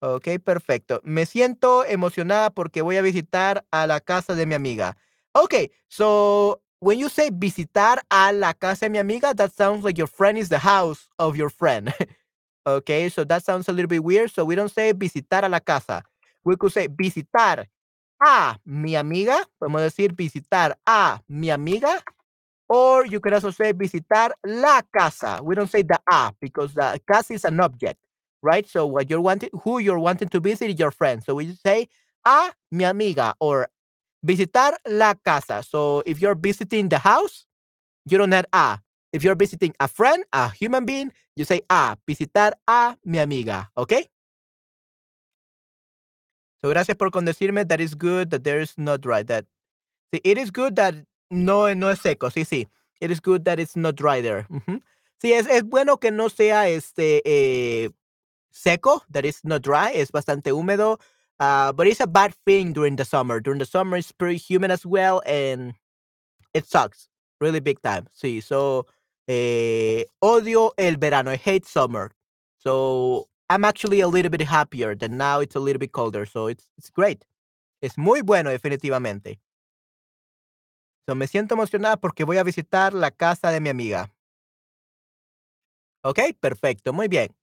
Okay, 0.03 0.39
perfecto. 0.39 0.99
Me 1.03 1.25
siento 1.27 1.85
emocionada 1.85 2.49
porque 2.49 2.81
voy 2.81 2.97
a 2.97 3.03
visitar 3.03 3.65
a 3.71 3.85
la 3.85 3.99
casa 3.99 4.33
de 4.33 4.47
mi 4.47 4.55
amiga. 4.55 4.97
Okay, 5.33 5.69
so 5.87 6.59
when 6.79 6.97
you 6.97 7.07
say 7.07 7.29
visitar 7.31 8.01
a 8.09 8.31
la 8.33 8.53
casa 8.55 8.87
de 8.87 8.89
mi 8.89 8.97
amiga, 8.97 9.33
that 9.35 9.51
sounds 9.55 9.83
like 9.83 9.99
your 9.99 10.07
friend 10.07 10.39
is 10.39 10.49
the 10.49 10.57
house 10.59 11.07
of 11.19 11.35
your 11.35 11.49
friend. 11.49 11.93
Okay, 12.67 13.09
so 13.09 13.23
that 13.25 13.43
sounds 13.43 13.69
a 13.69 13.73
little 13.73 13.87
bit 13.89 14.03
weird. 14.03 14.29
So 14.31 14.45
we 14.45 14.55
don't 14.55 14.71
say 14.71 14.93
visitar 14.93 15.43
a 15.45 15.49
la 15.49 15.59
casa. 15.61 16.03
We 16.45 16.55
could 16.57 16.71
say 16.71 16.87
visitar 16.87 17.65
a 18.21 18.57
mi 18.65 18.95
amiga. 18.95 19.45
Podemos 19.61 19.81
decir 19.83 20.13
visitar 20.15 20.75
a 20.85 21.19
mi 21.29 21.49
amiga. 21.51 22.01
Or 22.69 23.05
you 23.05 23.19
could 23.19 23.33
also 23.33 23.51
say 23.51 23.73
visitar 23.73 24.31
la 24.45 24.81
casa. 24.95 25.41
We 25.43 25.55
don't 25.55 25.69
say 25.69 25.83
the 25.83 25.99
a 26.11 26.33
because 26.39 26.73
the 26.73 26.99
casa 27.07 27.33
is 27.33 27.45
an 27.45 27.59
object, 27.59 27.99
right? 28.41 28.67
So 28.67 28.85
what 28.85 29.09
you're 29.09 29.21
wanting, 29.21 29.49
who 29.63 29.79
you're 29.79 29.99
wanting 29.99 30.29
to 30.29 30.39
visit 30.39 30.69
is 30.71 30.79
your 30.79 30.91
friend. 30.91 31.23
So 31.23 31.35
we 31.35 31.53
say 31.65 31.87
a 32.25 32.51
mi 32.71 32.83
amiga 32.83 33.33
or 33.39 33.67
visitar 34.25 34.73
la 34.87 35.13
casa. 35.13 35.63
So 35.67 36.03
if 36.05 36.21
you're 36.21 36.35
visiting 36.35 36.89
the 36.89 36.99
house, 36.99 37.45
you 38.05 38.17
don't 38.17 38.33
add 38.33 38.47
a. 38.53 38.79
If 39.13 39.23
you're 39.23 39.35
visiting 39.35 39.73
a 39.79 39.87
friend, 39.87 40.23
a 40.31 40.49
human 40.49 40.85
being, 40.85 41.11
you 41.35 41.45
say 41.45 41.61
a, 41.69 41.97
visitar 42.07 42.53
a 42.67 42.95
mi 43.03 43.19
amiga, 43.19 43.69
Okay. 43.77 44.07
So 46.63 46.69
gracias 46.69 46.95
por 46.95 47.09
condecirme. 47.09 47.67
That 47.67 47.81
is 47.81 47.95
good 47.95 48.29
that 48.29 48.43
there 48.43 48.59
is 48.59 48.77
not 48.77 49.01
dry. 49.01 49.23
That 49.23 49.45
sí, 50.13 50.21
it 50.23 50.37
is 50.37 50.51
good 50.51 50.75
that 50.75 50.93
no, 51.31 51.73
no 51.73 51.87
es 51.87 52.01
seco. 52.01 52.29
Sí, 52.29 52.45
sí. 52.45 52.67
It 52.99 53.09
is 53.09 53.19
good 53.19 53.45
that 53.45 53.59
it's 53.59 53.75
not 53.75 53.95
dry 53.95 54.21
there. 54.21 54.45
Uh 54.49 54.59
-huh. 54.67 54.81
Sí, 55.21 55.33
es, 55.33 55.47
es 55.47 55.63
bueno 55.63 55.97
que 55.97 56.11
no 56.11 56.29
sea 56.29 56.67
este 56.69 57.21
eh, 57.25 57.89
seco, 58.51 59.01
that 59.09 59.25
is 59.25 59.41
not 59.43 59.61
dry. 59.61 59.91
Es 59.93 60.11
bastante 60.11 60.51
húmedo. 60.51 60.99
Uh, 61.39 61.71
but 61.73 61.87
it's 61.87 61.99
a 61.99 62.07
bad 62.07 62.33
thing 62.45 62.71
during 62.73 62.95
the 62.97 63.05
summer. 63.05 63.39
During 63.39 63.59
the 63.59 63.65
summer, 63.65 63.97
it's 63.97 64.11
pretty 64.11 64.37
humid 64.37 64.69
as 64.71 64.85
well, 64.85 65.21
and 65.25 65.73
it 66.53 66.67
sucks 66.67 67.09
really 67.39 67.59
big 67.59 67.81
time. 67.81 68.07
Sí, 68.13 68.43
so 68.43 68.85
Eh, 69.27 70.07
odio 70.19 70.73
el 70.77 70.97
verano. 70.97 71.31
I 71.31 71.37
hate 71.37 71.65
summer. 71.65 72.11
So 72.57 73.29
I'm 73.49 73.63
actually 73.63 74.01
a 74.01 74.07
little 74.07 74.29
bit 74.29 74.41
happier 74.41 74.93
that 74.95 75.09
now 75.11 75.39
it's 75.39 75.55
a 75.55 75.59
little 75.59 75.79
bit 75.79 75.91
colder. 75.93 76.25
So 76.25 76.47
it's, 76.47 76.67
it's 76.77 76.89
great. 76.89 77.25
Es 77.81 77.97
muy 77.97 78.21
bueno, 78.21 78.49
definitivamente. 78.49 79.39
So 81.07 81.15
me 81.15 81.27
siento 81.27 81.55
emocionada 81.55 81.97
porque 81.97 82.25
voy 82.25 82.37
a 82.37 82.43
visitar 82.43 82.93
la 82.93 83.11
casa 83.11 83.51
de 83.51 83.59
mi 83.61 83.69
amiga. 83.69 84.11
Ok, 86.03 86.19
perfecto, 86.39 86.93
muy 86.93 87.07
bien. 87.07 87.33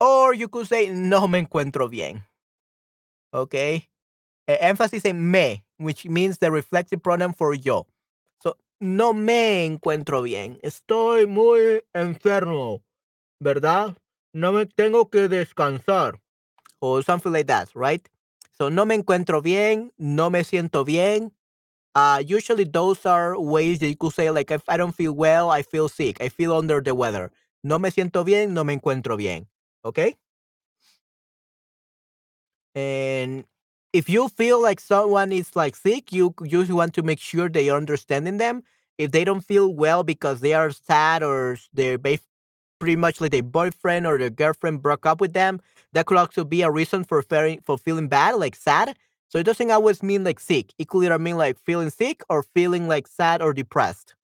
Or 0.00 0.34
you 0.34 0.48
could 0.48 0.66
say, 0.68 0.90
no 0.90 1.26
me 1.28 1.38
encuentro 1.40 1.88
bien. 1.90 2.24
Ok. 3.32 3.54
E 3.54 3.88
emphasis 4.60 5.04
en 5.04 5.30
me, 5.30 5.64
which 5.78 6.04
means 6.06 6.38
the 6.38 6.50
reflexive 6.50 7.02
pronoun 7.02 7.32
for 7.34 7.54
yo 7.54 7.86
So, 8.42 8.56
no 8.80 9.12
me 9.12 9.64
encuentro 9.64 10.22
bien. 10.22 10.58
Estoy 10.62 11.26
muy 11.26 11.82
enfermo, 11.94 12.82
¿verdad? 13.40 13.96
No 14.32 14.52
me 14.52 14.66
tengo 14.66 15.10
que 15.10 15.28
descansar. 15.28 16.20
Or 16.80 17.02
something 17.02 17.32
like 17.32 17.46
that, 17.48 17.70
right? 17.74 18.06
So 18.52 18.68
no 18.68 18.84
me 18.86 18.94
encuentro 18.96 19.42
bien, 19.42 19.92
no 19.98 20.30
me 20.30 20.44
siento 20.44 20.84
bien. 20.84 21.32
Uh, 21.94 22.22
usually 22.26 22.64
those 22.64 23.06
are 23.06 23.38
ways 23.38 23.80
that 23.80 23.88
you 23.88 23.96
could 23.96 24.12
say 24.14 24.30
like 24.30 24.50
if 24.50 24.62
I 24.68 24.76
don't 24.76 24.94
feel 24.94 25.12
well, 25.14 25.50
I 25.50 25.62
feel 25.62 25.88
sick. 25.88 26.20
I 26.20 26.28
feel 26.28 26.54
under 26.56 26.80
the 26.82 26.94
weather. 26.94 27.32
No 27.64 27.78
me 27.78 27.90
siento 27.90 28.24
bien, 28.24 28.54
no 28.54 28.64
me 28.64 28.74
encuentro 28.74 29.16
bien. 29.16 29.48
Okay? 29.84 30.16
And 32.74 33.44
if 33.92 34.08
you 34.08 34.28
feel 34.28 34.60
like 34.60 34.80
someone 34.80 35.32
is 35.32 35.54
like 35.54 35.76
sick, 35.76 36.12
you 36.12 36.34
you 36.42 36.64
want 36.74 36.94
to 36.94 37.02
make 37.02 37.20
sure 37.20 37.48
that 37.48 37.62
you're 37.62 37.76
understanding 37.76 38.38
them. 38.38 38.62
If 38.98 39.10
they 39.12 39.24
don't 39.24 39.40
feel 39.44 39.72
well 39.74 40.02
because 40.04 40.40
they 40.40 40.54
are 40.54 40.70
sad 40.70 41.22
or 41.22 41.56
they're 41.72 41.98
pretty 41.98 42.96
much 42.96 43.20
like 43.20 43.32
their 43.32 43.42
boyfriend 43.42 44.06
or 44.06 44.18
their 44.18 44.30
girlfriend 44.30 44.82
broke 44.82 45.06
up 45.06 45.20
with 45.20 45.32
them, 45.34 45.60
that 45.92 46.06
could 46.06 46.18
also 46.18 46.44
be 46.44 46.62
a 46.62 46.70
reason 46.70 47.04
for 47.04 47.22
feeling 47.22 47.60
for 47.64 47.78
feeling 47.78 48.08
bad, 48.08 48.36
like 48.36 48.56
sad. 48.56 48.96
So 49.28 49.38
it 49.38 49.44
doesn't 49.44 49.70
always 49.70 50.02
mean 50.02 50.24
like 50.24 50.40
sick. 50.40 50.72
It 50.78 50.88
could 50.88 51.04
either 51.06 51.18
mean 51.18 51.36
like 51.38 51.58
feeling 51.60 51.90
sick 51.90 52.22
or 52.30 52.42
feeling 52.54 52.88
like 52.88 53.08
sad 53.08 53.42
or 53.42 53.52
depressed. 53.54 54.14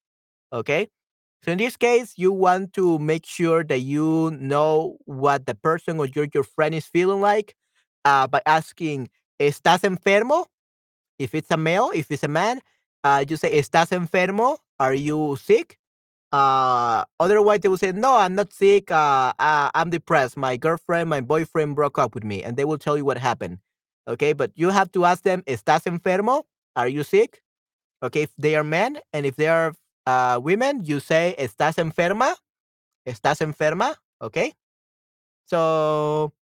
Okay. 0.52 0.88
So 1.42 1.52
in 1.52 1.58
this 1.58 1.76
case, 1.76 2.14
you 2.16 2.32
want 2.32 2.74
to 2.74 2.98
make 2.98 3.24
sure 3.24 3.64
that 3.64 3.80
you 3.80 4.36
know 4.38 4.98
what 5.06 5.46
the 5.46 5.54
person 5.54 5.98
or 5.98 6.06
your, 6.06 6.26
your 6.34 6.44
friend 6.44 6.74
is 6.74 6.84
feeling 6.84 7.20
like 7.20 7.54
uh, 8.04 8.26
by 8.26 8.42
asking, 8.44 9.08
¿Estás 9.40 9.80
enfermo? 9.84 10.46
If 11.18 11.34
it's 11.34 11.50
a 11.50 11.56
male, 11.56 11.90
if 11.94 12.10
it's 12.10 12.24
a 12.24 12.28
man, 12.28 12.60
uh, 13.04 13.24
you 13.26 13.36
say, 13.36 13.58
¿Estás 13.58 13.90
enfermo? 13.90 14.58
Are 14.78 14.92
you 14.94 15.36
sick? 15.36 15.78
Uh, 16.32 17.04
otherwise, 17.18 17.60
they 17.60 17.68
will 17.68 17.78
say, 17.78 17.92
No, 17.92 18.16
I'm 18.16 18.34
not 18.34 18.52
sick. 18.52 18.90
Uh, 18.90 19.32
uh, 19.38 19.70
I'm 19.74 19.90
depressed. 19.90 20.36
My 20.36 20.56
girlfriend, 20.56 21.10
my 21.10 21.20
boyfriend 21.20 21.74
broke 21.74 21.98
up 21.98 22.14
with 22.14 22.24
me. 22.24 22.42
And 22.42 22.56
they 22.56 22.64
will 22.64 22.78
tell 22.78 22.96
you 22.96 23.04
what 23.04 23.18
happened. 23.18 23.58
Okay. 24.06 24.32
But 24.32 24.52
you 24.54 24.70
have 24.70 24.92
to 24.92 25.04
ask 25.06 25.22
them, 25.22 25.42
¿Estás 25.46 25.84
enfermo? 25.86 26.44
Are 26.76 26.88
you 26.88 27.02
sick? 27.02 27.42
Okay. 28.02 28.22
If 28.22 28.30
they 28.38 28.56
are 28.56 28.64
men 28.64 28.98
and 29.12 29.26
if 29.26 29.36
they 29.36 29.48
are 29.48 29.74
uh, 30.06 30.40
women, 30.42 30.84
you 30.84 31.00
say, 31.00 31.34
¿Estás 31.38 31.78
enferma? 31.78 32.34
¿Estás 33.06 33.40
enferma? 33.40 33.96
Okay. 34.20 34.54
So, 35.46 36.32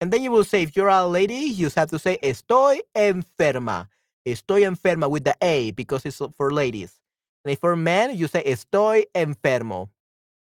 and 0.00 0.12
then 0.12 0.22
you 0.22 0.30
will 0.30 0.44
say, 0.44 0.62
if 0.62 0.76
you're 0.76 0.88
a 0.88 1.06
lady, 1.06 1.34
you 1.34 1.68
have 1.76 1.90
to 1.90 1.98
say, 1.98 2.18
Estoy 2.22 2.80
enferma. 2.94 3.88
Estoy 4.26 4.64
enferma 4.66 5.10
with 5.10 5.24
the 5.24 5.34
A 5.40 5.72
because 5.72 6.04
it's 6.06 6.20
for 6.36 6.52
ladies. 6.52 6.98
And 7.44 7.52
if 7.52 7.60
for 7.60 7.76
men, 7.76 8.16
you 8.16 8.28
say, 8.28 8.42
Estoy 8.44 9.04
enfermo. 9.14 9.90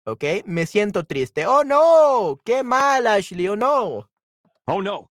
Okay. 0.07 0.43
Me 0.47 0.67
siento 0.67 1.07
triste. 1.07 1.45
Oh 1.47 1.63
no. 1.63 2.41
Qué 2.45 2.63
mal, 2.65 3.07
Ashley. 3.07 3.49
Oh 3.49 3.57
no. 3.57 4.09
Oh 4.69 4.81
no. 4.81 5.11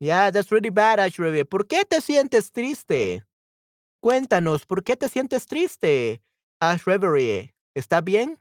Yeah, 0.00 0.30
that's 0.30 0.50
really 0.50 0.70
bad, 0.70 0.98
Ashley. 0.98 1.44
¿Por 1.44 1.66
qué 1.66 1.84
te 1.84 2.00
sientes 2.00 2.50
triste? 2.50 3.22
Cuéntanos, 4.04 4.66
¿por 4.66 4.84
qué 4.84 4.98
te 4.98 5.08
sientes 5.08 5.46
triste? 5.46 6.20
Ash 6.60 6.82
Reverie, 6.84 7.54
¿está 7.74 8.02
bien? 8.02 8.38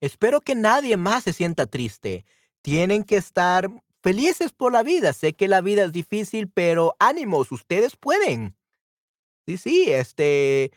Espero 0.00 0.40
que 0.40 0.54
nadie 0.54 0.96
más 0.96 1.24
se 1.24 1.32
sienta 1.32 1.66
triste. 1.66 2.24
Tienen 2.62 3.02
que 3.02 3.16
estar 3.16 3.68
felices 4.04 4.52
por 4.52 4.72
la 4.72 4.84
vida. 4.84 5.12
Sé 5.12 5.32
que 5.32 5.48
la 5.48 5.60
vida 5.62 5.82
es 5.82 5.90
difícil, 5.90 6.48
pero 6.48 6.94
ánimos, 7.00 7.50
ustedes 7.50 7.96
pueden. 7.96 8.56
Sí, 9.46 9.58
sí, 9.58 9.92
este, 9.92 10.70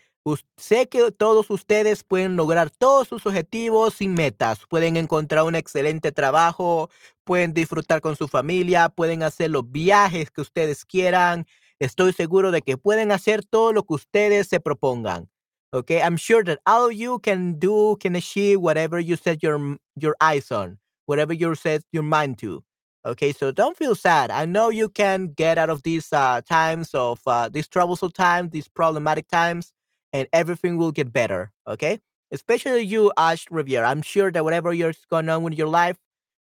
sé 0.58 0.88
que 0.88 1.12
todos 1.12 1.50
ustedes 1.50 2.04
pueden 2.04 2.36
lograr 2.36 2.70
todos 2.70 3.08
sus 3.08 3.26
objetivos 3.26 4.02
y 4.02 4.08
metas. 4.08 4.60
Pueden 4.70 4.98
encontrar 4.98 5.44
un 5.44 5.56
excelente 5.56 6.12
trabajo, 6.12 6.90
pueden 7.24 7.54
disfrutar 7.54 8.02
con 8.02 8.16
su 8.16 8.28
familia, 8.28 8.90
pueden 8.90 9.24
hacer 9.24 9.52
los 9.52 9.70
viajes 9.72 10.32
que 10.32 10.42
ustedes 10.42 10.86
quieran. 10.86 11.46
Estoy 11.80 12.14
seguro 12.14 12.52
de 12.52 12.62
que 12.62 12.78
pueden 12.78 13.12
hacer 13.12 13.46
todo 13.46 13.74
lo 13.74 13.84
que 13.84 13.94
ustedes 13.94 14.48
se 14.48 14.60
propongan. 14.60 15.30
Okay, 15.72 16.02
I'm 16.02 16.18
sure 16.18 16.44
that 16.46 16.60
all 16.66 16.88
of 16.88 16.94
you 16.94 17.20
can 17.20 17.60
do, 17.60 17.96
can 18.00 18.16
achieve 18.16 18.60
whatever 18.60 19.00
you 19.00 19.16
set 19.16 19.44
your 19.44 19.78
your 19.96 20.16
eyes 20.20 20.52
on, 20.52 20.80
whatever 21.06 21.32
you 21.32 21.54
set 21.56 21.84
your 21.92 22.04
mind 22.04 22.40
to. 22.40 22.64
Okay, 23.06 23.32
so 23.32 23.52
don't 23.52 23.78
feel 23.78 23.96
sad. 23.96 24.30
I 24.32 24.46
know 24.46 24.70
you 24.70 24.90
can 24.90 25.28
get 25.28 25.58
out 25.58 25.70
of 25.70 25.84
these 25.84 26.12
uh, 26.12 26.42
times 26.42 26.94
of 26.94 27.22
uh, 27.28 27.50
these 27.50 27.68
troublesome 27.68 28.12
times, 28.12 28.50
these 28.52 28.68
problematic 28.68 29.28
times, 29.30 29.72
and 30.14 30.28
everything 30.34 30.78
will 30.78 30.92
get 30.92 31.12
better. 31.14 31.52
Okay, 31.68 32.00
especially 32.32 32.82
you, 32.82 33.12
Ash 33.18 33.46
Riviera. 33.50 33.90
I'm 33.90 34.02
sure 34.02 34.32
that 34.32 34.44
whatever 34.44 34.74
you're 34.74 34.94
going 35.10 35.30
on 35.30 35.44
with 35.44 35.54
your 35.54 35.68
life, 35.68 35.98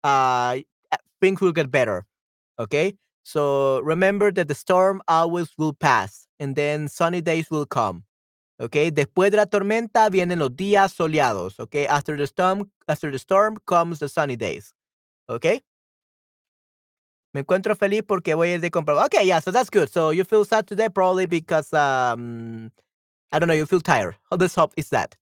uh, 0.04 0.60
things 1.22 1.42
will 1.42 1.52
get 1.54 1.72
better. 1.72 2.06
Okay, 2.60 2.96
so 3.24 3.80
remember 3.82 4.32
that 4.32 4.48
the 4.48 4.56
storm 4.56 5.02
always 5.08 5.50
will 5.58 5.74
pass, 5.74 6.28
and 6.40 6.56
then 6.56 6.88
sunny 6.88 7.22
days 7.22 7.50
will 7.50 7.66
come. 7.66 8.04
Okay, 8.60 8.92
después 8.92 9.32
de 9.32 9.38
la 9.38 9.46
tormenta 9.46 10.10
vienen 10.10 10.40
los 10.40 10.52
días 10.52 10.94
soleados. 10.94 11.60
Okay, 11.60 11.88
after 11.88 12.16
the 12.16 12.28
storm, 12.28 12.70
after 12.88 13.12
the 13.12 13.20
storm 13.20 13.58
comes 13.66 14.00
the 14.00 14.08
sunny 14.08 14.36
days. 14.36 14.74
Okay. 15.30 15.62
Me 17.34 17.42
encuentro 17.42 17.76
feliz 17.76 18.04
porque 18.04 18.36
voy 18.36 18.50
a 18.50 18.56
ir 18.56 18.62
de 18.62 18.70
comprar. 18.70 19.04
Okay, 19.06 19.26
yeah, 19.26 19.40
so 19.40 19.50
that's 19.50 19.70
good. 19.72 19.90
So 19.92 20.12
you 20.12 20.24
feel 20.24 20.46
sad 20.46 20.68
today 20.68 20.88
probably 20.90 21.26
because 21.26 21.74
um 21.74 22.72
I 23.34 23.40
don't 23.40 23.48
know, 23.48 23.56
you 23.56 23.66
feel 23.66 23.82
tired. 23.82 24.16
How 24.30 24.38
this 24.38 24.56
hope 24.56 24.74
is 24.78 24.90
that. 24.92 25.16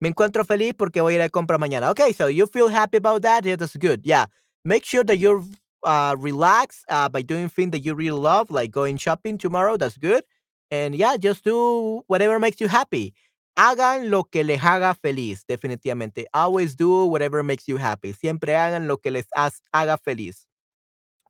Me 0.00 0.08
encuentro 0.08 0.44
feliz 0.46 0.72
porque 0.74 1.02
voy 1.02 1.14
a 1.14 1.16
ir 1.16 1.22
a 1.22 1.28
comprar 1.28 1.58
mañana. 1.58 1.90
Okay, 1.90 2.12
so 2.12 2.26
you 2.28 2.46
feel 2.46 2.68
happy 2.68 2.96
about 2.96 3.22
that? 3.22 3.44
Yeah, 3.44 3.56
that's 3.56 3.76
good. 3.76 4.00
Yeah. 4.04 4.26
Make 4.64 4.84
sure 4.86 5.04
that 5.04 5.18
you're 5.18 5.44
uh 5.84 6.16
relaxed 6.18 6.84
uh, 6.88 7.08
by 7.08 7.22
doing 7.22 7.48
things 7.48 7.70
that 7.72 7.80
you 7.84 7.94
really 7.94 8.18
love, 8.18 8.50
like 8.50 8.70
going 8.70 8.96
shopping 8.96 9.38
tomorrow. 9.38 9.76
That's 9.76 9.98
good. 9.98 10.24
And 10.70 10.94
yeah, 10.94 11.16
just 11.18 11.44
do 11.44 12.02
whatever 12.08 12.38
makes 12.40 12.60
you 12.60 12.68
happy. 12.68 13.14
Hagan 13.56 14.10
lo 14.10 14.24
que 14.24 14.44
les 14.44 14.58
haga 14.60 14.94
feliz, 14.94 15.44
definitivamente. 15.48 16.26
Always 16.32 16.74
do 16.76 17.06
whatever 17.06 17.42
makes 17.42 17.68
you 17.68 17.76
happy. 17.76 18.12
Siempre 18.12 18.54
hagan 18.54 18.86
lo 18.88 18.96
que 18.98 19.10
les 19.10 19.26
haga 19.72 19.98
feliz. 19.98 20.46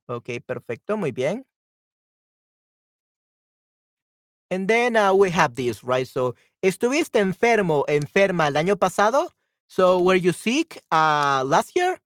Ok, 0.09 0.41
perfecto, 0.47 0.97
muy 0.97 1.11
bien. 1.13 1.45
And 4.51 4.69
then 4.69 4.97
uh, 4.97 5.15
we 5.15 5.31
have 5.31 5.55
this, 5.55 5.85
right? 5.85 6.07
So, 6.09 6.35
¿estuviste 6.63 7.21
enfermo, 7.21 7.85
enferma 7.89 8.47
el 8.49 8.55
año 8.55 8.77
pasado? 8.77 9.29
So, 9.69 10.01
were 10.01 10.15
you 10.15 10.33
sick 10.33 10.81
uh, 10.91 11.45
last 11.47 11.77
year? 11.77 11.99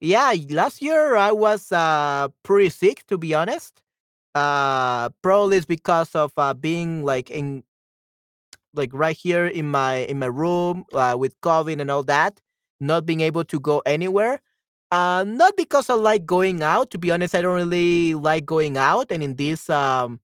Yeah, 0.00 0.34
last 0.50 0.82
year 0.82 1.16
I 1.16 1.32
was 1.32 1.72
uh, 1.72 2.28
pretty 2.42 2.68
sick, 2.70 3.06
to 3.06 3.18
be 3.18 3.34
honest 3.34 3.82
uh 4.34 5.08
probably 5.22 5.56
it's 5.56 5.66
because 5.66 6.14
of 6.14 6.32
uh 6.36 6.54
being 6.54 7.04
like 7.04 7.30
in 7.30 7.64
like 8.74 8.90
right 8.92 9.16
here 9.16 9.46
in 9.46 9.66
my 9.68 9.96
in 10.06 10.18
my 10.18 10.26
room 10.26 10.84
uh, 10.92 11.16
with 11.18 11.34
covid 11.40 11.80
and 11.80 11.90
all 11.90 12.02
that 12.04 12.40
not 12.80 13.04
being 13.06 13.20
able 13.20 13.42
to 13.42 13.58
go 13.58 13.82
anywhere 13.86 14.40
uh 14.92 15.24
not 15.26 15.56
because 15.56 15.90
i 15.90 15.94
like 15.94 16.24
going 16.26 16.62
out 16.62 16.90
to 16.90 16.98
be 16.98 17.10
honest 17.10 17.34
i 17.34 17.42
don't 17.42 17.56
really 17.56 18.14
like 18.14 18.44
going 18.44 18.76
out 18.76 19.10
and 19.10 19.22
in 19.22 19.34
this 19.36 19.68
um 19.70 20.20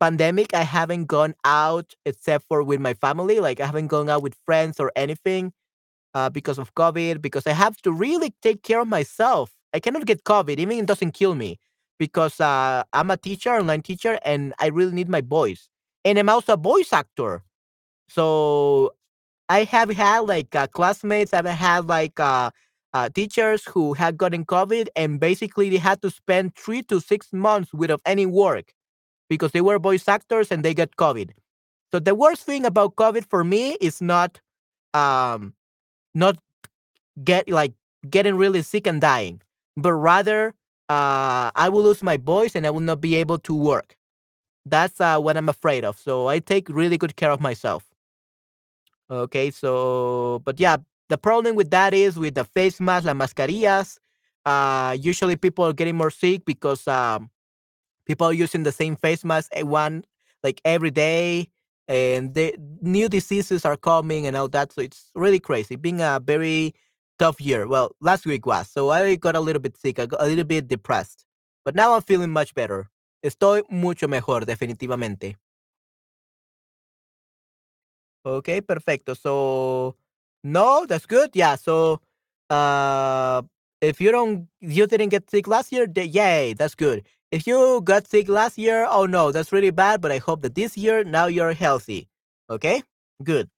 pandemic 0.00 0.54
i 0.54 0.62
haven't 0.62 1.06
gone 1.06 1.34
out 1.44 1.94
except 2.04 2.44
for 2.48 2.62
with 2.62 2.80
my 2.80 2.94
family 2.94 3.40
like 3.40 3.60
i 3.60 3.66
haven't 3.66 3.88
gone 3.88 4.08
out 4.08 4.22
with 4.22 4.34
friends 4.44 4.78
or 4.80 4.92
anything 4.96 5.52
uh 6.14 6.30
because 6.30 6.58
of 6.58 6.74
covid 6.74 7.20
because 7.22 7.46
i 7.46 7.52
have 7.52 7.76
to 7.78 7.92
really 7.92 8.34
take 8.42 8.62
care 8.62 8.80
of 8.80 8.88
myself 8.88 9.52
i 9.74 9.80
cannot 9.80 10.06
get 10.06 10.24
covid 10.24 10.58
even 10.58 10.78
it 10.78 10.86
doesn't 10.86 11.12
kill 11.12 11.34
me 11.34 11.58
because 11.98 12.40
uh, 12.40 12.82
I'm 12.92 13.10
a 13.10 13.16
teacher, 13.16 13.50
online 13.50 13.82
teacher, 13.82 14.18
and 14.24 14.54
I 14.58 14.66
really 14.68 14.92
need 14.92 15.08
my 15.08 15.20
voice. 15.20 15.68
And 16.04 16.18
I'm 16.18 16.28
also 16.28 16.54
a 16.54 16.56
voice 16.56 16.92
actor. 16.92 17.42
So 18.08 18.94
I 19.48 19.64
have 19.64 19.90
had 19.90 20.20
like 20.20 20.54
uh, 20.54 20.66
classmates, 20.68 21.34
I've 21.34 21.46
had 21.46 21.88
like 21.88 22.18
uh, 22.20 22.50
uh, 22.94 23.08
teachers 23.10 23.64
who 23.66 23.94
had 23.94 24.16
gotten 24.18 24.44
COVID, 24.46 24.88
and 24.96 25.20
basically 25.20 25.70
they 25.70 25.78
had 25.78 26.02
to 26.02 26.10
spend 26.10 26.56
three 26.56 26.82
to 26.84 27.00
six 27.00 27.32
months 27.32 27.72
without 27.74 28.00
any 28.06 28.26
work 28.26 28.72
because 29.28 29.52
they 29.52 29.60
were 29.60 29.78
voice 29.78 30.08
actors 30.08 30.50
and 30.50 30.64
they 30.64 30.74
got 30.74 30.96
COVID. 30.96 31.30
So 31.92 31.98
the 31.98 32.14
worst 32.14 32.42
thing 32.42 32.64
about 32.64 32.96
COVID 32.96 33.24
for 33.24 33.44
me 33.44 33.76
is 33.80 34.00
not, 34.00 34.40
um, 34.94 35.54
not 36.14 36.38
get 37.22 37.48
like 37.48 37.72
getting 38.08 38.36
really 38.36 38.62
sick 38.62 38.86
and 38.86 39.00
dying, 39.00 39.40
but 39.76 39.92
rather 39.92 40.54
uh, 40.88 41.50
I 41.54 41.68
will 41.68 41.82
lose 41.82 42.02
my 42.02 42.16
voice 42.16 42.54
and 42.54 42.66
I 42.66 42.70
will 42.70 42.80
not 42.80 43.00
be 43.00 43.16
able 43.16 43.38
to 43.38 43.54
work. 43.54 43.96
That's 44.64 45.00
uh, 45.00 45.18
what 45.18 45.36
I'm 45.36 45.48
afraid 45.48 45.84
of. 45.84 45.98
So 45.98 46.28
I 46.28 46.40
take 46.40 46.68
really 46.68 46.98
good 46.98 47.16
care 47.16 47.30
of 47.30 47.40
myself. 47.40 47.84
Okay, 49.08 49.52
so 49.52 50.42
but 50.44 50.58
yeah, 50.58 50.78
the 51.08 51.18
problem 51.18 51.54
with 51.54 51.70
that 51.70 51.94
is 51.94 52.18
with 52.18 52.34
the 52.34 52.44
face 52.44 52.80
mask, 52.80 53.06
la 53.06 53.12
mascarillas. 53.12 53.98
Uh, 54.44 54.96
usually 54.98 55.36
people 55.36 55.64
are 55.64 55.72
getting 55.72 55.96
more 55.96 56.10
sick 56.10 56.44
because 56.44 56.86
um, 56.88 57.30
people 58.06 58.32
using 58.32 58.62
the 58.62 58.72
same 58.72 58.96
face 58.96 59.24
mask 59.24 59.52
one 59.62 60.04
like 60.42 60.60
every 60.64 60.90
day, 60.90 61.48
and 61.88 62.34
the 62.34 62.54
new 62.80 63.08
diseases 63.08 63.64
are 63.64 63.76
coming 63.76 64.26
and 64.26 64.36
all 64.36 64.48
that. 64.48 64.72
So 64.72 64.82
it's 64.82 65.10
really 65.14 65.40
crazy. 65.40 65.76
Being 65.76 66.00
a 66.00 66.20
very 66.22 66.74
tough 67.18 67.40
year. 67.40 67.66
Well, 67.66 67.92
last 68.00 68.26
week 68.26 68.46
was. 68.46 68.68
So 68.68 68.90
I 68.90 69.16
got 69.16 69.36
a 69.36 69.40
little 69.40 69.60
bit 69.60 69.76
sick. 69.76 69.98
I 69.98 70.06
got 70.06 70.22
a 70.22 70.26
little 70.26 70.44
bit 70.44 70.68
depressed. 70.68 71.24
But 71.64 71.74
now 71.74 71.94
I'm 71.94 72.02
feeling 72.02 72.30
much 72.30 72.54
better. 72.54 72.88
Estoy 73.24 73.62
mucho 73.70 74.06
mejor, 74.06 74.40
definitivamente. 74.40 75.34
Okay, 78.24 78.60
perfecto. 78.60 79.14
So, 79.14 79.96
no, 80.44 80.86
that's 80.86 81.06
good. 81.06 81.30
Yeah. 81.34 81.56
So, 81.56 82.00
uh, 82.50 83.42
if 83.80 84.00
you 84.00 84.10
don't, 84.12 84.48
you 84.60 84.86
didn't 84.86 85.10
get 85.10 85.30
sick 85.30 85.46
last 85.46 85.72
year, 85.72 85.86
yay, 85.94 86.54
that's 86.54 86.74
good. 86.74 87.06
If 87.30 87.46
you 87.46 87.80
got 87.82 88.06
sick 88.06 88.28
last 88.28 88.56
year, 88.58 88.86
oh 88.88 89.06
no, 89.06 89.32
that's 89.32 89.52
really 89.52 89.70
bad. 89.70 90.00
But 90.00 90.12
I 90.12 90.18
hope 90.18 90.42
that 90.42 90.54
this 90.54 90.76
year, 90.76 91.04
now 91.04 91.26
you're 91.26 91.52
healthy. 91.52 92.08
Okay, 92.48 92.82
good. 93.22 93.48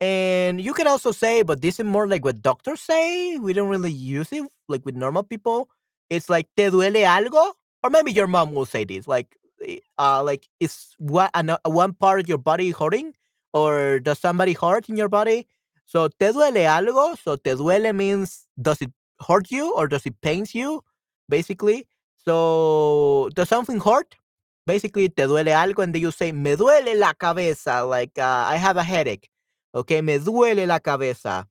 And 0.00 0.60
you 0.60 0.74
can 0.74 0.86
also 0.86 1.12
say, 1.12 1.42
but 1.42 1.60
this 1.62 1.78
is 1.78 1.86
more 1.86 2.08
like 2.08 2.24
what 2.24 2.42
doctors 2.42 2.80
say. 2.80 3.38
We 3.38 3.52
don't 3.52 3.68
really 3.68 3.92
use 3.92 4.32
it 4.32 4.44
like 4.68 4.84
with 4.84 4.96
normal 4.96 5.22
people. 5.22 5.68
It's 6.10 6.28
like, 6.28 6.48
¿te 6.56 6.70
duele 6.70 7.06
algo? 7.06 7.52
or 7.82 7.90
maybe 7.90 8.12
your 8.12 8.26
mom 8.26 8.54
will 8.54 8.66
say 8.66 8.84
this, 8.84 9.08
like, 9.08 9.36
uh, 9.98 10.22
like 10.22 10.48
is 10.60 10.94
what 10.98 11.30
an, 11.34 11.56
one 11.64 11.92
part 11.92 12.20
of 12.20 12.28
your 12.28 12.38
body 12.38 12.70
hurting, 12.70 13.14
or 13.52 14.00
does 14.00 14.18
somebody 14.18 14.52
hurt 14.52 14.88
in 14.88 14.96
your 14.96 15.08
body? 15.08 15.46
So 15.86 16.08
te 16.08 16.26
duele 16.26 16.64
algo. 16.66 17.18
So 17.18 17.36
te 17.36 17.50
duele 17.50 17.94
means 17.94 18.46
does 18.60 18.80
it 18.80 18.92
hurt 19.26 19.50
you 19.50 19.74
or 19.74 19.88
does 19.88 20.06
it 20.06 20.20
pains 20.20 20.54
you, 20.54 20.82
basically. 21.28 21.86
So 22.24 23.30
does 23.34 23.48
something 23.48 23.80
hurt? 23.80 24.16
Basically, 24.66 25.08
te 25.08 25.24
duele 25.24 25.52
algo, 25.52 25.82
and 25.82 25.94
then 25.94 26.02
you 26.02 26.12
say 26.12 26.32
me 26.32 26.54
duele 26.54 26.98
la 26.98 27.12
cabeza, 27.14 27.84
like 27.84 28.18
uh, 28.18 28.44
I 28.46 28.56
have 28.56 28.76
a 28.76 28.82
headache. 28.82 29.28
Okay, 29.74 30.00
me 30.00 30.18
duele 30.18 30.66
la 30.66 30.78
cabeza. 30.78 31.46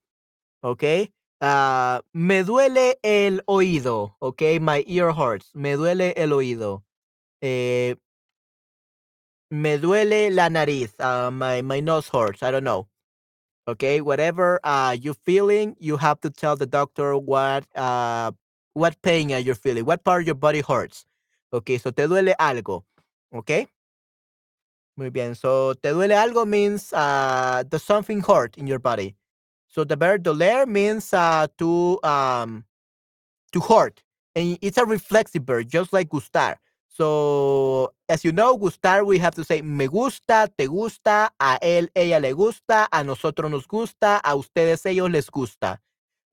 Okay. 0.63 1.11
Uh, 1.41 1.99
me 2.13 2.43
duele 2.43 2.93
el 3.03 3.41
oído, 3.49 4.13
okay? 4.21 4.59
My 4.59 4.83
ear 4.87 5.11
hurts. 5.11 5.49
Me 5.55 5.73
duele 5.73 6.13
el 6.15 6.29
oído. 6.29 6.83
Eh, 7.41 7.95
me 9.49 9.77
duele 9.79 10.31
la 10.31 10.49
nariz. 10.49 10.93
Uh, 10.99 11.31
my, 11.31 11.63
my 11.63 11.79
nose 11.79 12.07
hurts. 12.07 12.43
I 12.43 12.51
don't 12.51 12.63
know. 12.63 12.87
Okay, 13.67 14.01
whatever 14.01 14.59
uh, 14.63 14.95
you're 14.99 15.15
feeling, 15.15 15.75
you 15.79 15.97
have 15.97 16.19
to 16.21 16.29
tell 16.29 16.55
the 16.55 16.65
doctor 16.67 17.17
what 17.17 17.65
uh, 17.75 18.31
what 18.73 19.01
pain 19.01 19.31
are 19.33 19.39
you 19.39 19.53
feeling, 19.53 19.85
what 19.85 20.03
part 20.03 20.21
of 20.21 20.27
your 20.27 20.35
body 20.35 20.61
hurts. 20.61 21.05
Okay, 21.53 21.77
so 21.77 21.91
te 21.91 22.03
duele 22.03 22.35
algo. 22.39 22.83
Okay. 23.33 23.67
Muy 24.97 25.09
bien. 25.09 25.35
So 25.35 25.73
te 25.73 25.89
duele 25.89 26.15
algo 26.15 26.47
means 26.47 26.93
uh, 26.93 27.63
does 27.67 27.83
something 27.83 28.21
hurt 28.21 28.57
in 28.57 28.67
your 28.67 28.79
body. 28.79 29.15
So 29.67 29.83
the 29.83 29.95
verb 29.95 30.23
doler 30.23 30.67
means 30.67 31.13
uh, 31.13 31.47
to 31.57 31.99
um, 32.03 32.65
to 33.53 33.59
hurt, 33.61 34.03
and 34.35 34.57
it's 34.61 34.77
a 34.77 34.85
reflexive 34.85 35.43
verb, 35.43 35.69
just 35.69 35.93
like 35.93 36.09
gustar. 36.09 36.57
So 36.89 37.93
as 38.09 38.25
you 38.25 38.33
know, 38.33 38.57
gustar 38.57 39.05
we 39.05 39.17
have 39.19 39.33
to 39.35 39.45
say 39.45 39.61
me 39.61 39.87
gusta, 39.87 40.49
te 40.57 40.67
gusta, 40.67 41.29
a 41.39 41.57
él, 41.61 41.89
ella 41.95 42.19
le 42.19 42.33
gusta, 42.33 42.87
a 42.91 43.03
nosotros 43.03 43.49
nos 43.49 43.65
gusta, 43.65 44.19
a 44.21 44.35
ustedes, 44.35 44.85
ellos 44.85 45.09
les 45.09 45.29
gusta. 45.29 45.79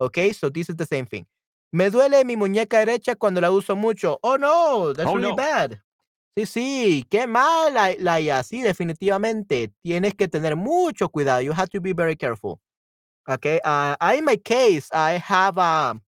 Okay, 0.00 0.32
so 0.32 0.48
this 0.48 0.68
is 0.68 0.76
the 0.76 0.86
same 0.86 1.06
thing. 1.06 1.24
Me 1.72 1.90
duele 1.90 2.24
mi 2.24 2.36
muñeca 2.36 2.78
derecha 2.78 3.14
cuando 3.16 3.40
la 3.40 3.50
uso 3.50 3.76
mucho. 3.76 4.18
Oh 4.22 4.36
no, 4.36 4.92
that's 4.94 5.08
Oh, 5.08 5.14
really 5.16 5.28
no. 5.28 5.36
bad. 5.36 5.80
Sí, 6.36 6.46
sí, 6.46 7.06
qué 7.10 7.26
mal, 7.26 7.74
la- 7.74 7.94
Laia. 7.98 8.42
Sí, 8.42 8.62
definitivamente. 8.62 9.72
Tienes 9.82 10.14
que 10.14 10.28
tener 10.28 10.56
mucho 10.56 11.08
cuidado. 11.08 11.40
You 11.42 11.52
have 11.52 11.68
to 11.70 11.80
be 11.80 11.92
very 11.92 12.16
careful. 12.16 12.60
Okay. 13.28 13.60
Uh, 13.64 13.96
I, 14.00 14.14
in 14.18 14.24
my 14.24 14.36
case, 14.36 14.88
I 14.92 15.18
have 15.18 15.58
um 15.58 16.02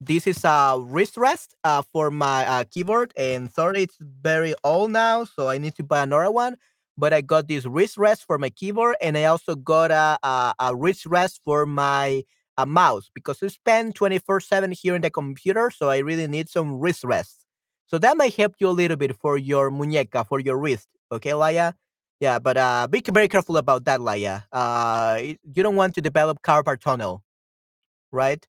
this 0.00 0.26
is 0.26 0.44
a 0.44 0.78
wrist 0.80 1.16
rest 1.16 1.54
uh, 1.64 1.82
for 1.92 2.10
my 2.10 2.46
uh, 2.46 2.64
keyboard, 2.70 3.12
and 3.16 3.50
sorry, 3.50 3.82
it's 3.82 3.96
very 4.00 4.54
old 4.62 4.92
now, 4.92 5.24
so 5.24 5.48
I 5.48 5.58
need 5.58 5.74
to 5.76 5.82
buy 5.82 6.02
another 6.04 6.30
one. 6.30 6.56
But 6.96 7.12
I 7.12 7.20
got 7.20 7.48
this 7.48 7.64
wrist 7.64 7.96
rest 7.96 8.24
for 8.24 8.38
my 8.38 8.50
keyboard, 8.50 8.96
and 9.00 9.16
I 9.16 9.24
also 9.24 9.54
got 9.56 9.90
a 9.90 10.18
a, 10.22 10.54
a 10.58 10.76
wrist 10.76 11.06
rest 11.06 11.40
for 11.44 11.66
my 11.66 12.24
uh, 12.58 12.66
mouse 12.66 13.10
because 13.14 13.42
I 13.42 13.48
spend 13.48 13.94
twenty 13.94 14.18
four 14.18 14.40
seven 14.40 14.72
here 14.72 14.94
in 14.94 15.00
the 15.00 15.10
computer, 15.10 15.70
so 15.70 15.88
I 15.88 15.98
really 15.98 16.26
need 16.26 16.50
some 16.50 16.78
wrist 16.78 17.04
rest. 17.04 17.46
So 17.86 17.96
that 17.98 18.18
might 18.18 18.34
help 18.34 18.56
you 18.60 18.68
a 18.68 18.76
little 18.76 18.98
bit 18.98 19.16
for 19.16 19.38
your 19.38 19.70
muñeca, 19.70 20.26
for 20.28 20.40
your 20.40 20.58
wrist. 20.58 20.88
Okay, 21.10 21.30
Laia? 21.30 21.72
Yeah, 22.20 22.38
but 22.38 22.58
uh, 22.58 22.86
be 22.90 23.00
very 23.00 23.28
careful 23.28 23.56
about 23.56 23.84
that, 23.86 24.00
Laia. 24.00 24.44
Uh, 24.52 25.18
you 25.54 25.62
don't 25.62 25.76
want 25.76 25.94
to 25.94 26.02
develop 26.02 26.42
carpal 26.42 26.78
tunnel, 26.78 27.22
right? 28.12 28.46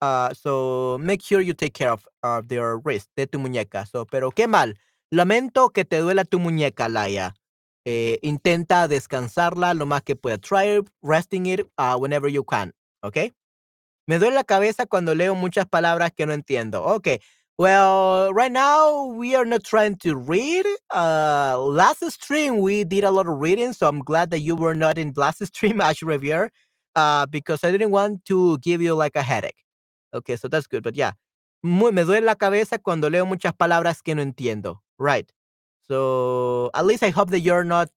Uh, 0.00 0.32
so 0.34 0.98
make 1.00 1.22
sure 1.22 1.40
you 1.40 1.54
take 1.54 1.74
care 1.74 1.90
of, 1.90 2.06
of 2.22 2.48
their 2.48 2.78
wrist, 2.78 3.08
de 3.16 3.26
tu 3.26 3.38
muñeca. 3.38 3.86
So, 3.90 4.04
pero 4.04 4.30
qué 4.30 4.46
mal. 4.46 4.74
Lamento 5.12 5.70
que 5.74 5.84
te 5.84 5.98
duela 5.98 6.24
tu 6.24 6.38
muñeca, 6.38 6.88
Laia. 6.88 7.34
Eh, 7.86 8.18
intenta 8.22 8.86
descansarla 8.86 9.74
lo 9.74 9.86
más 9.86 10.02
que 10.02 10.14
pueda. 10.14 10.38
Try 10.38 10.80
resting 11.02 11.46
it 11.46 11.66
uh, 11.78 11.96
whenever 11.96 12.28
you 12.28 12.44
can, 12.44 12.72
okay? 13.02 13.32
Me 14.06 14.18
duele 14.18 14.34
la 14.34 14.44
cabeza 14.44 14.86
cuando 14.86 15.14
leo 15.14 15.34
muchas 15.34 15.66
palabras 15.66 16.10
que 16.16 16.26
no 16.26 16.32
entiendo. 16.34 16.84
Okay. 16.96 17.20
Well, 17.58 18.32
right 18.32 18.50
now 18.50 19.04
we 19.06 19.34
are 19.36 19.44
not 19.44 19.64
trying 19.64 19.96
to 19.98 20.16
read. 20.16 20.66
Uh, 20.92 21.58
last 21.60 22.02
stream 22.10 22.58
we 22.58 22.84
did 22.84 23.04
a 23.04 23.10
lot 23.10 23.28
of 23.28 23.38
reading, 23.38 23.72
so 23.72 23.86
I'm 23.86 24.00
glad 24.00 24.30
that 24.30 24.40
you 24.40 24.56
were 24.56 24.74
not 24.74 24.98
in 24.98 25.12
last 25.16 25.44
stream, 25.48 25.80
Ash 25.80 26.02
Revere, 26.02 26.50
uh, 26.96 27.26
because 27.26 27.62
I 27.62 27.70
didn't 27.70 27.92
want 27.92 28.24
to 28.26 28.58
give 28.58 28.82
you 28.82 28.94
like 28.94 29.14
a 29.14 29.22
headache. 29.22 29.62
Okay, 30.14 30.36
so 30.36 30.48
that's 30.48 30.66
good, 30.66 30.82
but 30.82 30.96
yeah. 30.96 31.12
Mu- 31.62 31.92
me 31.92 32.02
duele 32.02 32.24
la 32.24 32.34
cabeza 32.34 32.78
cuando 32.78 33.10
leo 33.10 33.26
muchas 33.26 33.52
palabras 33.52 34.02
que 34.02 34.14
no 34.14 34.22
entiendo. 34.24 34.78
Right. 34.98 35.30
So 35.88 36.70
at 36.74 36.86
least 36.86 37.02
I 37.04 37.10
hope 37.10 37.30
that 37.30 37.40
you're 37.40 37.64
not 37.64 37.90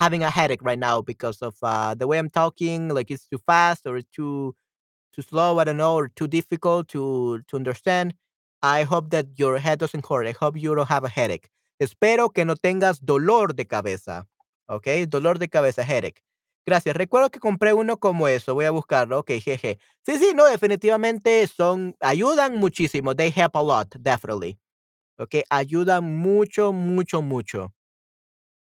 having 0.00 0.22
a 0.22 0.30
headache 0.30 0.62
right 0.62 0.78
now 0.78 1.00
because 1.02 1.42
of 1.42 1.54
uh, 1.62 1.94
the 1.94 2.06
way 2.06 2.18
I'm 2.18 2.30
talking, 2.30 2.88
like 2.88 3.10
it's 3.10 3.26
too 3.28 3.38
fast 3.46 3.86
or 3.86 4.00
too 4.14 4.54
too 5.14 5.22
slow, 5.22 5.58
I 5.58 5.64
don't 5.64 5.76
know, 5.78 5.94
or 5.96 6.08
too 6.08 6.28
difficult 6.28 6.88
to 6.88 7.42
to 7.48 7.56
understand. 7.56 8.14
I 8.62 8.84
hope 8.84 9.10
that 9.10 9.26
your 9.38 9.58
head 9.58 9.78
doesn't 9.78 10.06
hurt. 10.06 10.26
I 10.26 10.32
hope 10.32 10.56
you 10.58 10.74
don't 10.74 10.88
have 10.88 11.04
a 11.04 11.08
headache. 11.08 11.48
Espero 11.80 12.30
que 12.32 12.44
no 12.44 12.54
tengas 12.56 13.00
dolor 13.04 13.54
de 13.54 13.66
cabeza. 13.66 14.26
¿Ok? 14.68 14.86
Dolor 15.08 15.38
de 15.38 15.48
cabeza, 15.48 15.82
headache. 15.84 16.22
Gracias. 16.66 16.96
Recuerdo 16.96 17.30
que 17.30 17.38
compré 17.40 17.72
uno 17.74 17.98
como 17.98 18.26
eso. 18.28 18.54
Voy 18.54 18.64
a 18.64 18.70
buscarlo. 18.72 19.20
Ok, 19.20 19.30
jeje. 19.40 19.78
Sí, 20.04 20.18
sí, 20.18 20.32
no, 20.34 20.46
definitivamente 20.46 21.46
son, 21.46 21.94
ayudan 22.00 22.56
muchísimo. 22.58 23.14
They 23.14 23.30
help 23.34 23.54
a 23.56 23.62
lot, 23.62 23.94
definitely. 24.00 24.58
Ok, 25.18 25.36
ayudan 25.50 26.16
mucho, 26.18 26.72
mucho, 26.72 27.22
mucho. 27.22 27.74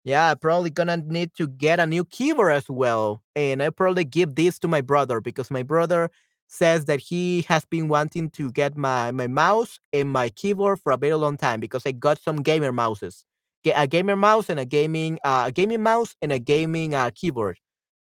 Yeah, 0.08 0.34
probably 0.34 0.70
gonna 0.70 0.96
need 0.96 1.34
to 1.34 1.46
get 1.46 1.80
a 1.80 1.86
new 1.86 2.04
keyboard 2.04 2.52
as 2.52 2.68
well. 2.70 3.22
And 3.36 3.62
I 3.62 3.70
probably 3.70 4.04
give 4.04 4.34
this 4.36 4.58
to 4.60 4.68
my 4.68 4.80
brother 4.80 5.20
because 5.20 5.50
my 5.50 5.62
brother 5.62 6.10
says 6.46 6.86
that 6.86 7.00
he 7.00 7.42
has 7.48 7.66
been 7.66 7.88
wanting 7.88 8.30
to 8.30 8.50
get 8.52 8.74
my, 8.76 9.10
my 9.10 9.26
mouse 9.26 9.78
and 9.92 10.10
my 10.10 10.30
keyboard 10.30 10.80
for 10.80 10.92
a 10.92 10.96
very 10.96 11.12
long 11.14 11.36
time 11.36 11.60
because 11.60 11.82
I 11.86 11.92
got 11.92 12.18
some 12.20 12.36
gamer 12.42 12.72
mouses. 12.72 13.24
A 13.66 13.86
gamer 13.86 14.16
mouse 14.16 14.48
and 14.48 14.58
a 14.58 14.64
gaming 14.64 15.18
uh, 15.24 15.44
a 15.48 15.52
gaming 15.52 15.82
mouse 15.82 16.16
and 16.22 16.32
a 16.32 16.38
gaming 16.38 16.94
uh, 16.94 17.10
keyboard. 17.14 17.58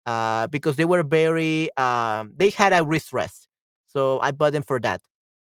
Uh, 0.05 0.47
because 0.49 0.77
they 0.77 0.85
were 0.85 1.03
very 1.03 1.75
um, 1.79 2.33
they 2.37 2.51
had 2.51 2.75
a 2.75 2.85
wrist 2.85 3.13
rest. 3.15 3.49
So 3.87 4.21
I 4.21 4.33
bought 4.33 4.53
them 4.53 4.63
for 4.65 4.79
that. 4.81 5.01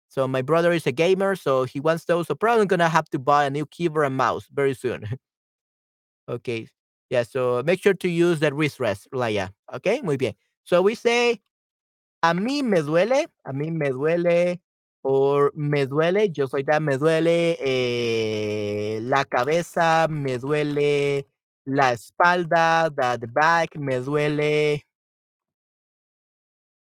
So 0.10 0.28
my 0.28 0.41
brother 0.41 0.74
is 0.74 0.86
a 0.88 0.91
gamer, 0.91 1.36
so 1.38 1.63
he 1.65 1.80
wants 1.80 2.06
those. 2.06 2.28
So 2.28 2.36
probably 2.36 2.65
gonna 2.65 2.89
have 2.89 3.10
to 3.12 3.19
buy 3.19 3.45
a 3.45 3.50
new 3.50 3.65
keyboard 3.67 4.08
and 4.08 4.17
mouse 4.17 4.48
very 4.54 4.74
soon. 4.74 5.06
Okay. 6.30 6.68
Yeah, 7.10 7.24
so 7.24 7.63
make 7.65 7.82
sure 7.82 7.96
to 7.96 8.08
use 8.10 8.39
the 8.39 8.54
wrist 8.54 8.80
rest, 8.80 9.08
Laia. 9.12 9.50
Okay, 9.74 10.02
muy 10.04 10.15
bien. 10.15 10.36
So 10.63 10.82
we 10.84 10.94
say, 10.94 11.42
a 12.22 12.34
mí 12.34 12.63
me 12.63 12.82
duele, 12.82 13.26
a 13.46 13.52
mí 13.52 13.72
me 13.72 13.89
duele, 13.89 14.60
or 15.04 15.52
me 15.56 15.86
duele, 15.88 16.30
yo 16.38 16.46
soy 16.46 16.63
that, 16.68 16.82
me 16.84 16.98
duele 16.98 17.58
eh, 17.60 19.00
la 19.02 19.24
cabeza, 19.24 20.08
me 20.10 20.38
duele 20.38 21.26
la 21.65 21.94
espalda, 21.94 22.92
the, 22.96 23.18
the 23.22 23.28
back, 23.28 23.76
me 23.76 23.96
duele 23.96 24.84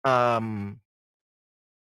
um, 0.04 0.78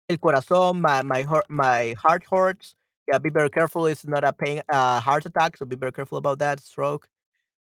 el 0.08 0.18
corazón, 0.18 0.80
my, 0.80 1.02
my, 1.02 1.22
heart, 1.22 1.46
my 1.50 1.94
heart 1.98 2.24
hurts. 2.30 2.74
Yeah, 3.08 3.18
be 3.18 3.30
very 3.30 3.50
careful. 3.50 3.86
It's 3.86 4.06
not 4.06 4.24
a 4.24 4.32
pain, 4.32 4.62
uh, 4.72 5.00
heart 5.00 5.26
attack, 5.26 5.56
so 5.56 5.66
be 5.66 5.76
very 5.76 5.92
careful 5.92 6.18
about 6.18 6.38
that. 6.38 6.60
Stroke. 6.60 7.08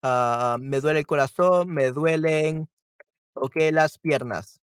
Ah, 0.03 0.57
me 0.59 0.79
duele 0.79 0.99
el 0.99 1.05
corazón, 1.05 1.69
me 1.69 1.91
duelen, 1.91 2.67
okay, 3.35 3.71
las 3.71 3.97
piernas. 3.97 4.59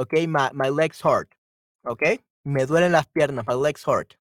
Okay, 0.00 0.26
my, 0.26 0.50
my 0.52 0.68
legs 0.68 1.00
hurt. 1.00 1.34
Okay, 1.86 2.18
me 2.44 2.66
duelen 2.66 2.92
las 2.92 3.06
piernas, 3.06 3.46
my 3.46 3.54
legs 3.54 3.84
hurt. 3.84 4.16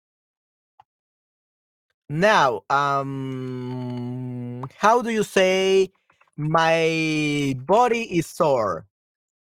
Now, 2.10 2.64
um, 2.70 4.68
how 4.78 5.02
do 5.02 5.10
you 5.10 5.24
say 5.24 5.90
my 6.38 7.56
body 7.66 8.04
is 8.18 8.28
sore? 8.28 8.86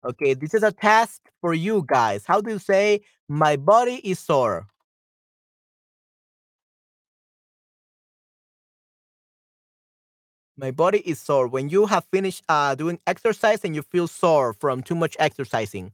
Okay, 0.06 0.34
this 0.34 0.54
is 0.54 0.63
a 0.63 0.72
task 0.72 1.22
for 1.41 1.54
you 1.54 1.84
guys. 1.86 2.24
How 2.26 2.41
do 2.41 2.52
you 2.52 2.60
say 2.60 3.02
my 3.28 3.58
body 3.58 3.96
is 4.04 4.20
sore? 4.20 4.67
My 10.62 10.69
body 10.69 11.00
is 11.00 11.19
sore. 11.19 11.47
When 11.47 11.69
you 11.69 11.88
have 11.88 12.06
finished 12.13 12.43
uh, 12.47 12.76
doing 12.76 13.00
exercise 13.08 13.62
and 13.63 13.76
you 13.76 13.82
feel 13.82 14.08
sore 14.08 14.54
from 14.54 14.84
too 14.84 14.93
much 14.93 15.17
exercising, 15.17 15.91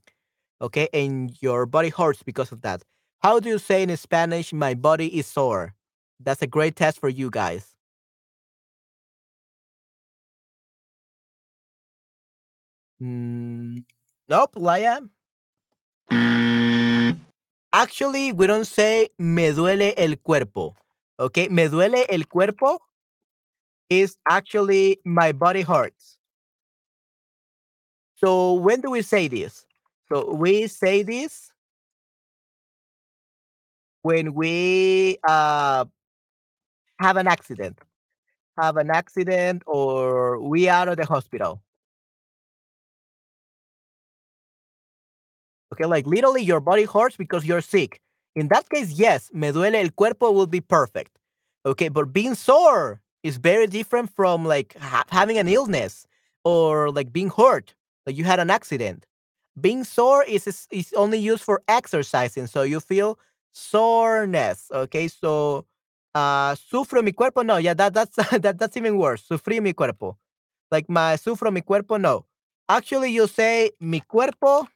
okay, 0.61 0.89
and 0.93 1.31
your 1.41 1.65
body 1.65 1.87
hurts 1.87 2.21
because 2.21 2.51
of 2.51 2.59
that. 2.63 2.83
How 3.19 3.39
do 3.39 3.47
you 3.47 3.59
say 3.59 3.81
in 3.81 3.95
Spanish, 3.95 4.51
my 4.51 4.73
body 4.73 5.07
is 5.17 5.25
sore? 5.25 5.73
That's 6.19 6.41
a 6.41 6.47
great 6.47 6.75
test 6.75 6.99
for 6.99 7.07
you 7.07 7.29
guys. 7.29 7.75
Mm, 13.01 13.85
nope, 14.27 14.55
Laia. 14.55 15.09
Actually, 17.71 18.33
we 18.33 18.47
don't 18.47 18.67
say 18.67 19.07
me 19.17 19.49
duele 19.51 19.93
el 19.95 20.17
cuerpo. 20.17 20.75
Okay, 21.17 21.47
me 21.47 21.69
duele 21.69 22.05
el 22.09 22.23
cuerpo 22.27 22.79
is 23.89 24.17
actually 24.29 24.99
my 25.05 25.31
body 25.31 25.61
hurts. 25.61 26.17
So 28.15 28.53
when 28.53 28.81
do 28.81 28.89
we 28.91 29.01
say 29.01 29.27
this? 29.27 29.65
So 30.11 30.33
we 30.33 30.67
say 30.67 31.03
this 31.03 31.51
when 34.01 34.33
we 34.33 35.17
uh, 35.27 35.85
have 36.99 37.17
an 37.17 37.27
accident, 37.27 37.79
have 38.57 38.77
an 38.77 38.89
accident, 38.89 39.63
or 39.65 40.39
we 40.41 40.69
are 40.69 40.89
at 40.89 40.97
the 40.97 41.05
hospital. 41.05 41.61
Okay, 45.73 45.85
like 45.85 46.07
literally 46.07 46.41
your 46.41 46.59
body 46.59 46.85
hurts 46.85 47.17
because 47.17 47.45
you're 47.45 47.61
sick. 47.61 48.01
In 48.35 48.47
that 48.47 48.69
case, 48.69 48.91
yes, 48.91 49.29
me 49.33 49.51
duele 49.51 49.75
el 49.75 49.89
cuerpo 49.91 50.31
will 50.31 50.47
be 50.47 50.61
perfect. 50.61 51.11
Okay, 51.65 51.89
but 51.89 52.13
being 52.13 52.33
sore 52.33 53.01
is 53.27 53.37
very 53.37 53.67
different 53.67 54.09
from 54.15 54.45
like 54.45 54.75
ha- 54.79 55.05
having 55.09 55.37
an 55.37 55.47
illness 55.47 56.07
or 56.43 56.91
like 56.91 57.11
being 57.13 57.29
hurt, 57.29 57.75
like 58.05 58.17
you 58.17 58.23
had 58.23 58.39
an 58.39 58.49
accident. 58.49 59.05
Being 59.59 59.83
sore 59.83 60.23
is, 60.23 60.67
is 60.71 60.93
only 60.95 61.19
used 61.19 61.43
for 61.43 61.61
exercising, 61.67 62.47
so 62.47 62.61
you 62.63 62.79
feel 62.79 63.19
soreness. 63.53 64.69
Okay, 64.71 65.07
so 65.07 65.65
uh 66.15 66.55
sufro 66.55 67.03
mi 67.03 67.11
cuerpo. 67.11 67.41
No, 67.43 67.57
yeah, 67.57 67.73
that 67.75 67.93
that's 67.93 68.15
that, 68.43 68.57
that's 68.59 68.77
even 68.77 68.97
worse. 68.97 69.23
Sufrí 69.29 69.61
mi 69.61 69.73
cuerpo. 69.73 70.17
Like 70.71 70.89
my 70.89 71.15
sufro 71.15 71.51
mi 71.51 71.61
cuerpo. 71.61 71.97
No, 71.97 72.25
actually, 72.69 73.11
you 73.11 73.27
say 73.27 73.71
mi 73.79 74.01
cuerpo 74.01 74.67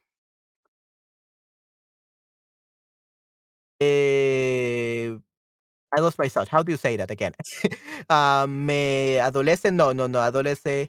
Eh, 3.80 5.18
I 5.94 6.00
lost 6.00 6.18
my 6.18 6.28
thought. 6.28 6.48
How 6.48 6.62
do 6.62 6.72
you 6.72 6.78
say 6.78 6.96
that 6.96 7.10
again? 7.10 7.32
uh, 8.10 8.46
me 8.48 9.16
adolece? 9.20 9.72
No, 9.72 9.92
no, 9.92 10.06
no. 10.06 10.18
Adolece. 10.20 10.88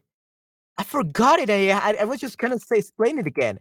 I 0.77 0.83
forgot 0.83 1.39
it. 1.39 1.49
I, 1.49 1.69
I, 1.71 1.95
I 2.01 2.05
was 2.05 2.19
just 2.19 2.37
gonna 2.37 2.59
say 2.59 2.77
explain 2.79 3.19
it 3.19 3.27
again. 3.27 3.59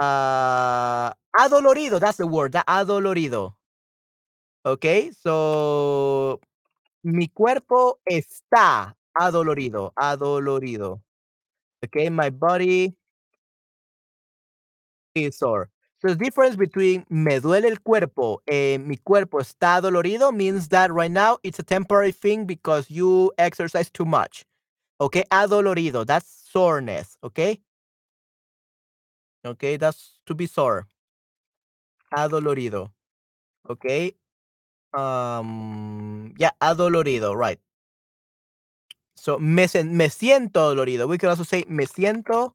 Uh, 0.00 1.12
adolorido. 1.36 2.00
That's 2.00 2.18
the 2.18 2.26
word. 2.26 2.52
That 2.52 2.66
adolorido. 2.66 3.54
Okay, 4.66 5.12
so 5.12 6.40
mi 7.02 7.28
cuerpo 7.28 8.00
está 8.08 8.96
adolorido. 9.14 9.92
Adolorido. 9.96 11.02
Okay, 11.84 12.10
my 12.10 12.30
body 12.30 12.94
is 15.14 15.38
sore. 15.38 15.70
The 16.02 16.14
difference 16.14 16.54
between 16.54 17.04
me 17.10 17.40
duele 17.40 17.66
el 17.68 17.78
cuerpo 17.80 18.40
mi 18.48 18.96
cuerpo 18.98 19.38
está 19.40 19.80
dolorido 19.80 20.32
means 20.32 20.68
that 20.68 20.92
right 20.92 21.10
now 21.10 21.38
it's 21.42 21.58
a 21.58 21.62
temporary 21.64 22.12
thing 22.12 22.46
because 22.46 22.88
you 22.88 23.32
exercise 23.36 23.90
too 23.90 24.04
much. 24.04 24.44
Okay, 25.00 25.24
adolorido, 25.32 26.06
that's 26.06 26.28
soreness. 26.52 27.16
Okay, 27.24 27.60
okay, 29.44 29.76
that's 29.76 30.18
to 30.26 30.34
be 30.34 30.46
sore. 30.46 30.86
Adolorido. 32.12 32.90
Okay, 33.68 34.14
um, 34.94 36.34
yeah, 36.38 36.52
adolorido, 36.62 37.34
right. 37.36 37.60
So 39.16 39.38
me, 39.38 39.66
me 39.84 40.08
siento 40.10 40.60
dolorido. 40.70 41.08
We 41.08 41.18
can 41.18 41.30
also 41.30 41.42
say 41.44 41.64
me 41.68 41.86
siento 41.86 42.54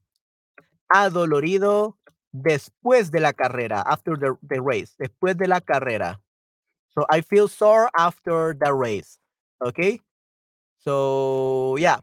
adolorido 0.92 1.96
después 2.34 3.10
de 3.10 3.20
la 3.20 3.32
carrera, 3.32 3.82
after 3.86 4.16
the, 4.18 4.36
the 4.42 4.60
race, 4.60 4.94
después 4.98 5.36
de 5.36 5.46
la 5.46 5.60
carrera. 5.60 6.20
So 6.94 7.06
I 7.10 7.22
feel 7.22 7.48
sore 7.48 7.88
after 7.96 8.54
the 8.54 8.72
race. 8.72 9.18
Okay. 9.60 10.00
So 10.78 11.76
yeah. 11.78 11.98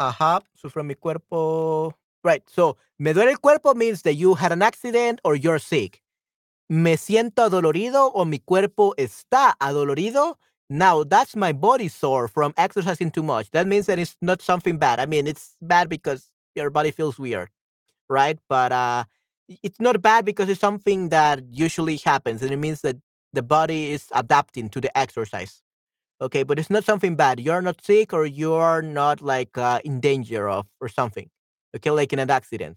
Ajá. 0.00 0.42
Sufro 0.56 0.84
mi 0.84 0.94
cuerpo. 0.94 1.94
Right. 2.24 2.42
So 2.48 2.76
me 2.98 3.12
duele 3.12 3.32
el 3.32 3.38
cuerpo 3.38 3.74
means 3.74 4.02
that 4.02 4.14
you 4.14 4.34
had 4.34 4.52
an 4.52 4.62
accident 4.62 5.20
or 5.24 5.36
you're 5.36 5.58
sick. 5.58 6.02
Me 6.68 6.96
siento 6.96 7.44
adolorido 7.44 8.10
o 8.14 8.24
mi 8.24 8.38
cuerpo 8.38 8.94
está 8.96 9.54
adolorido. 9.60 10.36
Now 10.70 11.04
that's 11.04 11.36
my 11.36 11.52
body 11.52 11.88
sore 11.88 12.28
from 12.28 12.54
exercising 12.56 13.10
too 13.10 13.22
much. 13.22 13.50
That 13.50 13.66
means 13.66 13.86
that 13.86 13.98
it's 13.98 14.16
not 14.22 14.40
something 14.40 14.78
bad. 14.78 14.98
I 14.98 15.06
mean, 15.06 15.26
it's 15.26 15.56
bad 15.60 15.90
because 15.90 16.30
your 16.54 16.70
body 16.70 16.90
feels 16.90 17.18
weird 17.18 17.50
right? 18.12 18.38
But 18.48 18.72
uh, 18.72 19.04
it's 19.62 19.80
not 19.80 20.02
bad 20.02 20.24
because 20.24 20.48
it's 20.48 20.60
something 20.60 21.10
that 21.10 21.42
usually 21.50 21.96
happens, 21.96 22.42
and 22.42 22.52
it 22.52 22.56
means 22.58 22.80
that 22.82 22.96
the 23.32 23.42
body 23.42 23.92
is 23.92 24.06
adapting 24.12 24.68
to 24.70 24.80
the 24.80 24.96
exercise. 24.96 25.62
Okay, 26.20 26.44
but 26.44 26.58
it's 26.58 26.70
not 26.70 26.84
something 26.84 27.16
bad. 27.16 27.40
You're 27.40 27.62
not 27.62 27.84
sick 27.84 28.12
or 28.12 28.26
you're 28.26 28.82
not 28.82 29.20
like 29.20 29.58
uh, 29.58 29.80
in 29.84 30.00
danger 30.00 30.48
of 30.48 30.66
or 30.80 30.88
something. 30.88 31.28
Okay, 31.76 31.90
like 31.90 32.12
in 32.12 32.18
an 32.20 32.30
accident. 32.30 32.76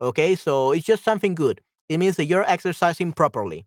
Okay, 0.00 0.34
so 0.34 0.72
it's 0.72 0.86
just 0.86 1.04
something 1.04 1.34
good. 1.34 1.60
It 1.88 1.98
means 1.98 2.16
that 2.16 2.24
you're 2.26 2.48
exercising 2.48 3.12
properly. 3.12 3.66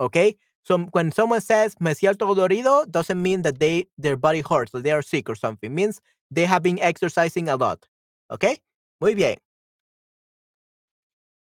Okay, 0.00 0.36
so 0.64 0.78
when 0.92 1.12
someone 1.12 1.40
says 1.40 1.74
me 1.80 1.92
siento 1.92 2.26
dolorido, 2.26 2.90
doesn't 2.90 3.20
mean 3.20 3.42
that 3.42 3.58
they 3.58 3.86
their 3.98 4.16
body 4.16 4.40
hurts 4.40 4.74
or 4.74 4.80
they 4.80 4.92
are 4.92 5.02
sick 5.02 5.28
or 5.28 5.34
something. 5.34 5.70
It 5.72 5.74
means 5.74 6.00
they 6.30 6.46
have 6.46 6.62
been 6.62 6.78
exercising 6.80 7.48
a 7.48 7.56
lot. 7.56 7.86
Okay, 8.30 8.58
muy 9.00 9.14
bien. 9.14 9.36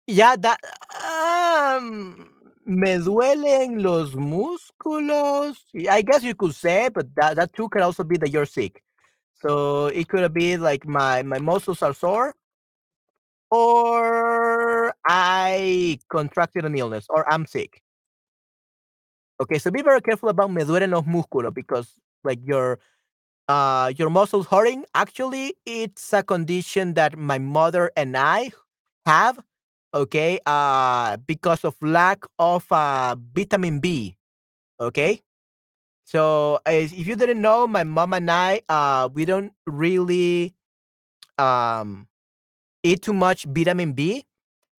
Yeah, 0.07 0.37
that 0.37 0.61
um, 1.03 2.29
me 2.65 2.97
duelen 2.99 3.83
los 3.83 4.13
músculos. 4.15 5.57
I 5.89 6.03
guess 6.03 6.23
you 6.23 6.35
could 6.35 6.55
say, 6.55 6.89
but 6.89 7.07
that, 7.15 7.37
that 7.37 7.53
too 7.53 7.69
could 7.69 7.81
also 7.83 8.05
be 8.05 8.17
that 8.19 8.31
you're 8.31 8.45
sick. 8.45 8.83
So 9.41 9.87
it 9.87 10.07
could 10.09 10.33
be 10.33 10.57
like 10.57 10.87
my 10.87 11.23
my 11.23 11.39
muscles 11.39 11.81
are 11.83 11.93
sore, 11.93 12.35
or 13.51 14.93
I 15.07 15.99
contracted 16.09 16.65
an 16.65 16.77
illness, 16.77 17.07
or 17.09 17.31
I'm 17.31 17.45
sick. 17.45 17.81
Okay, 19.41 19.59
so 19.59 19.71
be 19.71 19.81
very 19.83 20.01
careful 20.01 20.29
about 20.29 20.51
me 20.51 20.63
duelen 20.63 20.91
los 20.91 21.03
músculos 21.05 21.53
because 21.53 21.93
like 22.23 22.39
your 22.43 22.79
uh 23.49 23.93
your 23.97 24.09
muscles 24.09 24.47
hurting. 24.47 24.85
Actually, 24.95 25.55
it's 25.65 26.13
a 26.13 26.23
condition 26.23 26.93
that 26.95 27.17
my 27.17 27.39
mother 27.39 27.91
and 27.97 28.17
I 28.17 28.51
have 29.05 29.39
okay 29.93 30.39
uh 30.45 31.17
because 31.25 31.63
of 31.63 31.75
lack 31.81 32.25
of 32.39 32.65
uh 32.71 33.15
vitamin 33.33 33.79
b 33.79 34.17
okay? 34.79 35.21
So 36.05 36.59
if 36.65 37.07
you 37.07 37.15
didn't 37.15 37.41
know 37.41 37.67
my 37.67 37.83
mom 37.83 38.13
and 38.13 38.31
i 38.31 38.61
uh 38.69 39.09
we 39.13 39.25
don't 39.25 39.53
really 39.65 40.53
um 41.37 42.07
eat 42.83 43.01
too 43.01 43.13
much 43.13 43.45
vitamin 43.45 43.93
b 43.93 44.25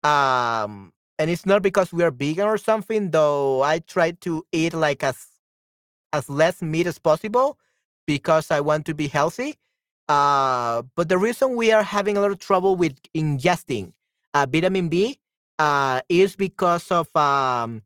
um 0.04 0.92
and 1.18 1.30
it's 1.30 1.46
not 1.46 1.62
because 1.62 1.92
we 1.92 2.02
are 2.04 2.10
vegan 2.10 2.46
or 2.46 2.58
something 2.58 3.10
though 3.10 3.62
i 3.62 3.80
try 3.80 4.12
to 4.12 4.44
eat 4.52 4.74
like 4.74 5.02
as 5.04 5.26
as 6.12 6.28
less 6.30 6.62
meat 6.62 6.86
as 6.86 6.98
possible 6.98 7.58
because 8.06 8.50
i 8.50 8.60
want 8.60 8.86
to 8.86 8.94
be 8.94 9.08
healthy 9.08 9.56
uh 10.08 10.82
but 10.96 11.08
the 11.08 11.18
reason 11.18 11.56
we 11.56 11.72
are 11.72 11.82
having 11.82 12.16
a 12.16 12.20
lot 12.20 12.30
of 12.30 12.38
trouble 12.38 12.76
with 12.76 12.96
ingesting 13.14 13.92
vitamin 14.34 14.88
B 14.88 15.18
uh, 15.58 16.00
is 16.08 16.36
because 16.36 16.90
of 16.90 17.14
um, 17.16 17.82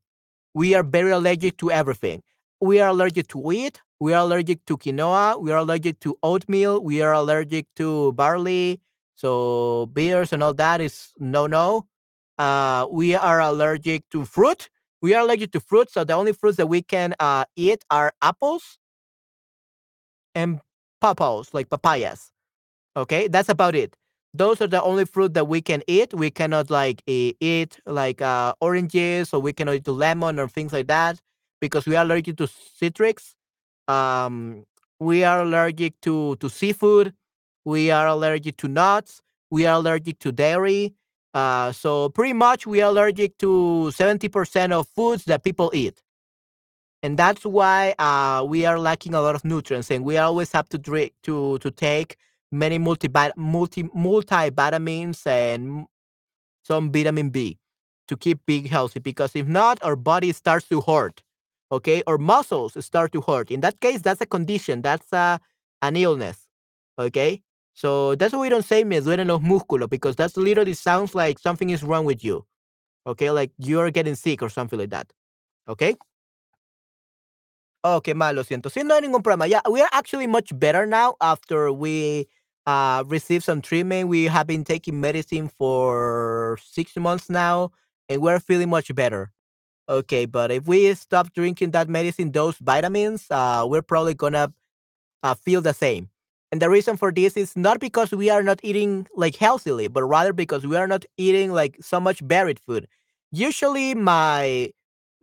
we 0.54 0.74
are 0.74 0.82
very 0.82 1.10
allergic 1.10 1.56
to 1.58 1.70
everything. 1.70 2.22
We 2.60 2.80
are 2.80 2.88
allergic 2.90 3.28
to 3.28 3.38
wheat. 3.38 3.80
We 4.00 4.14
are 4.14 4.22
allergic 4.22 4.64
to 4.66 4.76
quinoa. 4.76 5.40
We 5.40 5.52
are 5.52 5.58
allergic 5.58 6.00
to 6.00 6.16
oatmeal. 6.22 6.82
We 6.82 7.02
are 7.02 7.12
allergic 7.12 7.66
to 7.76 8.12
barley. 8.12 8.80
So 9.14 9.86
beers 9.92 10.32
and 10.32 10.42
all 10.42 10.54
that 10.54 10.80
is 10.80 11.12
no 11.18 11.46
no. 11.46 11.86
Uh, 12.38 12.86
we 12.90 13.14
are 13.14 13.40
allergic 13.40 14.08
to 14.10 14.24
fruit. 14.24 14.68
We 15.00 15.14
are 15.14 15.22
allergic 15.22 15.52
to 15.52 15.60
fruit. 15.60 15.90
So 15.90 16.04
the 16.04 16.14
only 16.14 16.32
fruits 16.32 16.56
that 16.56 16.66
we 16.66 16.82
can 16.82 17.14
uh, 17.20 17.44
eat 17.56 17.84
are 17.90 18.12
apples 18.22 18.78
and 20.34 20.60
papaws, 21.00 21.52
like 21.52 21.68
papayas. 21.68 22.30
Okay, 22.96 23.28
that's 23.28 23.48
about 23.48 23.74
it 23.74 23.96
those 24.34 24.60
are 24.62 24.66
the 24.66 24.82
only 24.82 25.04
fruit 25.04 25.34
that 25.34 25.46
we 25.46 25.60
can 25.60 25.82
eat. 25.86 26.14
We 26.14 26.30
cannot 26.30 26.70
like 26.70 27.02
eat 27.06 27.78
like 27.86 28.22
uh, 28.22 28.54
oranges 28.60 29.32
or 29.32 29.40
we 29.40 29.52
cannot 29.52 29.74
eat 29.74 29.88
lemon 29.88 30.38
or 30.38 30.48
things 30.48 30.72
like 30.72 30.86
that 30.86 31.20
because 31.60 31.86
we 31.86 31.96
are 31.96 32.04
allergic 32.04 32.36
to 32.38 32.48
citrus. 32.48 33.34
Um, 33.88 34.64
we 35.00 35.24
are 35.24 35.42
allergic 35.42 36.00
to 36.02 36.36
to 36.36 36.48
seafood. 36.48 37.12
We 37.64 37.90
are 37.90 38.06
allergic 38.06 38.56
to 38.58 38.68
nuts. 38.68 39.20
We 39.50 39.66
are 39.66 39.76
allergic 39.76 40.18
to 40.20 40.32
dairy. 40.32 40.94
Uh, 41.34 41.72
so 41.72 42.08
pretty 42.08 42.32
much 42.32 42.66
we 42.66 42.82
are 42.82 42.90
allergic 42.90 43.38
to 43.38 43.90
70% 43.94 44.72
of 44.72 44.86
foods 44.88 45.24
that 45.24 45.42
people 45.44 45.70
eat. 45.74 46.02
And 47.02 47.18
that's 47.18 47.44
why 47.44 47.94
uh, 47.98 48.44
we 48.46 48.64
are 48.66 48.78
lacking 48.78 49.14
a 49.14 49.20
lot 49.20 49.34
of 49.34 49.44
nutrients 49.44 49.90
and 49.90 50.04
we 50.04 50.18
always 50.18 50.52
have 50.52 50.68
to 50.70 50.78
drink 50.78 51.12
to 51.24 51.58
to 51.58 51.70
take 51.70 52.16
many 52.52 52.78
multi 52.78 53.08
multi 53.36 53.84
multivitamins 53.84 55.26
and 55.26 55.86
some 56.64 56.92
vitamin 56.92 57.30
B 57.30 57.58
to 58.08 58.16
keep 58.16 58.44
being 58.46 58.66
healthy 58.66 59.00
because 59.00 59.34
if 59.36 59.46
not 59.48 59.82
our 59.82 59.96
body 59.96 60.32
starts 60.32 60.68
to 60.68 60.80
hurt 60.82 61.22
okay, 61.72 62.02
or 62.06 62.18
muscles 62.18 62.76
start 62.84 63.12
to 63.12 63.22
hurt. 63.22 63.50
In 63.50 63.60
that 63.62 63.80
case, 63.80 64.02
that's 64.02 64.20
a 64.20 64.26
condition, 64.26 64.82
that's 64.82 65.12
a, 65.12 65.40
an 65.80 65.96
illness, 65.96 66.46
okay? 66.98 67.42
So 67.74 68.14
that's 68.14 68.34
why 68.34 68.40
we 68.40 68.48
don't 68.50 68.64
say 68.64 68.84
me 68.84 69.00
duelen 69.00 69.28
los 69.28 69.40
músculos 69.40 69.88
because 69.88 70.16
that 70.16 70.36
literally 70.36 70.74
sounds 70.74 71.14
like 71.14 71.38
something 71.38 71.70
is 71.70 71.82
wrong 71.82 72.04
with 72.04 72.22
you, 72.22 72.44
okay? 73.06 73.30
Like 73.30 73.52
you're 73.58 73.90
getting 73.90 74.14
sick 74.14 74.42
or 74.42 74.50
something 74.50 74.78
like 74.78 74.90
that, 74.90 75.12
okay? 75.68 75.96
Oh, 77.84 77.96
okay, 77.96 78.14
mal, 78.14 78.34
lo 78.34 78.44
siento. 78.44 78.70
Sí, 78.70 78.84
no 78.84 78.94
hay 78.94 79.00
ningún 79.00 79.22
problema. 79.22 79.48
Yeah, 79.48 79.62
we 79.68 79.80
are 79.80 79.88
actually 79.92 80.28
much 80.28 80.56
better 80.56 80.86
now 80.86 81.16
after 81.20 81.72
we 81.72 82.28
uh, 82.66 83.04
received 83.06 83.44
some 83.44 83.60
treatment. 83.62 84.08
We 84.08 84.24
have 84.24 84.46
been 84.46 84.64
taking 84.64 85.00
medicine 85.00 85.48
for 85.58 86.58
six 86.62 86.96
months 86.96 87.30
now, 87.30 87.72
and 88.08 88.22
we're 88.22 88.40
feeling 88.40 88.70
much 88.70 88.94
better. 88.94 89.32
Okay, 89.88 90.26
but 90.26 90.50
if 90.50 90.66
we 90.66 90.94
stop 90.94 91.32
drinking 91.34 91.72
that 91.72 91.88
medicine, 91.88 92.32
those 92.32 92.56
vitamins, 92.58 93.26
uh, 93.30 93.64
we're 93.68 93.82
probably 93.82 94.14
gonna 94.14 94.52
uh, 95.22 95.34
feel 95.34 95.60
the 95.60 95.74
same. 95.74 96.08
And 96.50 96.60
the 96.60 96.68
reason 96.68 96.96
for 96.96 97.10
this 97.12 97.36
is 97.36 97.56
not 97.56 97.80
because 97.80 98.12
we 98.12 98.28
are 98.30 98.42
not 98.42 98.60
eating 98.62 99.06
like 99.16 99.36
healthily, 99.36 99.88
but 99.88 100.04
rather 100.04 100.32
because 100.32 100.66
we 100.66 100.76
are 100.76 100.86
not 100.86 101.04
eating 101.16 101.52
like 101.52 101.76
so 101.80 101.98
much 102.00 102.26
buried 102.26 102.60
food. 102.60 102.86
Usually, 103.30 103.94
my 103.94 104.70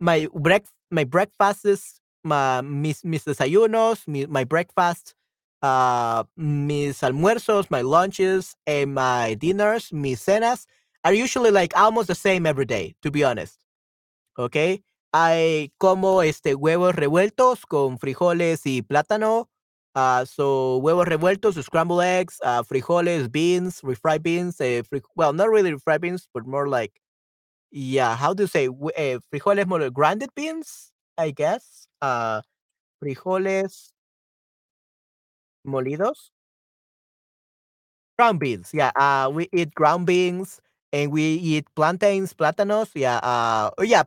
my 0.00 0.28
break 0.34 0.64
my 0.90 1.04
breakfasts 1.04 2.00
my, 2.22 2.60
mis, 2.60 3.02
mis 3.04 3.24
desayunos, 3.24 4.06
mi, 4.06 4.26
my 4.26 4.44
breakfast, 4.44 5.14
uh, 5.62 6.24
mis 6.36 7.00
almuerzos, 7.02 7.70
my 7.70 7.82
lunches, 7.82 8.56
and 8.66 8.94
my 8.94 9.34
dinners, 9.34 9.92
mis 9.92 10.20
cenas 10.24 10.66
are 11.04 11.12
usually 11.14 11.50
like 11.50 11.76
almost 11.76 12.08
the 12.08 12.14
same 12.14 12.46
every 12.46 12.64
day, 12.66 12.94
to 13.02 13.10
be 13.10 13.24
honest. 13.24 13.58
Okay. 14.38 14.82
I 15.12 15.72
como 15.78 16.22
este 16.22 16.54
huevos 16.54 16.94
revueltos 16.94 17.66
con 17.66 17.98
frijoles 17.98 18.62
y 18.64 18.82
plátano. 18.82 19.48
Uh, 19.94 20.24
so 20.24 20.78
huevos 20.78 21.06
revueltos, 21.06 21.56
scrambled 21.62 22.02
eggs, 22.02 22.38
uh, 22.44 22.62
frijoles, 22.62 23.30
beans, 23.30 23.80
refried 23.82 24.22
beans. 24.22 24.60
Uh, 24.60 24.82
fri 24.88 25.02
well, 25.16 25.32
not 25.32 25.50
really 25.50 25.72
refried 25.72 26.00
beans, 26.00 26.28
but 26.32 26.46
more 26.46 26.68
like, 26.68 26.92
yeah, 27.72 28.16
how 28.16 28.34
do 28.34 28.44
you 28.44 28.48
say? 28.48 28.68
Uh, 28.68 29.18
frijoles, 29.32 29.66
more 29.66 29.80
like 29.80 29.92
grounded 29.94 30.30
beans, 30.36 30.92
I 31.18 31.30
guess 31.32 31.86
uh, 32.02 32.42
frijoles 33.02 33.90
molidos. 35.64 36.30
Ground 38.18 38.38
beans, 38.40 38.70
yeah. 38.74 38.90
Uh, 38.96 39.30
we 39.32 39.48
eat 39.52 39.74
ground 39.74 40.06
beans 40.06 40.60
and 40.92 41.10
we 41.10 41.22
eat 41.22 41.66
plantains, 41.74 42.34
plátanos. 42.34 42.90
Yeah. 42.94 43.16
Uh, 43.18 43.70
oh, 43.78 43.82
yeah. 43.82 44.02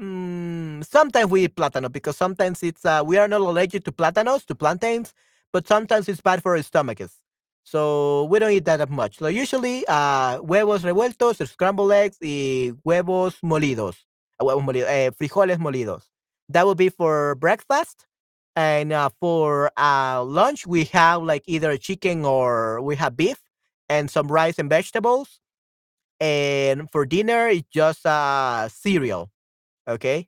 Mm, 0.00 0.84
sometimes 0.84 1.30
we 1.30 1.44
eat 1.44 1.56
plátano 1.56 1.90
because 1.90 2.16
sometimes 2.16 2.62
it's 2.62 2.84
uh, 2.84 3.02
we 3.04 3.16
are 3.18 3.26
not 3.26 3.40
allergic 3.40 3.84
to 3.84 3.92
plátanos, 3.92 4.46
to 4.46 4.54
plantains, 4.54 5.12
but 5.52 5.66
sometimes 5.66 6.08
it's 6.08 6.20
bad 6.20 6.40
for 6.42 6.56
our 6.56 6.62
stomachs. 6.62 7.18
So 7.64 8.24
we 8.24 8.38
don't 8.38 8.52
eat 8.52 8.64
that 8.66 8.88
much. 8.90 9.18
So 9.18 9.26
usually, 9.26 9.84
uh, 9.88 10.38
huevos 10.38 10.82
revueltos, 10.84 11.46
scrambled 11.48 11.92
eggs, 11.92 12.18
y 12.22 12.72
huevos 12.84 13.40
molidos. 13.42 14.06
Huevos 14.40 14.62
molidos, 14.64 14.88
eh, 14.88 15.10
frijoles 15.20 15.58
molidos. 15.58 16.04
That 16.48 16.66
would 16.66 16.78
be 16.78 16.90
for 16.90 17.34
breakfast. 17.34 18.06
And 18.58 18.92
uh, 18.92 19.10
for 19.20 19.70
uh, 19.78 20.24
lunch, 20.24 20.66
we 20.66 20.82
have 20.86 21.22
like 21.22 21.44
either 21.46 21.76
chicken 21.76 22.24
or 22.24 22.82
we 22.82 22.96
have 22.96 23.16
beef 23.16 23.38
and 23.88 24.10
some 24.10 24.26
rice 24.26 24.58
and 24.58 24.68
vegetables. 24.68 25.38
And 26.18 26.90
for 26.90 27.06
dinner, 27.06 27.46
it's 27.46 27.68
just 27.70 28.04
uh, 28.04 28.66
cereal. 28.68 29.30
Okay. 29.86 30.26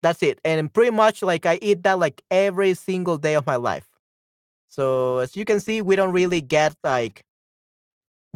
That's 0.00 0.22
it. 0.22 0.40
And 0.42 0.72
pretty 0.72 0.90
much 0.90 1.20
like 1.22 1.44
I 1.44 1.58
eat 1.60 1.82
that 1.82 1.98
like 1.98 2.22
every 2.30 2.72
single 2.72 3.18
day 3.18 3.34
of 3.34 3.46
my 3.46 3.56
life. 3.56 3.90
So 4.70 5.18
as 5.18 5.36
you 5.36 5.44
can 5.44 5.60
see, 5.60 5.82
we 5.82 5.96
don't 5.96 6.12
really 6.12 6.40
get 6.40 6.74
like 6.82 7.26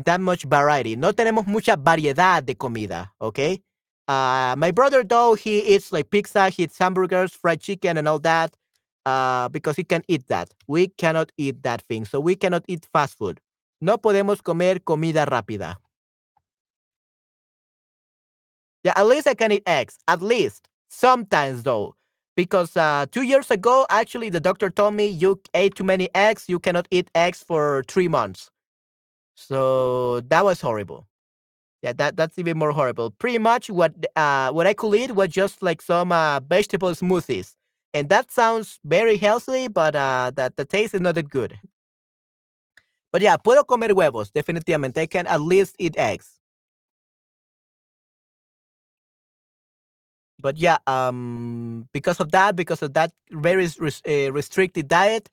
that 0.05 0.21
much 0.21 0.45
variety. 0.45 0.97
No 0.97 1.13
tenemos 1.13 1.47
mucha 1.47 1.79
variedad 1.79 2.45
de 2.45 2.55
comida, 2.55 3.11
okay? 3.23 3.63
Uh, 4.07 4.55
my 4.59 4.71
brother, 4.71 5.03
though, 5.03 5.33
he 5.33 5.61
eats 5.61 5.93
like 5.93 6.11
pizza, 6.11 6.51
he 6.51 6.65
eats 6.65 6.77
hamburgers, 6.77 7.33
fried 7.33 7.63
chicken, 7.63 7.97
and 7.97 8.07
all 8.07 8.19
that 8.19 8.55
uh, 9.07 9.49
because 9.51 9.77
he 9.77 9.85
can 9.85 10.03
eat 10.09 10.29
that. 10.29 10.53
We 10.69 10.89
cannot 10.89 11.33
eat 11.39 11.63
that 11.65 11.83
thing. 11.89 12.07
So 12.07 12.21
we 12.21 12.37
cannot 12.37 12.65
eat 12.69 12.87
fast 12.93 13.19
food. 13.19 13.41
No 13.81 13.99
podemos 13.99 14.43
comer 14.45 14.81
comida 14.81 15.27
rápida. 15.27 15.77
Yeah, 18.85 18.93
at 18.97 19.07
least 19.07 19.27
I 19.27 19.35
can 19.35 19.53
eat 19.53 19.63
eggs. 19.67 19.99
At 20.09 20.23
least. 20.23 20.69
Sometimes, 20.89 21.65
though. 21.65 21.95
Because 22.37 22.77
uh, 22.77 23.07
two 23.11 23.23
years 23.23 23.51
ago, 23.51 23.87
actually, 23.91 24.31
the 24.31 24.41
doctor 24.41 24.71
told 24.71 24.95
me 24.95 25.07
you 25.07 25.41
ate 25.55 25.75
too 25.75 25.85
many 25.85 26.09
eggs. 26.15 26.45
You 26.49 26.59
cannot 26.61 26.87
eat 26.91 27.11
eggs 27.15 27.43
for 27.43 27.85
three 27.89 28.09
months. 28.09 28.51
So 29.37 30.21
that 30.23 30.45
was 30.45 30.61
horrible. 30.63 31.09
Yeah, 31.83 31.95
that 31.95 32.17
that's 32.17 32.39
even 32.39 32.59
more 32.59 32.73
horrible. 32.73 33.13
Pretty 33.13 33.39
much 33.39 33.71
what 33.71 33.95
uh 34.17 34.53
what 34.53 34.69
I 34.69 34.75
could 34.75 34.95
eat 34.97 35.13
was 35.17 35.31
just 35.31 35.63
like 35.63 35.83
some 35.83 36.13
uh, 36.13 36.41
vegetable 36.41 36.91
smoothies, 36.93 37.56
and 37.97 38.11
that 38.11 38.31
sounds 38.31 38.79
very 38.85 39.17
healthy, 39.17 39.69
but 39.69 39.97
uh, 39.97 40.31
that 40.37 40.57
the 40.57 40.67
taste 40.67 40.93
is 40.95 41.01
not 41.01 41.15
that 41.15 41.31
good. 41.31 41.59
But 43.11 43.23
yeah, 43.23 43.37
puedo 43.39 43.67
comer 43.67 43.89
huevos, 43.95 44.31
definitivamente. 44.31 44.99
I 44.99 45.07
can 45.07 45.27
at 45.27 45.41
least 45.41 45.77
eat 45.79 45.97
eggs. 45.97 46.39
But 50.39 50.59
yeah, 50.59 50.77
um, 50.87 51.89
because 51.95 52.21
of 52.21 52.31
that, 52.33 52.55
because 52.55 52.83
of 52.83 52.93
that 52.93 53.13
very 53.31 53.67
res 53.81 54.03
uh, 54.07 54.31
restricted 54.31 54.89
diet, 54.89 55.31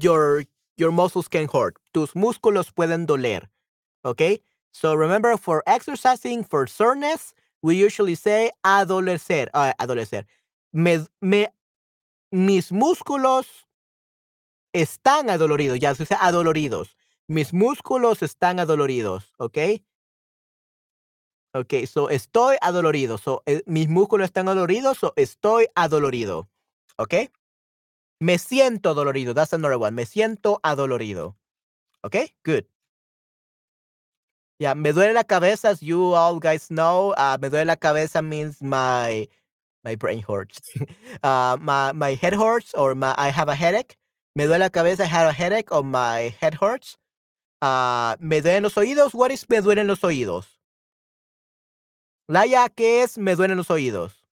your 0.00 0.44
your 0.78 0.90
muscles 0.90 1.28
can 1.28 1.46
hurt. 1.52 1.76
Tus 1.92 2.12
músculos 2.14 2.72
pueden 2.72 3.06
doler. 3.06 3.42
Okay. 4.06 4.40
So 4.72 4.94
remember, 4.94 5.36
for 5.36 5.62
exercising, 5.66 6.44
for 6.44 6.66
soreness, 6.66 7.34
we 7.62 7.76
usually 7.76 8.14
say 8.14 8.50
adolecer. 8.64 9.48
Uh, 9.52 9.74
adolecer. 9.78 10.24
Me, 10.72 10.98
me, 11.20 11.46
mis 12.34 12.72
músculos 12.72 13.68
están 14.72 15.30
adoloridos. 15.30 15.78
Ya 15.78 15.94
se 15.94 16.02
dice 16.02 16.16
adoloridos. 16.20 16.96
Mis 17.28 17.54
músculos 17.54 18.22
están 18.22 18.58
adoloridos. 18.58 19.32
¿Ok? 19.38 19.58
Ok, 21.54 21.86
so 21.86 22.10
estoy 22.10 22.56
adolorido. 22.60 23.18
So, 23.18 23.44
eh, 23.46 23.62
mis 23.66 23.88
músculos 23.88 24.24
están 24.24 24.48
adoloridos, 24.48 24.98
so 24.98 25.12
estoy 25.14 25.68
adolorido. 25.76 26.50
¿Ok? 26.96 27.14
Me 28.18 28.38
siento 28.38 28.90
adolorido. 28.90 29.32
That's 29.32 29.54
another 29.54 29.78
one. 29.78 29.92
Me 29.92 30.04
siento 30.04 30.58
adolorido. 30.64 31.36
¿Ok? 32.02 32.16
Good. 32.44 32.64
Yeah, 34.58 34.74
me 34.74 34.92
duele 34.92 35.12
la 35.12 35.24
cabeza, 35.24 35.70
as 35.70 35.80
you 35.80 36.14
all 36.14 36.40
guys 36.40 36.66
know. 36.68 37.12
Uh, 37.16 37.38
me 37.40 37.48
duele 37.48 37.66
la 37.66 37.76
cabeza 37.76 38.22
means 38.22 38.60
my 38.60 39.28
my 39.84 39.94
brain 39.96 40.22
hurts. 40.22 40.60
uh, 41.22 41.56
my 41.60 41.92
my 41.92 42.14
head 42.14 42.34
hurts 42.34 42.74
or 42.74 42.94
my 42.94 43.14
I 43.18 43.28
have 43.30 43.48
a 43.48 43.54
headache. 43.54 43.96
Me 44.36 44.44
duele 44.44 44.60
la 44.60 44.68
cabeza, 44.70 45.04
I 45.04 45.06
have 45.06 45.28
a 45.28 45.32
headache 45.32 45.70
or 45.72 45.84
my 45.84 46.34
head 46.40 46.54
hurts. 46.54 46.96
Uh, 47.62 48.16
me 48.20 48.40
duelen 48.40 48.62
los 48.62 48.74
oídos. 48.76 49.14
What 49.14 49.30
is 49.32 49.48
me 49.48 49.58
duelen 49.58 49.86
los 49.86 50.00
oídos? 50.02 50.46
Laia, 52.28 52.68
¿qué 52.74 53.02
es 53.02 53.18
me 53.18 53.34
duelen 53.36 53.56
los 53.58 53.70
oídos? 53.70 54.24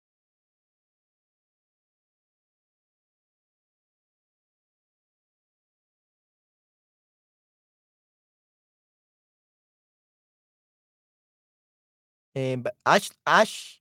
Eh, 12.35 12.63
Ash, 12.87 13.11
Ash. 13.27 13.79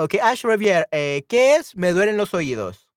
Ok, 0.00 0.14
Ash 0.22 0.44
Revier, 0.44 0.86
eh, 0.92 1.24
¿qué 1.28 1.56
es? 1.56 1.74
Me 1.76 1.92
duelen 1.92 2.16
los 2.16 2.32
oídos. 2.32 2.88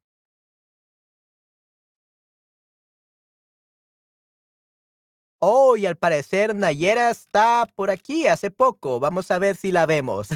Oh, 5.39 5.75
y 5.75 5.85
al 5.87 5.97
parecer 5.97 6.55
Nayera 6.55 7.09
está 7.09 7.67
por 7.75 7.89
aquí 7.89 8.27
hace 8.27 8.51
poco. 8.51 8.99
Vamos 8.99 9.31
a 9.31 9.39
ver 9.39 9.55
si 9.55 9.71
la 9.71 9.85
vemos. 9.87 10.29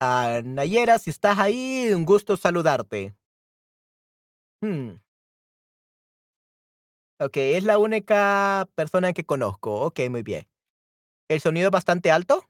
Uh, 0.00 0.42
Nayera, 0.44 0.98
si 0.98 1.10
estás 1.10 1.38
ahí, 1.38 1.90
un 1.92 2.04
gusto 2.06 2.36
saludarte. 2.36 3.14
Hmm. 4.62 4.98
Ok, 7.20 7.36
es 7.36 7.64
la 7.64 7.78
única 7.78 8.68
persona 8.74 9.12
que 9.12 9.24
conozco. 9.24 9.80
Ok, 9.82 10.00
muy 10.08 10.22
bien. 10.22 10.46
¿El 11.28 11.40
sonido 11.40 11.68
es 11.68 11.72
bastante 11.72 12.10
alto? 12.12 12.44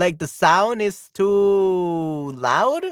Like 0.00 0.18
the 0.18 0.26
sound 0.26 0.80
is 0.80 1.10
too 1.12 2.32
loud. 2.32 2.84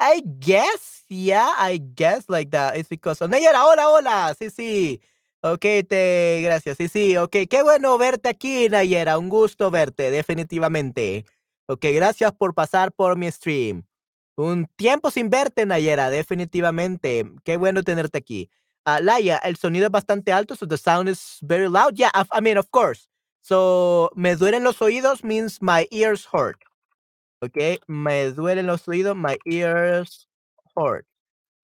I 0.00 0.20
guess, 0.40 1.04
yeah, 1.08 1.54
I 1.56 1.78
guess 1.78 2.28
like 2.28 2.50
that. 2.50 2.76
It's 2.76 2.88
because 2.88 3.20
Nayara, 3.20 3.62
hola, 3.62 3.88
hola, 3.88 4.34
sí, 4.38 4.50
sí. 4.50 5.00
Ok, 5.42 5.60
te, 5.88 6.40
gracias, 6.42 6.78
sí, 6.78 6.88
sí, 6.88 7.16
ok, 7.18 7.36
qué 7.48 7.62
bueno 7.62 7.96
verte 7.98 8.30
aquí, 8.30 8.68
Nayera, 8.70 9.18
un 9.18 9.28
gusto 9.28 9.70
verte, 9.70 10.10
definitivamente. 10.10 11.26
Ok, 11.66 11.84
gracias 11.94 12.32
por 12.32 12.54
pasar 12.54 12.92
por 12.92 13.16
mi 13.16 13.30
stream. 13.30 13.84
Un 14.36 14.66
tiempo 14.76 15.10
sin 15.10 15.30
verte, 15.30 15.66
Nayera, 15.66 16.10
definitivamente. 16.10 17.30
Qué 17.44 17.56
bueno 17.56 17.82
tenerte 17.82 18.18
aquí. 18.18 18.50
Uh, 18.86 19.02
Laia, 19.02 19.38
el 19.38 19.56
sonido 19.56 19.86
es 19.86 19.92
bastante 19.92 20.32
alto, 20.32 20.56
so 20.56 20.66
the 20.66 20.76
sound 20.76 21.08
is 21.08 21.38
very 21.42 21.68
loud. 21.68 21.94
Yeah, 21.94 22.10
I 22.32 22.40
mean, 22.40 22.58
of 22.58 22.70
course. 22.70 23.08
So, 23.44 24.08
me 24.16 24.34
duelen 24.36 24.64
los 24.64 24.78
oídos 24.78 25.22
means 25.22 25.60
my 25.60 25.86
ears 25.90 26.24
hurt. 26.24 26.56
Okay, 27.42 27.78
me 27.88 28.32
duelen 28.32 28.66
los 28.66 28.86
oídos, 28.86 29.14
my 29.18 29.36
ears 29.46 30.26
hurt. 30.74 31.04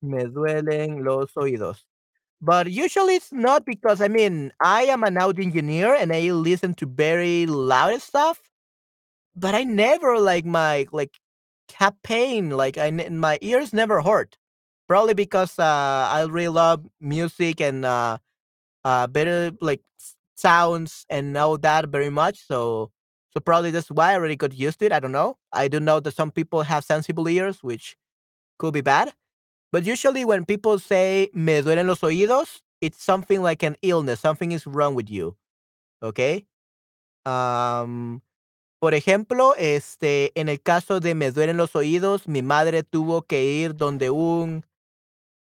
Me 0.03 0.25
duelen 0.25 1.03
los 1.03 1.33
oídos. 1.37 1.79
But 2.43 2.71
usually 2.71 3.17
it's 3.17 3.33
not 3.33 3.65
because 3.65 4.03
I 4.03 4.09
mean 4.09 4.53
I 4.63 4.83
am 4.85 5.05
an 5.05 5.17
audio 5.17 5.45
engineer 5.45 5.95
and 5.95 6.13
I 6.13 6.31
listen 6.33 6.75
to 6.77 6.87
very 6.87 7.47
loud 7.47 8.03
stuff. 8.03 8.43
But 9.37 9.55
I 9.55 9.65
never 9.65 10.19
like 10.19 10.45
my 10.45 10.87
like 10.93 11.17
have 11.75 11.95
pain 12.03 12.51
like 12.51 12.79
I 12.79 12.91
my 12.91 13.39
ears 13.43 13.73
never 13.73 14.03
hurt. 14.03 14.37
Probably 14.89 15.15
because 15.15 15.59
uh, 15.59 16.09
I 16.13 16.27
really 16.29 16.49
love 16.49 16.85
music 17.01 17.61
and 17.61 17.85
uh, 17.87 18.19
uh, 18.85 19.07
better 19.09 19.53
like 19.61 19.83
sounds 20.41 21.05
and 21.11 21.37
all 21.37 21.59
that 21.59 21.89
very 21.89 22.11
much. 22.11 22.47
So 22.47 22.91
so 23.33 23.41
probably 23.41 23.71
that's 23.71 23.91
why 23.91 24.13
I 24.13 24.17
really 24.17 24.37
got 24.37 24.53
used 24.53 24.81
to 24.81 24.87
it. 24.87 24.93
I 24.93 25.01
don't 25.01 25.13
know. 25.13 25.39
I 25.53 25.69
do 25.69 25.79
know 25.81 26.01
that 26.01 26.15
some 26.17 26.31
people 26.33 26.63
have 26.63 26.85
sensible 26.85 27.29
ears, 27.29 27.63
which 27.63 27.97
could 28.59 28.75
be 28.75 28.81
bad. 28.81 29.13
But 29.73 29.85
usually 29.85 30.25
when 30.25 30.45
people 30.45 30.79
say 30.81 31.31
me 31.33 31.63
duelen 31.63 31.87
los 31.87 32.01
oídos, 32.01 32.61
it's 32.81 33.03
something 33.03 33.43
like 33.43 33.63
an 33.63 33.77
illness. 33.83 34.21
Something 34.21 34.53
is 34.53 34.67
wrong 34.67 34.95
with 34.95 35.09
you. 35.11 35.37
Okay. 36.03 36.47
Um, 37.25 38.23
por 38.81 38.95
ejemplo, 38.95 39.55
este, 39.57 40.33
en 40.35 40.49
el 40.49 40.59
caso 40.59 41.01
de 41.01 41.15
me 41.15 41.31
duelen 41.31 41.57
los 41.57 41.75
oídos, 41.77 42.27
mi 42.27 42.43
madre 42.43 42.83
tuvo 42.83 43.23
que 43.23 43.45
ir 43.45 43.77
donde 43.77 44.11
un 44.11 44.65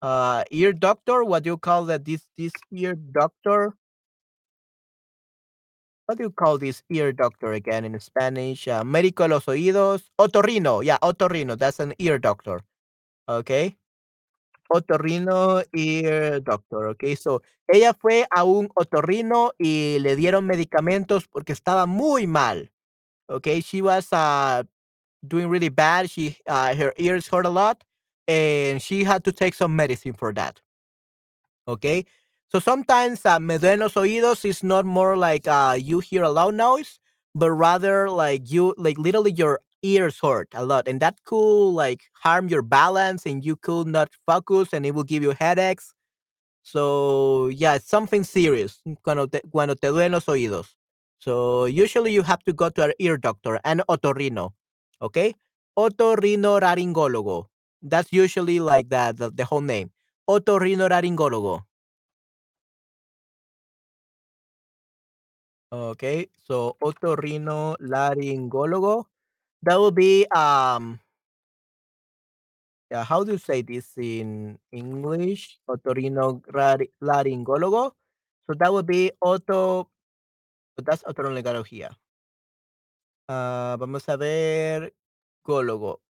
uh, 0.01 0.43
ear 0.51 0.73
doctor. 0.73 1.23
What 1.23 1.43
do 1.43 1.49
you 1.49 1.57
call 1.57 1.85
that? 1.85 2.05
This 2.05 2.27
this 2.37 2.51
ear 2.71 2.95
doctor. 2.95 3.75
What 6.09 6.17
do 6.17 6.23
you 6.23 6.31
call 6.31 6.57
this 6.57 6.81
ear 6.89 7.13
doctor 7.13 7.53
again 7.53 7.85
in 7.85 7.93
Spanish? 7.99 8.67
Uh, 8.67 8.83
médico 8.83 9.25
de 9.25 9.29
los 9.29 9.45
oídos. 9.47 10.09
Otorrino. 10.17 10.81
Yeah, 10.81 10.97
otorrino. 11.03 11.55
That's 11.55 11.79
an 11.79 11.93
ear 11.99 12.17
doctor. 12.17 12.61
Okay. 13.27 13.77
Otorrino 14.73 15.63
ear 15.71 16.39
doctor. 16.39 16.87
Okay. 16.87 17.13
So, 17.13 17.43
ella 17.71 17.93
fue 17.93 18.25
a 18.35 18.43
un 18.43 18.69
otorrino 18.73 19.51
y 19.59 19.99
le 19.99 20.15
dieron 20.15 20.47
medicamentos 20.47 21.27
porque 21.27 21.53
estaba 21.53 21.85
muy 21.85 22.25
mal. 22.25 22.71
Okay. 23.29 23.61
She 23.61 23.83
was 23.83 24.11
uh, 24.11 24.63
doing 25.23 25.47
really 25.47 25.69
bad. 25.69 26.09
She 26.09 26.37
uh, 26.47 26.73
her 26.73 26.91
ears 26.97 27.27
hurt 27.27 27.45
a 27.45 27.51
lot 27.51 27.83
and 28.27 28.81
she 28.81 29.03
had 29.03 29.23
to 29.25 29.31
take 29.31 29.53
some 29.53 29.75
medicine 29.75 30.13
for 30.13 30.33
that. 30.33 30.59
Okay. 31.67 32.07
So 32.51 32.59
sometimes 32.59 33.25
uh, 33.25 33.39
me 33.39 33.57
duelen 33.59 33.79
los 33.79 33.93
oídos 33.93 34.43
is 34.45 34.63
not 34.63 34.85
more 34.85 35.15
like 35.15 35.47
uh, 35.47 35.77
you 35.79 35.99
hear 35.99 36.23
a 36.23 36.29
loud 36.31 36.55
noise, 36.55 36.99
but 37.35 37.51
rather 37.51 38.09
like 38.09 38.51
you, 38.51 38.73
like 38.77 38.97
literally 38.97 39.31
your 39.31 39.59
ears 39.83 40.17
hurt 40.21 40.49
a 40.53 40.65
lot. 40.65 40.87
And 40.87 40.99
that 41.01 41.23
could 41.25 41.69
like 41.71 42.01
harm 42.13 42.47
your 42.49 42.63
balance 42.63 43.25
and 43.25 43.45
you 43.45 43.55
could 43.55 43.87
not 43.87 44.09
focus 44.25 44.69
and 44.73 44.85
it 44.85 44.95
will 44.95 45.03
give 45.03 45.21
you 45.21 45.31
headaches. 45.39 45.93
So 46.63 47.47
yeah, 47.47 47.75
it's 47.75 47.87
something 47.89 48.23
serious 48.23 48.81
cuando 49.03 49.27
te, 49.27 49.41
cuando 49.51 49.75
te 49.75 49.87
duelen 49.87 50.11
los 50.13 50.25
oídos. 50.25 50.75
So 51.19 51.65
usually 51.65 52.13
you 52.13 52.23
have 52.23 52.43
to 52.45 52.53
go 52.53 52.69
to 52.69 52.83
an 52.85 52.93
ear 52.99 53.17
doctor, 53.17 53.59
an 53.63 53.83
otorrino. 53.89 54.53
Okay? 55.01 55.35
Otorrinolaringólogo. 55.77 57.45
That's 57.81 58.11
usually 58.11 58.59
like 58.59 58.89
that, 58.89 59.17
the, 59.17 59.31
the 59.31 59.45
whole 59.45 59.61
name. 59.61 59.91
Otorrinolaringólogo. 60.29 61.63
Okay, 65.69 66.33
so 66.49 66.73
otorrinolaringólogo. 66.81 69.05
That 69.61 69.77
will 69.77 69.93
be 69.93 70.25
um 70.33 70.97
yeah, 72.89 73.05
how 73.05 73.21
do 73.23 73.33
you 73.33 73.37
say 73.37 73.61
this 73.61 73.93
in 73.97 74.57
English? 74.73 75.59
Otorrinolaringólogo. 75.69 77.93
So 78.49 78.57
that 78.57 78.73
would 78.73 78.87
be 78.89 79.11
auto 79.21 79.85
that's 80.81 81.05
otorrinolaringología. 81.05 81.93
Uh, 83.29 83.77
vamos 83.77 84.09
a 84.09 84.17
ver 84.17 84.95
gólogo. 85.45 86.01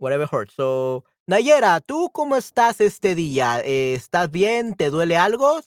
Whatever 0.00 0.26
hurts. 0.26 0.54
So, 0.54 1.04
Nayera, 1.28 1.80
¿tú 1.80 2.10
cómo 2.12 2.36
estás 2.36 2.80
este 2.80 3.14
día? 3.14 3.60
Eh, 3.60 3.94
¿Estás 3.94 4.30
bien? 4.30 4.74
¿Te 4.74 4.90
duele 4.90 5.16
algo? 5.16 5.60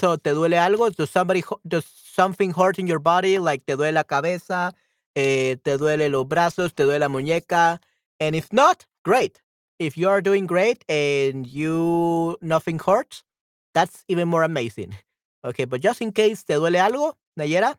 So, 0.00 0.18
¿Te 0.18 0.30
duele 0.30 0.58
algo? 0.58 0.90
Does, 0.90 1.10
somebody, 1.10 1.42
does 1.64 1.84
something 1.86 2.52
hurt 2.52 2.78
in 2.78 2.86
your 2.86 2.98
body? 2.98 3.38
Like, 3.38 3.64
¿te 3.64 3.76
duele 3.76 3.92
la 3.92 4.04
cabeza? 4.04 4.74
Eh, 5.14 5.56
¿Te 5.62 5.78
duele 5.78 6.10
los 6.10 6.26
brazos? 6.26 6.74
¿Te 6.74 6.84
duele 6.84 6.98
la 7.00 7.08
muñeca? 7.08 7.80
And 8.20 8.34
if 8.34 8.52
not, 8.52 8.86
great. 9.04 9.40
If 9.78 9.96
you 9.96 10.08
are 10.08 10.20
doing 10.20 10.46
great 10.46 10.84
and 10.88 11.46
you 11.46 12.36
nothing 12.40 12.78
hurts, 12.78 13.24
that's 13.72 14.04
even 14.08 14.28
more 14.28 14.42
amazing. 14.44 14.94
Okay, 15.44 15.64
but 15.64 15.80
just 15.80 16.02
in 16.02 16.10
case 16.10 16.42
te 16.42 16.54
duele 16.54 16.80
algo, 16.80 17.16
Nayera, 17.38 17.78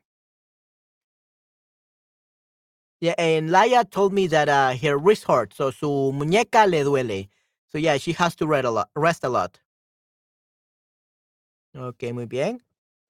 Yeah, 3.00 3.14
and 3.18 3.50
Laia 3.50 3.90
told 3.90 4.12
me 4.14 4.26
that 4.28 4.50
uh, 4.50 4.76
her 4.76 4.98
wrist 4.98 5.26
hurts, 5.26 5.58
so 5.58 5.70
su 5.72 5.88
muñeca 5.88 6.70
le 6.70 6.84
duele. 6.84 7.30
So 7.68 7.78
yeah, 7.78 7.98
she 7.98 8.14
has 8.14 8.36
to 8.38 8.48
rest 8.48 8.66
a 8.66 8.72
lot. 8.72 8.90
Rest 8.96 9.24
a 9.24 9.30
lot. 9.30 9.60
Okay, 11.76 12.12
muy 12.12 12.26
bien. 12.26 12.62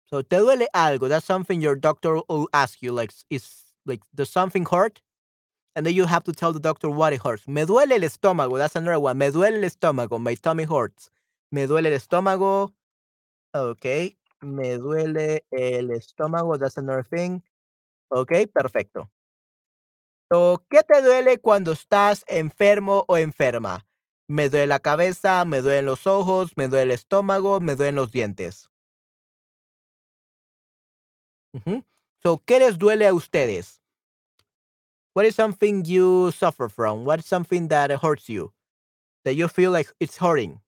So 0.06 0.22
te 0.22 0.38
duele 0.38 0.68
algo. 0.76 1.10
That's 1.10 1.26
something 1.26 1.62
your 1.62 1.76
doctor 1.76 2.22
will 2.30 2.48
ask 2.54 2.82
you. 2.82 2.92
Like, 2.92 3.12
is 3.32 3.48
like 3.86 4.02
does 4.14 4.30
something 4.30 4.66
hurt? 4.66 5.02
And 5.76 5.86
then 5.86 5.96
you 5.96 6.06
have 6.06 6.24
to 6.26 6.34
tell 6.34 6.54
the 6.54 6.60
doctor 6.60 6.90
what 6.90 7.14
it 7.14 7.22
hurts. 7.24 7.48
Me 7.48 7.66
duele 7.66 7.94
el 7.94 8.02
estómago. 8.02 8.58
That's 8.58 8.76
another 8.76 9.00
one. 9.00 9.18
Me 9.18 9.32
duele 9.32 9.64
el 9.64 9.70
estómago. 9.70 10.22
My 10.22 10.36
tummy 10.36 10.66
hurts. 10.66 11.10
Me 11.52 11.66
duele 11.66 11.88
el 11.88 11.98
estómago. 11.98 12.72
Okay. 13.56 14.16
Me 14.44 14.78
duele 14.78 15.40
el 15.52 15.90
estómago. 15.90 16.60
That's 16.60 16.78
another 16.78 17.04
thing. 17.04 17.42
Okay, 18.12 18.46
perfecto. 18.46 19.10
¿Qué 20.70 20.82
te 20.88 21.02
duele 21.02 21.40
cuando 21.40 21.74
estás 21.74 22.24
enfermo 22.28 23.04
o 23.10 23.18
enferma? 23.18 23.86
Me 24.30 24.48
duele 24.50 24.68
la 24.68 24.80
cabeza, 24.80 25.44
me 25.44 25.62
duelen 25.62 25.86
los 25.86 26.08
ojos, 26.08 26.54
me 26.56 26.70
duele 26.70 26.84
el 26.84 26.92
estómago, 26.92 27.60
me 27.60 27.76
duelen 27.76 27.96
los 27.96 28.12
dientes. 28.12 28.70
So, 32.24 32.42
¿qué 32.46 32.60
les 32.60 32.78
duele 32.78 33.08
a 33.08 33.14
ustedes? 33.14 33.82
What 35.14 35.26
is 35.26 35.36
something 35.36 35.84
you 35.84 36.32
suffer 36.32 36.70
from? 36.70 37.04
What 37.04 37.20
is 37.20 37.26
something 37.26 37.68
that 37.68 37.92
hurts 38.02 38.30
you? 38.30 38.54
That 39.26 39.36
you 39.36 39.50
feel 39.50 39.72
like 39.72 39.92
it's 40.00 40.18
hurting? 40.18 40.62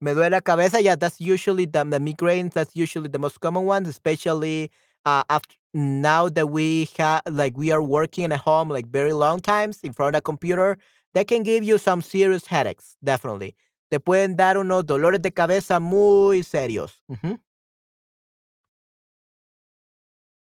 Me 0.00 0.14
duele 0.14 0.30
la 0.30 0.40
cabeza. 0.40 0.80
Yeah, 0.80 0.94
that's 0.94 1.20
usually 1.20 1.64
the, 1.64 1.82
the 1.82 1.98
migraines. 1.98 2.52
That's 2.52 2.76
usually 2.76 3.08
the 3.08 3.18
most 3.18 3.40
common 3.40 3.64
ones, 3.64 3.88
especially 3.88 4.70
uh, 5.04 5.24
after 5.28 5.56
now 5.76 6.28
that 6.30 6.48
we 6.48 6.88
have 6.98 7.22
like 7.30 7.56
we 7.56 7.70
are 7.70 7.82
working 7.82 8.32
at 8.32 8.40
home 8.40 8.68
like 8.70 8.86
very 8.86 9.12
long 9.12 9.40
times 9.40 9.80
in 9.82 9.92
front 9.92 10.16
of 10.16 10.20
a 10.20 10.22
computer. 10.22 10.78
That 11.14 11.28
can 11.28 11.42
give 11.44 11.64
you 11.64 11.78
some 11.78 12.02
serious 12.02 12.46
headaches. 12.46 12.96
Definitely, 13.02 13.54
te 13.90 13.98
pueden 13.98 14.36
dar 14.36 14.56
unos 14.56 14.84
dolores 14.84 15.22
de 15.22 15.30
cabeza 15.30 15.80
muy 15.80 16.42
serios. 16.42 17.00
Ujú. 17.08 17.38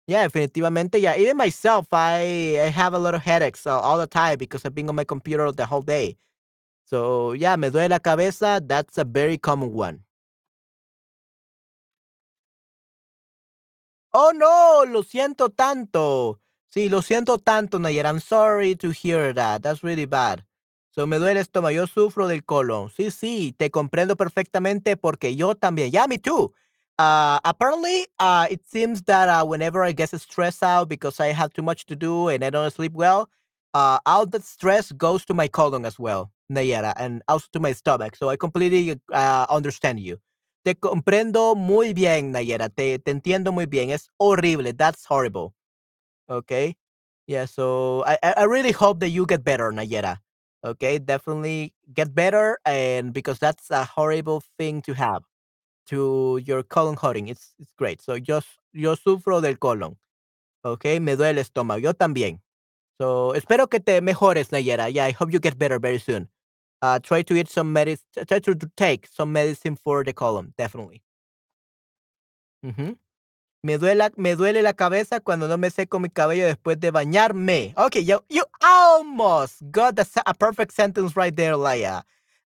Yeah, 0.07 0.23
definitivamente. 0.23 0.99
Yeah, 0.99 1.15
even 1.17 1.37
myself, 1.37 1.87
I, 1.91 2.59
I 2.59 2.69
have 2.69 2.93
a 2.93 2.99
lot 2.99 3.15
of 3.15 3.21
headaches 3.21 3.65
uh, 3.65 3.79
all 3.79 3.97
the 3.97 4.07
time 4.07 4.37
because 4.37 4.65
I've 4.65 4.75
been 4.75 4.89
on 4.89 4.95
my 4.95 5.03
computer 5.03 5.51
the 5.51 5.65
whole 5.65 5.81
day. 5.81 6.17
So, 6.85 7.33
yeah, 7.33 7.55
me 7.55 7.69
duele 7.69 7.89
la 7.89 7.99
cabeza. 7.99 8.61
That's 8.65 8.97
a 8.97 9.03
very 9.05 9.37
common 9.37 9.73
one. 9.73 10.03
Oh, 14.13 14.31
no, 14.35 14.85
lo 14.85 15.03
siento 15.03 15.49
tanto. 15.51 16.41
Sí, 16.69 16.89
lo 16.89 17.01
siento 17.01 17.37
tanto, 17.37 17.79
Nayer. 17.79 18.05
I'm 18.05 18.19
sorry 18.19 18.75
to 18.77 18.91
hear 18.91 19.33
that. 19.33 19.61
That's 19.63 19.83
really 19.83 20.05
bad. 20.05 20.43
So, 20.91 21.07
me 21.07 21.17
duele 21.17 21.39
el 21.39 21.45
estómago. 21.45 21.71
Yo 21.73 21.87
sufro 21.87 22.27
del 22.27 22.43
colon. 22.43 22.89
Sí, 22.89 23.11
sí, 23.11 23.55
te 23.57 23.69
comprendo 23.71 24.17
perfectamente 24.17 24.97
porque 24.97 25.35
yo 25.35 25.55
también. 25.55 25.91
Yeah, 25.91 26.07
me 26.07 26.17
too. 26.17 26.53
Uh, 26.99 27.39
apparently, 27.45 28.07
uh, 28.19 28.47
it 28.51 28.61
seems 28.67 29.01
that 29.03 29.29
uh, 29.29 29.45
whenever 29.45 29.83
I 29.83 29.93
get 29.93 30.09
stressed 30.19 30.61
out 30.63 30.89
because 30.89 31.19
I 31.21 31.27
have 31.27 31.53
too 31.53 31.63
much 31.63 31.85
to 31.87 31.95
do 31.95 32.27
and 32.29 32.43
I 32.43 32.49
don't 32.49 32.71
sleep 32.73 32.93
well, 32.93 33.29
uh, 33.73 33.99
all 34.05 34.25
that 34.27 34.43
stress 34.43 34.91
goes 34.91 35.25
to 35.25 35.33
my 35.33 35.47
colon 35.47 35.85
as 35.85 35.97
well, 35.97 36.31
Nayara, 36.51 36.93
and 36.97 37.23
also 37.29 37.47
to 37.53 37.59
my 37.61 37.71
stomach. 37.71 38.15
So 38.17 38.29
I 38.29 38.35
completely 38.35 38.99
uh, 39.13 39.45
understand 39.49 39.99
you. 40.01 40.19
Te 40.63 40.75
comprendo 40.75 41.55
muy 41.55 41.93
bien, 41.93 42.31
Nayara. 42.31 42.69
Te, 42.69 42.99
te 42.99 43.11
entiendo 43.11 43.51
muy 43.51 43.65
bien. 43.65 43.89
Es 43.89 44.09
horrible. 44.17 44.73
That's 44.73 45.05
horrible. 45.09 45.53
Okay. 46.29 46.75
Yeah. 47.27 47.45
So 47.47 48.03
I, 48.05 48.17
I 48.23 48.43
really 48.45 48.71
hope 48.71 48.99
that 48.99 49.09
you 49.09 49.25
get 49.25 49.43
better, 49.43 49.71
Nayara. 49.71 50.21
Okay. 50.63 50.99
Definitely 50.99 51.73
get 51.93 52.13
better. 52.13 52.59
And 52.65 53.13
because 53.13 53.39
that's 53.39 53.71
a 53.71 53.85
horrible 53.85 54.43
thing 54.59 54.81
to 54.83 54.93
have 54.93 55.23
to 55.87 56.39
your 56.45 56.63
colon 56.63 56.95
hurting. 56.95 57.27
It's, 57.29 57.53
it's 57.59 57.73
great. 57.77 58.01
So 58.01 58.15
yo, 58.15 58.41
yo 58.73 58.95
sufro 58.95 59.41
del 59.41 59.57
colon. 59.57 59.97
Okay. 60.65 60.99
Me 60.99 61.15
duele 61.15 61.31
el 61.31 61.37
estómago. 61.39 61.81
Yo 61.81 61.93
también. 61.93 62.41
So 62.99 63.33
espero 63.35 63.67
que 63.69 63.79
te 63.81 64.01
mejores, 64.01 64.51
Nayera. 64.51 64.89
Yeah, 64.93 65.05
I 65.07 65.11
hope 65.13 65.33
you 65.33 65.39
get 65.39 65.57
better 65.59 65.79
very 65.79 65.99
soon. 65.99 66.30
Uh, 66.81 66.99
try 66.99 67.21
to 67.21 67.35
eat 67.35 67.47
some 67.47 67.71
medicine. 67.71 68.25
Try 68.27 68.39
to 68.39 68.55
take 68.75 69.07
some 69.07 69.31
medicine 69.31 69.75
for 69.75 70.03
the 70.03 70.13
colon, 70.13 70.53
definitely. 70.57 71.03
Me 73.63 73.77
duele, 73.77 74.63
la 74.63 74.73
cabeza 74.73 75.19
cuando 75.19 75.47
no 75.47 75.57
me 75.57 75.69
seco 75.69 75.99
mi 75.99 76.09
cabello 76.09 76.47
después 76.47 76.79
de 76.79 76.91
bañarme. 76.91 77.73
Okay, 77.77 78.01
you, 78.01 78.19
you 78.27 78.43
almost 78.63 79.61
got 79.69 79.95
the, 79.95 80.07
a 80.25 80.33
perfect 80.33 80.73
sentence 80.73 81.15
right 81.15 81.35
there, 81.35 81.55
Laia. 81.55 82.01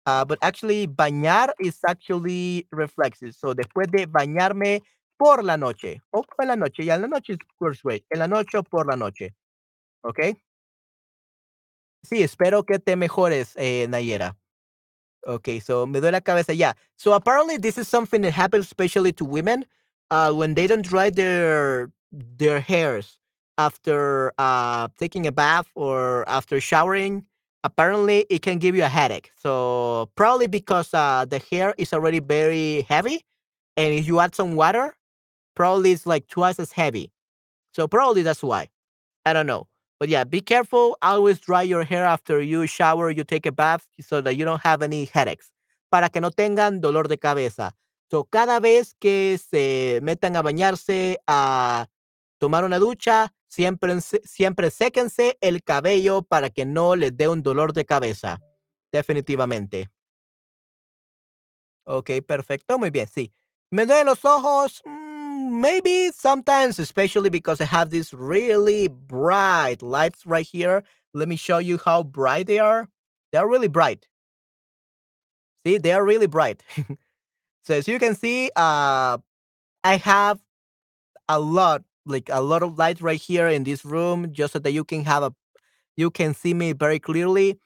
Uh, 0.06 0.26
but 0.26 0.38
actually, 0.42 0.86
bañar 0.88 1.52
is 1.60 1.80
actually 1.88 2.68
reflexive. 2.72 3.34
So, 3.34 3.54
después 3.54 3.90
de 3.90 4.08
bañarme 4.08 4.82
por 5.18 5.42
la 5.42 5.56
noche. 5.56 6.02
O 6.12 6.22
por 6.24 6.46
la 6.46 6.56
noche. 6.56 6.84
Ya 6.84 6.96
en 6.96 7.02
la 7.04 7.08
noche 7.08 7.38
first 7.58 7.86
way. 7.86 8.04
En 8.14 8.20
la 8.20 8.28
noche 8.28 8.58
o 8.58 8.64
por 8.64 8.86
la 8.86 8.98
noche. 8.98 9.34
Okay. 10.04 10.36
Sí, 12.06 12.24
espero 12.24 12.64
que 12.64 12.80
te 12.80 12.96
mejores, 12.96 13.54
eh, 13.58 13.88
Nayera. 13.90 14.36
Okay, 15.28 15.60
so 15.60 15.88
me 15.88 16.00
duele 16.00 16.14
la 16.14 16.22
cabeza. 16.22 16.54
Yeah. 16.54 16.74
So 16.98 17.14
apparently 17.14 17.58
this 17.58 17.78
is 17.78 17.88
something 17.88 18.22
that 18.22 18.32
happens 18.34 18.66
especially 18.66 19.12
to 19.14 19.26
women 19.26 19.66
uh, 20.12 20.32
when 20.34 20.54
they 20.54 20.68
don't 20.68 20.84
dry 20.86 21.10
their 21.10 21.92
their 22.12 22.60
hairs 22.60 23.18
after 23.58 24.34
uh, 24.38 24.88
taking 25.00 25.26
a 25.28 25.32
bath 25.32 25.68
or 25.76 26.28
after 26.30 26.62
showering. 26.62 27.26
Apparently, 27.64 28.28
it 28.30 28.44
can 28.44 28.60
give 28.60 28.76
you 28.76 28.84
a 28.84 28.88
headache. 28.90 29.32
So 29.36 30.12
probably 30.16 30.48
because 30.48 30.94
uh, 30.94 31.26
the 31.28 31.40
hair 31.40 31.74
is 31.80 31.94
already 31.94 32.20
very 32.20 32.84
heavy, 32.84 33.26
and 33.78 33.94
if 33.94 34.08
you 34.08 34.20
add 34.20 34.36
some 34.36 34.56
water, 34.56 34.96
probably 35.56 35.92
it's 35.94 36.06
like 36.06 36.28
twice 36.28 36.60
as 36.60 36.72
heavy. 36.72 37.12
So 37.74 37.88
probably 37.88 38.22
that's 38.24 38.44
why. 38.44 38.70
I 39.26 39.34
don't 39.34 39.48
know. 39.48 39.68
But 40.00 40.10
yeah, 40.10 40.26
be 40.26 40.42
careful. 40.42 40.98
Always 41.02 41.40
dry 41.40 41.64
your 41.64 41.84
hair 41.84 42.06
after 42.06 42.42
you 42.42 42.68
shower, 42.68 43.10
you 43.12 43.24
take 43.24 43.46
a 43.46 43.52
bath, 43.52 43.88
so 44.02 44.22
that 44.22 44.36
you 44.36 44.46
don't 44.46 44.62
have 44.62 44.82
any 44.82 45.06
headaches. 45.06 45.52
Para 45.90 46.10
que 46.10 46.20
no 46.20 46.32
tengan 46.32 46.82
dolor 46.82 47.08
de 47.08 47.18
cabeza. 47.18 47.76
So, 48.12 48.26
cada 48.26 48.60
vez 48.60 48.94
que 49.00 49.38
se 49.38 50.00
metan 50.04 50.36
a 50.36 50.42
bañarse, 50.42 51.18
a 51.28 51.88
tomar 52.38 52.66
una 52.66 52.78
ducha, 52.78 53.34
siempre, 53.48 54.00
siempre 54.02 54.70
séquense 54.70 55.38
el 55.42 55.64
cabello 55.64 56.22
para 56.22 56.50
que 56.50 56.66
no 56.66 56.96
les 56.96 57.16
dé 57.16 57.28
un 57.28 57.42
dolor 57.42 57.74
de 57.74 57.86
cabeza. 57.86 58.42
Definitivamente. 58.92 59.90
Ok, 61.86 62.12
perfecto. 62.28 62.78
Muy 62.78 62.90
bien, 62.90 63.08
sí. 63.08 63.34
Me 63.72 63.86
duelen 63.86 64.08
los 64.08 64.24
ojos. 64.26 64.84
Maybe 65.46 66.10
sometimes, 66.12 66.80
especially 66.80 67.30
because 67.30 67.62
I 67.62 67.66
have 67.66 67.92
these 67.92 68.14
really 68.16 68.88
bright 68.88 69.84
lights 69.84 70.26
right 70.26 70.46
here. 70.46 70.84
Let 71.14 71.28
me 71.28 71.36
show 71.36 71.60
you 71.60 71.78
how 71.78 72.02
bright 72.02 72.48
they 72.48 72.58
are. 72.58 72.90
They're 73.32 73.48
really 73.48 73.68
bright. 73.68 74.08
See, 75.64 75.78
they 75.78 75.92
are 75.92 76.04
really 76.04 76.26
bright. 76.26 76.64
so 77.64 77.76
as 77.76 77.88
you 77.88 78.00
can 78.00 78.16
see, 78.16 78.50
uh, 78.56 79.20
I 79.84 79.98
have 79.98 80.40
a 81.30 81.40
lot, 81.40 81.84
like 82.08 82.28
a 82.32 82.42
lot 82.42 82.64
of 82.64 82.80
light 82.80 83.00
right 83.00 83.22
here 83.22 83.48
in 83.48 83.66
this 83.66 83.86
room, 83.86 84.34
just 84.34 84.54
so 84.54 84.60
that 84.60 84.72
you 84.72 84.84
can 84.84 85.06
have 85.06 85.22
a, 85.22 85.34
you 85.96 86.10
can 86.10 86.34
see 86.34 86.56
me 86.56 86.74
very 86.74 86.98
clearly. 86.98 87.60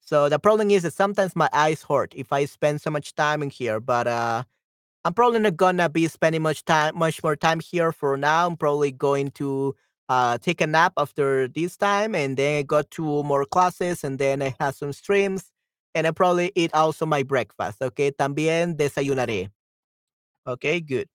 So 0.00 0.28
the 0.28 0.40
problem 0.40 0.70
is 0.72 0.82
that 0.82 0.94
sometimes 0.94 1.36
my 1.36 1.48
eyes 1.52 1.84
hurt 1.88 2.12
if 2.16 2.32
I 2.32 2.44
spend 2.46 2.80
so 2.80 2.90
much 2.90 3.14
time 3.14 3.40
in 3.40 3.50
here, 3.50 3.78
but 3.78 4.08
uh, 4.08 4.42
I'm 5.04 5.14
probably 5.14 5.38
not 5.40 5.56
gonna 5.56 5.88
be 5.88 6.08
spending 6.08 6.42
much 6.42 6.64
time, 6.64 6.96
much 6.98 7.22
more 7.22 7.36
time 7.36 7.60
here 7.60 7.92
for 7.92 8.16
now. 8.16 8.46
I'm 8.46 8.56
probably 8.56 8.92
going 8.92 9.30
to 9.32 9.74
uh, 10.08 10.38
take 10.38 10.60
a 10.60 10.66
nap 10.66 10.92
after 10.98 11.48
this 11.48 11.76
time, 11.76 12.14
and 12.14 12.36
then 12.36 12.58
I 12.58 12.62
got 12.62 12.90
two 12.90 13.22
more 13.22 13.44
classes, 13.46 14.04
and 14.04 14.18
then 14.18 14.42
I 14.42 14.54
have 14.60 14.74
some 14.74 14.92
streams, 14.92 15.52
and 15.94 16.06
I 16.06 16.10
probably 16.10 16.52
eat 16.54 16.74
also 16.74 17.06
my 17.06 17.22
breakfast. 17.22 17.80
Okay, 17.80 18.10
también 18.10 18.76
desayunaré. 18.76 19.50
Okay, 20.46 20.80
good. 20.80 21.08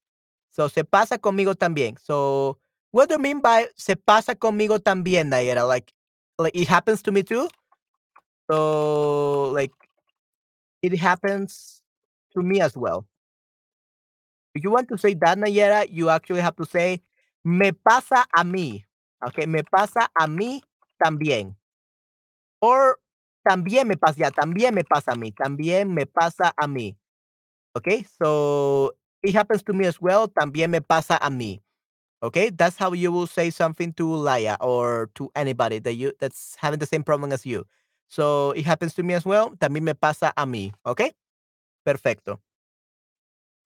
So 0.49 0.67
se 0.69 0.83
pasa 0.83 1.17
conmigo 1.17 1.53
también. 1.53 1.97
So 2.01 2.57
what 2.91 3.09
do 3.09 3.15
you 3.15 3.19
mean 3.19 3.41
by 3.41 3.67
se 3.75 3.95
pasa 3.95 4.36
conmigo 4.36 4.79
también, 4.79 5.29
Nayera? 5.29 5.67
Like, 5.67 5.91
like 6.39 6.55
it 6.55 6.67
happens 6.67 7.01
to 7.03 7.11
me 7.11 7.23
too. 7.23 7.49
So 8.49 9.51
like, 9.51 9.73
it 10.81 10.97
happens 10.97 11.81
to 12.33 12.41
me 12.41 12.61
as 12.61 12.77
well. 12.77 13.05
If 14.56 14.64
you 14.64 14.72
want 14.72 14.88
to 14.89 14.97
say 14.97 15.14
that, 15.16 15.38
Nayera, 15.38 15.86
you 15.91 16.10
actually 16.10 16.39
have 16.41 16.56
to 16.56 16.66
say, 16.66 17.01
me 17.43 17.72
pasa 17.74 18.26
a 18.36 18.43
mí. 18.43 18.84
Okay, 19.28 19.45
me 19.45 19.62
pasa 19.64 20.08
a 20.18 20.28
mí 20.28 20.62
también. 21.03 21.56
Or 22.62 22.97
también 23.47 23.88
me 23.88 23.95
pasa, 23.97 24.16
ya, 24.18 24.32
también 24.32 24.74
me 24.74 24.84
pasa 24.84 25.12
a 25.12 25.16
mí, 25.16 25.32
también 25.32 25.93
me 25.93 26.06
pasa 26.06 26.53
a 26.58 26.68
mí. 26.68 26.95
Okay, 27.76 28.06
so 28.22 28.93
it 29.22 29.36
happens 29.36 29.62
to 29.64 29.74
me 29.74 29.86
as 29.86 29.99
well, 30.01 30.28
también 30.30 30.70
me 30.72 30.80
pasa 30.82 31.18
a 31.22 31.30
mí. 31.30 31.62
Okay, 32.24 32.49
that's 32.49 32.78
how 32.78 32.93
you 32.93 33.12
will 33.12 33.28
say 33.28 33.49
something 33.51 33.93
to 33.93 34.06
Laia 34.06 34.58
or 34.62 35.12
to 35.16 35.30
anybody 35.36 35.80
that 35.80 35.95
you 35.95 36.14
that's 36.20 36.56
having 36.60 36.80
the 36.80 36.86
same 36.88 37.03
problem 37.03 37.32
as 37.34 37.45
you. 37.45 37.66
So 38.08 38.51
it 38.51 38.66
happens 38.66 38.93
to 38.95 39.03
me 39.03 39.14
as 39.16 39.26
well, 39.26 39.51
también 39.58 39.84
me 39.84 39.93
pasa 39.93 40.32
a 40.38 40.45
mí. 40.45 40.74
Okay, 40.86 41.12
perfecto. 41.86 42.39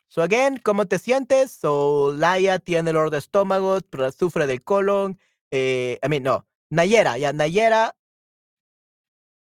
So 0.09 0.23
again, 0.23 0.57
¿cómo 0.57 0.87
te 0.87 0.97
sientes? 0.97 1.51
So 1.51 2.11
Laia 2.13 2.57
tiene 2.57 2.91
dolor 2.91 3.11
de 3.11 3.19
estómago, 3.19 3.79
sufre 4.17 4.47
del 4.47 4.63
colon. 4.63 5.19
Eh, 5.51 5.99
I 6.03 6.09
mean, 6.09 6.23
no, 6.23 6.47
Nayera, 6.71 7.17
ya, 7.19 7.31
Nayera. 7.31 7.95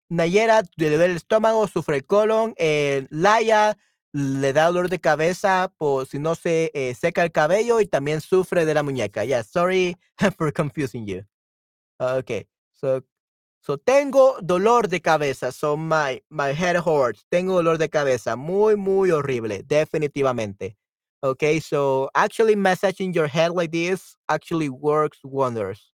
Nayera 0.09 0.62
le 0.77 0.89
duele 0.91 1.05
el 1.07 1.17
estómago, 1.17 1.69
sufre 1.69 1.97
el 1.99 2.05
colon. 2.07 2.55
Eh, 2.59 3.07
Laia 3.11 3.79
le 4.12 4.53
da 4.53 4.67
dolor 4.67 4.89
de 4.89 5.01
cabeza 5.01 5.73
por 5.79 6.07
si 6.07 6.19
no 6.19 6.35
se 6.35 6.73
eh, 6.75 6.95
seca 6.95 7.23
el 7.23 7.31
cabello 7.31 7.81
y 7.81 7.87
también 7.87 8.21
sufre 8.21 8.64
de 8.64 8.75
la 8.75 8.83
muñeca. 8.83 9.25
Yeah, 9.25 9.45
sorry 9.45 9.97
for 10.37 10.53
confusing 10.53 11.07
you. 11.07 11.23
Okay, 12.01 12.49
so 12.73 13.03
So 13.67 13.77
tengo 13.77 14.41
dolor 14.41 14.89
de 14.89 15.01
cabeza. 15.01 15.51
So 15.53 15.77
my, 15.77 16.21
my 16.31 16.53
head 16.53 16.77
hurts. 16.77 17.25
Tengo 17.33 17.55
dolor 17.57 17.79
de 17.79 17.89
cabeza. 17.89 18.37
Muy, 18.37 18.77
muy 18.77 19.11
horrible. 19.11 19.62
Definitivamente. 19.64 20.77
Okay, 21.25 21.59
so 21.59 22.09
actually 22.14 22.55
massaging 22.55 23.12
your 23.12 23.27
head 23.27 23.51
like 23.51 23.73
this 23.73 24.17
actually 24.29 24.69
works 24.69 25.19
wonders. 25.25 25.91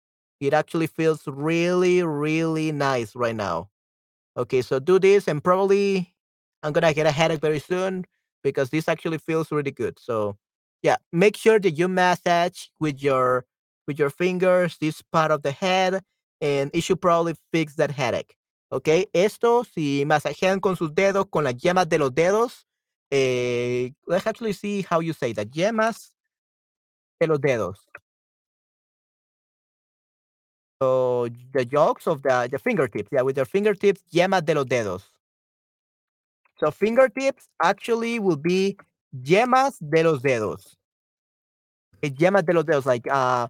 It 0.41 0.55
actually 0.55 0.87
feels 0.87 1.23
really, 1.27 2.05
really 2.05 2.71
nice 2.71 3.17
right 3.17 3.35
now. 3.35 3.71
Okay, 4.37 4.63
so 4.63 4.79
do 4.79 5.01
this 5.01 5.27
and 5.27 5.43
probably 5.43 6.15
I'm 6.63 6.73
gonna 6.73 6.95
get 6.95 7.07
a 7.07 7.11
headache 7.11 7.41
very 7.41 7.59
soon. 7.59 8.05
because 8.47 8.71
this 8.71 8.89
actually 8.89 9.19
feels 9.19 9.51
really 9.51 9.73
good. 9.73 9.99
So 9.99 10.37
yeah, 10.83 10.97
make 11.13 11.37
sure 11.37 11.59
that 11.59 11.73
you 11.73 11.89
massage 11.89 12.69
with 12.79 13.03
your 13.03 13.45
with 13.89 13.99
your 13.99 14.11
fingers 14.11 14.79
this 14.81 15.03
part 15.03 15.33
of 15.33 15.43
the 15.43 15.51
head 15.51 16.03
and 16.41 16.71
it 16.75 16.83
should 16.83 17.01
probably 17.01 17.35
fix 17.53 17.77
that 17.77 17.91
headache. 17.91 18.37
Okay, 18.73 19.07
esto 19.15 19.65
si 19.65 20.05
masajean 20.05 20.61
con 20.61 20.77
sus 20.77 20.91
dedos, 20.91 21.31
con 21.31 21.45
las 21.45 21.55
yemas 21.55 21.89
de 21.89 21.99
los 21.99 22.11
dedos. 22.11 22.65
Eh, 23.11 23.93
let's 24.07 24.27
actually 24.27 24.53
see 24.53 24.83
how 24.83 24.99
you 25.01 25.13
say 25.13 25.33
that. 25.33 25.49
Yemas 25.53 26.11
de 27.21 27.29
los 27.29 27.39
dedos. 27.39 27.77
So 30.83 31.29
the 31.53 31.65
yolks 31.65 32.07
of 32.07 32.23
the, 32.23 32.49
the 32.51 32.59
fingertips, 32.59 33.09
yeah, 33.13 33.23
with 33.23 33.37
your 33.37 33.47
fingertips, 33.47 34.03
yemas 34.13 34.45
de 34.45 34.55
los 34.55 34.67
dedos. 34.67 35.05
So 36.59 36.71
fingertips 36.71 37.49
actually 37.63 38.19
will 38.19 38.37
be 38.37 38.77
yemas 39.15 39.79
de 39.81 40.03
los 40.03 40.23
dedos. 40.23 40.77
Okay, 41.97 42.11
yemas 42.11 42.45
de 42.45 42.53
los 42.53 42.65
dedos, 42.65 42.85
like 42.85 43.07
uh, 43.11 43.49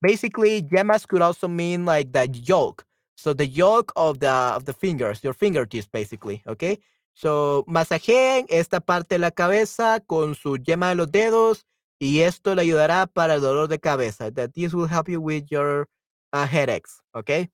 basically 0.00 0.62
yemas 0.62 1.06
could 1.06 1.22
also 1.22 1.48
mean 1.48 1.84
like 1.84 2.12
the 2.12 2.28
yolk. 2.28 2.84
So 3.16 3.34
the 3.34 3.46
yolk 3.46 3.92
of 3.96 4.20
the 4.20 4.30
of 4.30 4.64
the 4.64 4.72
fingers, 4.72 5.22
your 5.24 5.34
fingertips, 5.34 5.86
basically. 5.86 6.42
Okay. 6.46 6.78
So 7.14 7.64
masajeen 7.66 8.46
esta 8.48 8.80
parte 8.80 9.16
de 9.16 9.18
la 9.18 9.30
cabeza 9.32 10.00
con 10.06 10.34
su 10.34 10.56
yema 10.56 10.90
de 10.90 10.94
los 10.94 11.10
dedos 11.10 11.64
y 11.98 12.20
esto 12.20 12.54
le 12.54 12.62
ayudará 12.62 13.06
para 13.06 13.34
el 13.34 13.40
dolor 13.40 13.68
de 13.68 13.80
cabeza. 13.80 14.30
That 14.30 14.52
this 14.54 14.72
will 14.72 14.86
help 14.86 15.08
you 15.08 15.20
with 15.20 15.46
your 15.50 15.88
uh, 16.32 16.46
headaches. 16.46 17.00
Okay. 17.14 17.50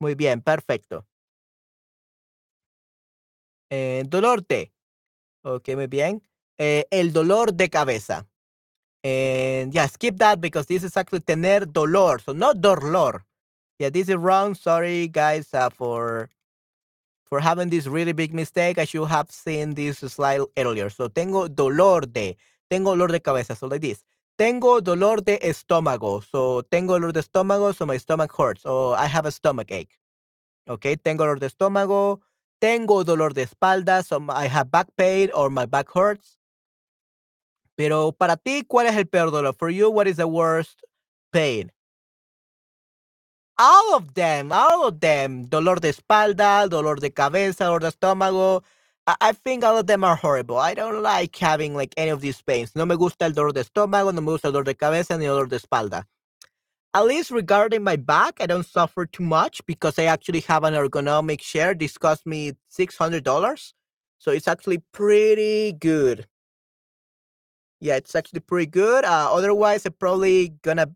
Muy 0.00 0.14
bien, 0.14 0.42
perfecto. 0.42 1.06
Eh, 3.70 4.04
dolor 4.06 4.46
de. 4.46 4.72
Ok, 5.42 5.70
muy 5.74 5.86
bien. 5.86 6.22
Eh, 6.58 6.86
el 6.90 7.12
dolor 7.12 7.54
de 7.54 7.70
cabeza. 7.70 8.28
And 9.04 9.74
yeah, 9.74 9.86
skip 9.86 10.16
that 10.18 10.40
because 10.40 10.66
this 10.66 10.84
is 10.84 10.96
actually 10.96 11.20
tener 11.20 11.60
dolor. 11.64 12.18
So 12.18 12.32
not 12.32 12.60
dolor. 12.60 13.24
Yeah, 13.78 13.90
this 13.90 14.08
is 14.08 14.16
wrong. 14.16 14.54
Sorry, 14.54 15.08
guys, 15.08 15.52
uh, 15.52 15.70
for 15.70 16.30
for 17.32 17.40
having 17.40 17.70
this 17.70 17.86
really 17.86 18.12
big 18.12 18.34
mistake. 18.34 18.76
I 18.76 18.84
should 18.84 19.08
have 19.08 19.30
seen 19.30 19.72
this 19.72 20.00
slide 20.00 20.42
earlier. 20.58 20.90
So 20.90 21.08
tengo 21.08 21.48
dolor 21.48 22.02
de. 22.02 22.36
Tengo 22.70 22.90
dolor 22.90 23.08
de 23.08 23.20
cabeza. 23.20 23.56
So 23.56 23.68
like 23.68 23.80
this. 23.80 24.04
Tengo 24.36 24.80
dolor 24.80 25.22
de 25.24 25.38
estómago. 25.38 26.22
So 26.22 26.60
tengo 26.70 26.98
dolor 26.98 27.12
de 27.12 27.22
estómago. 27.22 27.74
So 27.74 27.86
my 27.86 27.96
stomach 27.96 28.32
hurts. 28.36 28.66
Or 28.66 28.96
I 28.98 29.06
have 29.06 29.24
a 29.24 29.30
stomach 29.30 29.72
ache. 29.72 29.98
Okay, 30.68 30.94
tengo 30.96 31.24
dolor 31.24 31.38
de 31.40 31.48
estómago. 31.48 32.20
Tengo 32.60 33.02
dolor 33.02 33.32
de 33.32 33.46
espalda. 33.46 34.04
So 34.04 34.22
I 34.28 34.46
have 34.48 34.70
back 34.70 34.88
pain 34.96 35.30
or 35.34 35.48
my 35.48 35.64
back 35.64 35.88
hurts. 35.88 36.36
Pero 37.82 38.12
para 38.12 38.36
ti, 38.36 38.64
¿cuál 38.68 38.86
es 38.88 38.96
el 38.96 39.06
peor 39.08 39.30
dolor? 39.32 39.54
For 39.54 39.70
you, 39.70 39.90
what 39.90 40.06
is 40.08 40.16
the 40.16 40.26
worst 40.28 40.82
pain? 41.32 41.72
All 43.58 43.96
of 43.96 44.14
them, 44.14 44.52
all 44.52 44.86
of 44.88 45.00
them. 45.00 45.46
Dolor 45.48 45.80
de 45.80 45.90
espalda, 45.90 46.68
dolor 46.68 47.00
de 47.00 47.10
cabeza, 47.12 47.64
dolor 47.66 47.80
de 47.82 47.88
estómago. 47.90 48.64
I, 49.08 49.16
I 49.20 49.32
think 49.32 49.64
all 49.64 49.78
of 49.78 49.86
them 49.86 50.04
are 50.04 50.16
horrible. 50.16 50.58
I 50.58 50.74
don't 50.74 51.02
like 51.02 51.36
having 51.38 51.74
like 51.74 51.94
any 51.96 52.10
of 52.10 52.20
these 52.20 52.42
pains. 52.42 52.76
No 52.76 52.86
me 52.86 52.96
gusta 52.96 53.26
el 53.26 53.32
dolor 53.32 53.54
de 53.54 53.62
estómago, 53.64 54.12
no 54.14 54.20
me 54.22 54.32
gusta 54.32 54.48
el 54.48 54.52
dolor 54.54 54.64
de 54.66 54.76
cabeza, 54.76 55.18
ni 55.18 55.26
el 55.26 55.32
dolor 55.34 55.48
de 55.48 55.58
espalda. 55.58 56.04
At 56.94 57.06
least 57.06 57.30
regarding 57.32 57.84
my 57.84 57.96
back, 57.96 58.40
I 58.40 58.46
don't 58.46 58.66
suffer 58.66 59.06
too 59.06 59.24
much 59.24 59.62
because 59.66 59.98
I 59.98 60.04
actually 60.04 60.40
have 60.42 60.64
an 60.64 60.74
ergonomic 60.74 61.40
chair. 61.40 61.74
This 61.74 61.98
cost 61.98 62.26
me 62.26 62.54
$600. 62.76 63.74
So 64.18 64.32
it's 64.32 64.48
actually 64.48 64.82
pretty 64.92 65.72
good. 65.74 66.26
Yeah, 67.82 67.96
it's 67.96 68.14
actually 68.16 68.40
pretty 68.40 68.66
good. 68.70 69.04
Uh, 69.04 69.30
otherwise, 69.34 69.86
I'm 69.86 69.94
probably 69.94 70.50
gonna 70.62 70.88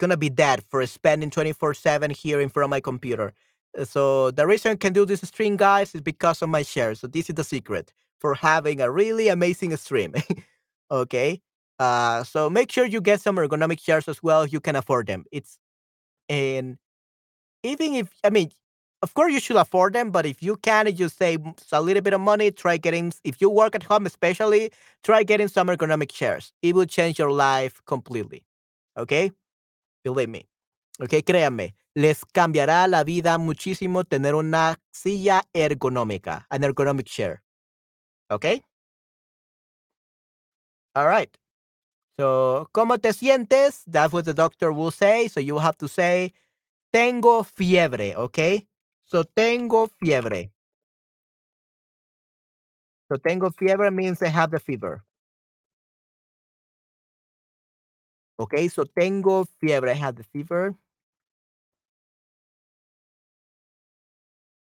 gonna 0.00 0.18
be 0.18 0.30
dead 0.30 0.64
for 0.70 0.86
spending 0.86 1.30
24/7 1.30 2.10
here 2.12 2.40
in 2.42 2.50
front 2.50 2.66
of 2.66 2.70
my 2.70 2.80
computer. 2.80 3.34
Uh, 3.78 3.84
So 3.86 4.30
the 4.32 4.46
reason 4.46 4.72
I 4.72 4.76
can 4.76 4.94
do 4.94 5.06
this 5.06 5.22
stream, 5.22 5.56
guys, 5.58 5.94
is 5.94 6.02
because 6.02 6.42
of 6.42 6.50
my 6.50 6.62
share. 6.64 6.94
So 6.96 7.08
this 7.08 7.30
is 7.30 7.36
the 7.36 7.44
secret 7.44 7.92
for 8.20 8.34
having 8.36 8.80
a 8.82 8.90
really 8.92 9.28
amazing 9.28 9.76
stream. 9.78 10.14
okay. 10.92 11.42
Uh, 11.80 12.24
so 12.24 12.50
make 12.50 12.72
sure 12.72 12.86
you 12.86 13.00
get 13.02 13.20
some 13.22 13.36
ergonomic 13.36 13.80
chairs 13.80 14.08
as 14.08 14.22
well. 14.22 14.46
You 14.46 14.60
can 14.60 14.76
afford 14.76 15.08
them. 15.08 15.24
It's 15.32 15.58
and 16.30 16.78
even 17.64 17.94
if 17.94 18.08
I 18.24 18.30
mean, 18.30 18.50
of 19.02 19.14
course 19.14 19.32
you 19.32 19.40
should 19.40 19.56
afford 19.56 19.92
them, 19.94 20.10
but 20.10 20.26
if 20.26 20.42
you 20.42 20.56
can, 20.56 20.94
you 20.94 21.08
save 21.08 21.40
a 21.72 21.82
little 21.82 22.02
bit 22.02 22.14
of 22.14 22.20
money, 22.20 22.50
try 22.50 22.76
getting. 22.76 23.12
If 23.24 23.40
you 23.40 23.50
work 23.50 23.74
at 23.74 23.82
home, 23.82 24.06
especially, 24.06 24.72
try 25.02 25.22
getting 25.24 25.48
some 25.48 25.68
ergonomic 25.68 26.10
chairs. 26.10 26.52
It 26.62 26.74
will 26.74 26.86
change 26.86 27.18
your 27.18 27.32
life 27.32 27.82
completely. 27.86 28.44
Okay, 28.96 29.32
believe 30.04 30.28
me. 30.28 30.46
Okay, 31.00 31.22
créanme, 31.22 31.74
les 31.94 32.24
cambiará 32.32 32.86
la 32.88 33.02
vida 33.02 33.38
muchísimo 33.38 34.04
tener 34.04 34.34
una 34.34 34.78
silla 34.92 35.42
ergonómica, 35.54 36.46
an 36.50 36.62
ergonomic 36.62 37.06
chair. 37.06 37.42
Okay. 38.30 38.62
All 40.94 41.06
right. 41.06 41.34
So, 42.18 42.68
¿cómo 42.72 43.00
te 43.00 43.12
sientes? 43.12 43.82
That's 43.86 44.12
what 44.12 44.26
the 44.26 44.34
doctor 44.34 44.72
will 44.72 44.90
say. 44.90 45.28
So 45.28 45.40
you 45.40 45.58
have 45.58 45.76
to 45.78 45.88
say, 45.88 46.32
tengo 46.92 47.42
fiebre, 47.44 48.14
okay? 48.16 48.66
So 49.12 49.24
tengo 49.24 49.88
fiebre. 50.00 50.50
So 53.10 53.18
tengo 53.18 53.50
fiebre 53.50 53.92
means 53.92 54.22
I 54.22 54.28
have 54.28 54.50
the 54.50 54.58
fever. 54.58 55.04
Okay, 58.40 58.68
so 58.68 58.84
tengo 58.84 59.44
fiebre, 59.60 59.90
I 59.90 60.00
have 60.00 60.16
the 60.16 60.24
fever. 60.24 60.74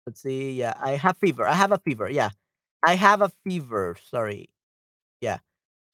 Let's 0.07 0.23
see. 0.23 0.53
Yeah, 0.53 0.73
I 0.81 0.93
have 0.93 1.19
fever. 1.19 1.47
I 1.47 1.53
have 1.53 1.73
a 1.73 1.79
fever. 1.79 2.09
Yeah. 2.09 2.31
I 2.83 2.95
have 2.95 3.21
a 3.21 3.31
fever. 3.45 3.97
Sorry. 4.03 4.49
Yeah. 5.21 5.41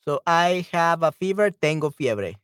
So 0.04 0.20
I 0.26 0.64
have 0.72 1.02
a 1.02 1.10
fever. 1.10 1.50
Tengo 1.50 1.90
fiebre. 1.90 2.36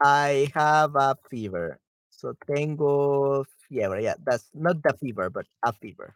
I 0.00 0.50
have 0.54 0.96
a 0.96 1.14
fever. 1.30 1.78
So 2.08 2.34
tengo 2.46 3.44
fiebre. 3.70 4.02
Yeah, 4.02 4.14
that's 4.24 4.50
not 4.52 4.82
the 4.82 4.92
fever, 5.00 5.30
but 5.30 5.46
a 5.64 5.72
fever. 5.72 6.14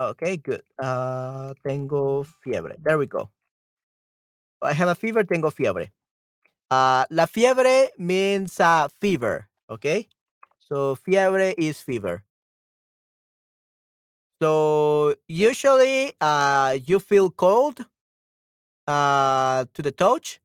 Okay, 0.00 0.36
good. 0.36 0.62
Uh, 0.78 1.54
tengo 1.66 2.24
fiebre. 2.44 2.76
There 2.82 2.98
we 2.98 3.06
go. 3.06 3.30
I 4.62 4.72
have 4.72 4.88
a 4.88 4.94
fever. 4.94 5.24
Tengo 5.24 5.50
fiebre. 5.50 5.90
Uh, 6.70 7.04
la 7.10 7.26
fiebre 7.26 7.90
means 7.98 8.60
uh, 8.60 8.88
fever. 9.00 9.48
Okay. 9.70 10.08
So 10.58 10.96
fiebre 10.96 11.54
is 11.56 11.80
fever. 11.80 12.24
So 14.42 15.14
usually 15.28 16.12
uh, 16.20 16.78
you 16.84 16.98
feel 16.98 17.30
cold 17.30 17.86
uh, 18.86 19.64
to 19.72 19.82
the 19.82 19.92
touch, 19.92 20.40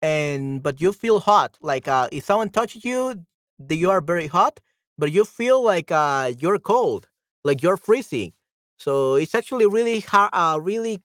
and 0.00 0.62
but 0.62 0.80
you 0.80 0.92
feel 0.92 1.20
hot. 1.20 1.58
Like 1.60 1.88
uh, 1.88 2.08
if 2.12 2.24
someone 2.24 2.50
touches 2.50 2.84
you, 2.84 3.24
you 3.68 3.90
are 3.90 4.00
very 4.00 4.28
hot, 4.28 4.60
but 4.98 5.12
you 5.12 5.24
feel 5.24 5.62
like 5.62 5.90
uh, 5.90 6.32
you're 6.38 6.58
cold, 6.58 7.08
like 7.44 7.62
you're 7.62 7.76
freezing. 7.76 8.32
So 8.78 9.14
it's 9.16 9.34
actually 9.34 9.66
really 9.66 10.00
hard, 10.00 10.30
uh, 10.32 10.58
really 10.60 11.02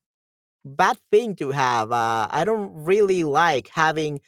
bad 0.66 0.98
thing 1.12 1.36
to 1.38 1.52
have. 1.52 1.92
Uh, 1.92 2.28
I 2.32 2.44
don't 2.46 2.72
really 2.74 3.24
like 3.24 3.70
having 3.70 4.22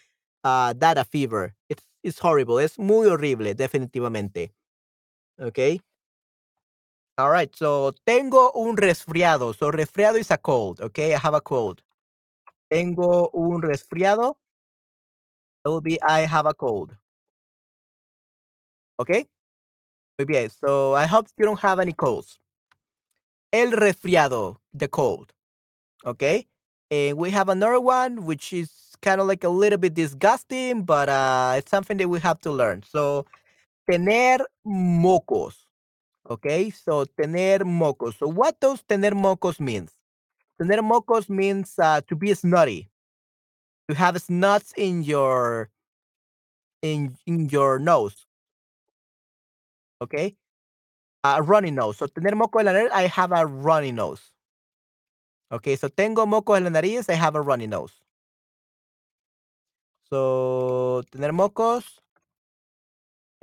uh, 0.43 0.73
that 0.77 0.97
a 0.97 1.03
fever. 1.05 1.53
It's 1.69 1.83
it's 2.03 2.19
horrible. 2.19 2.59
Es 2.59 2.77
muy 2.79 3.07
horrible, 3.09 3.53
definitivamente. 3.55 4.51
Okay. 5.41 5.79
All 7.17 7.29
right. 7.29 7.53
So 7.55 7.91
tengo 8.05 8.51
un 8.55 8.77
resfriado. 8.77 9.53
So 9.55 9.71
resfriado 9.71 10.17
is 10.17 10.31
a 10.31 10.37
cold. 10.37 10.81
Okay, 10.81 11.13
I 11.13 11.19
have 11.19 11.33
a 11.33 11.41
cold. 11.41 11.81
Tengo 12.71 13.29
un 13.33 13.61
resfriado. 13.61 14.35
It 15.63 15.69
will 15.69 15.79
be 15.79 16.01
I 16.01 16.21
have 16.25 16.45
a 16.47 16.53
cold. 16.53 16.97
Okay. 18.99 19.27
Muy 20.19 20.25
bien. 20.25 20.49
So 20.49 20.95
I 20.95 21.05
hope 21.07 21.27
you 21.37 21.45
don't 21.45 21.59
have 21.61 21.79
any 21.79 21.93
colds. 21.93 22.39
El 23.53 23.71
resfriado, 23.71 24.57
the 24.73 24.89
cold. 24.89 25.33
Okay. 26.05 26.45
And 26.91 27.17
we 27.17 27.31
have 27.31 27.47
another 27.47 27.79
one 27.79 28.25
which 28.25 28.51
is 28.51 28.69
kind 29.01 29.21
of 29.21 29.27
like 29.27 29.45
a 29.45 29.49
little 29.49 29.77
bit 29.77 29.93
disgusting, 29.93 30.83
but 30.83 31.07
uh, 31.07 31.53
it's 31.57 31.71
something 31.71 31.95
that 31.97 32.09
we 32.09 32.19
have 32.19 32.41
to 32.41 32.51
learn. 32.51 32.83
So, 32.83 33.25
tener 33.89 34.39
mocos. 34.67 35.55
Okay, 36.29 36.69
so 36.69 37.05
tener 37.05 37.59
mocos. 37.59 38.17
So, 38.19 38.27
what 38.27 38.59
does 38.59 38.83
tener 38.83 39.11
mocos 39.11 39.59
means? 39.59 39.91
Tener 40.61 40.81
mocos 40.81 41.29
means 41.29 41.75
uh, 41.79 42.01
to 42.07 42.15
be 42.15 42.33
snotty, 42.33 42.89
to 43.89 43.95
have 43.95 44.15
snots 44.15 44.73
in 44.75 45.03
your 45.03 45.69
in 46.81 47.15
in 47.25 47.49
your 47.49 47.79
nose. 47.79 48.25
Okay, 50.01 50.35
a 51.23 51.41
runny 51.43 51.71
nose. 51.71 51.97
So, 51.97 52.07
tener 52.07 52.35
moco 52.35 52.59
en 52.59 52.65
la 52.65 52.71
nariz. 52.71 52.91
I 52.93 53.07
have 53.07 53.31
a 53.31 53.45
runny 53.45 53.91
nose. 53.91 54.31
Okay, 55.51 55.75
so 55.75 55.89
tengo 55.89 56.25
mocos 56.25 56.57
en 56.57 56.63
la 56.65 56.69
nariz. 56.81 57.09
I 57.09 57.15
have 57.15 57.35
a 57.35 57.41
runny 57.41 57.67
nose. 57.67 57.93
So, 60.09 61.03
tener 61.11 61.31
mocos 61.31 61.83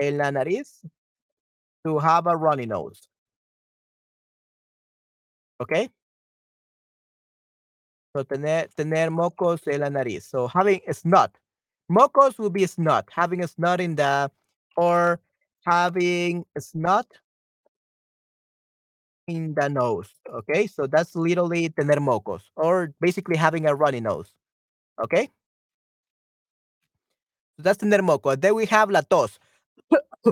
en 0.01 0.19
la 0.19 0.31
nariz. 0.31 0.81
To 1.85 1.99
have 1.99 2.27
a 2.27 2.37
runny 2.37 2.67
nose. 2.67 3.09
Okay. 5.61 5.89
So, 8.15 8.23
tener, 8.23 8.69
tener 8.77 9.11
mocos 9.11 9.67
en 9.69 9.81
la 9.81 9.89
nariz. 9.89 10.23
So, 10.23 10.49
having 10.49 10.81
a 10.89 10.93
snot. 10.93 11.31
Mocos 11.91 12.39
will 12.39 12.51
be 12.51 12.67
snot. 12.67 13.09
Having 13.11 13.45
a 13.45 13.49
snot 13.49 13.81
in 13.81 13.95
the, 13.95 14.31
or 14.77 15.21
having 15.67 16.47
snot 16.59 17.07
in 19.27 19.55
the 19.55 19.69
nose. 19.69 20.09
Okay, 20.33 20.67
so 20.67 20.87
that's 20.87 21.17
literally 21.17 21.69
tener 21.69 21.97
mocos, 21.97 22.43
or 22.57 22.95
basically 23.01 23.37
having 23.37 23.67
a 23.67 23.75
runny 23.75 24.01
nose. 24.01 24.33
Okay, 25.03 25.29
so 27.57 27.63
that's 27.63 27.79
tener 27.79 27.99
mocos. 27.99 28.41
Then 28.41 28.55
we 28.55 28.67
have 28.67 28.91
la 28.91 29.03
tos. 29.03 29.39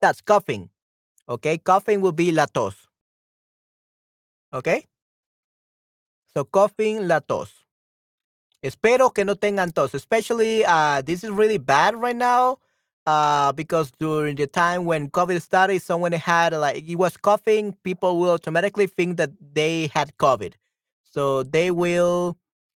that's 0.00 0.20
coughing. 0.20 0.68
Okay, 1.28 1.58
coughing 1.58 2.00
will 2.00 2.12
be 2.12 2.32
la 2.32 2.46
tos. 2.46 2.74
Okay, 4.52 4.86
so 6.34 6.44
coughing, 6.44 7.06
la 7.06 7.20
tos. 7.20 7.52
Espero 8.64 9.14
que 9.14 9.24
no 9.24 9.34
tengan 9.34 9.72
tos. 9.72 9.94
Especially, 9.94 10.64
uh, 10.64 11.00
this 11.02 11.22
is 11.22 11.30
really 11.30 11.58
bad 11.58 11.94
right 11.94 12.16
now 12.16 12.58
uh, 13.06 13.52
because 13.52 13.92
during 13.98 14.34
the 14.36 14.46
time 14.46 14.84
when 14.84 15.08
COVID 15.10 15.40
started, 15.40 15.80
someone 15.80 16.12
had 16.12 16.52
like 16.52 16.82
he 16.84 16.96
was 16.96 17.16
coughing, 17.16 17.72
people 17.84 18.18
will 18.18 18.32
automatically 18.32 18.86
think 18.86 19.16
that 19.16 19.30
they 19.54 19.88
had 19.94 20.16
COVID, 20.18 20.54
so 21.04 21.42
they 21.44 21.70
will 21.70 22.36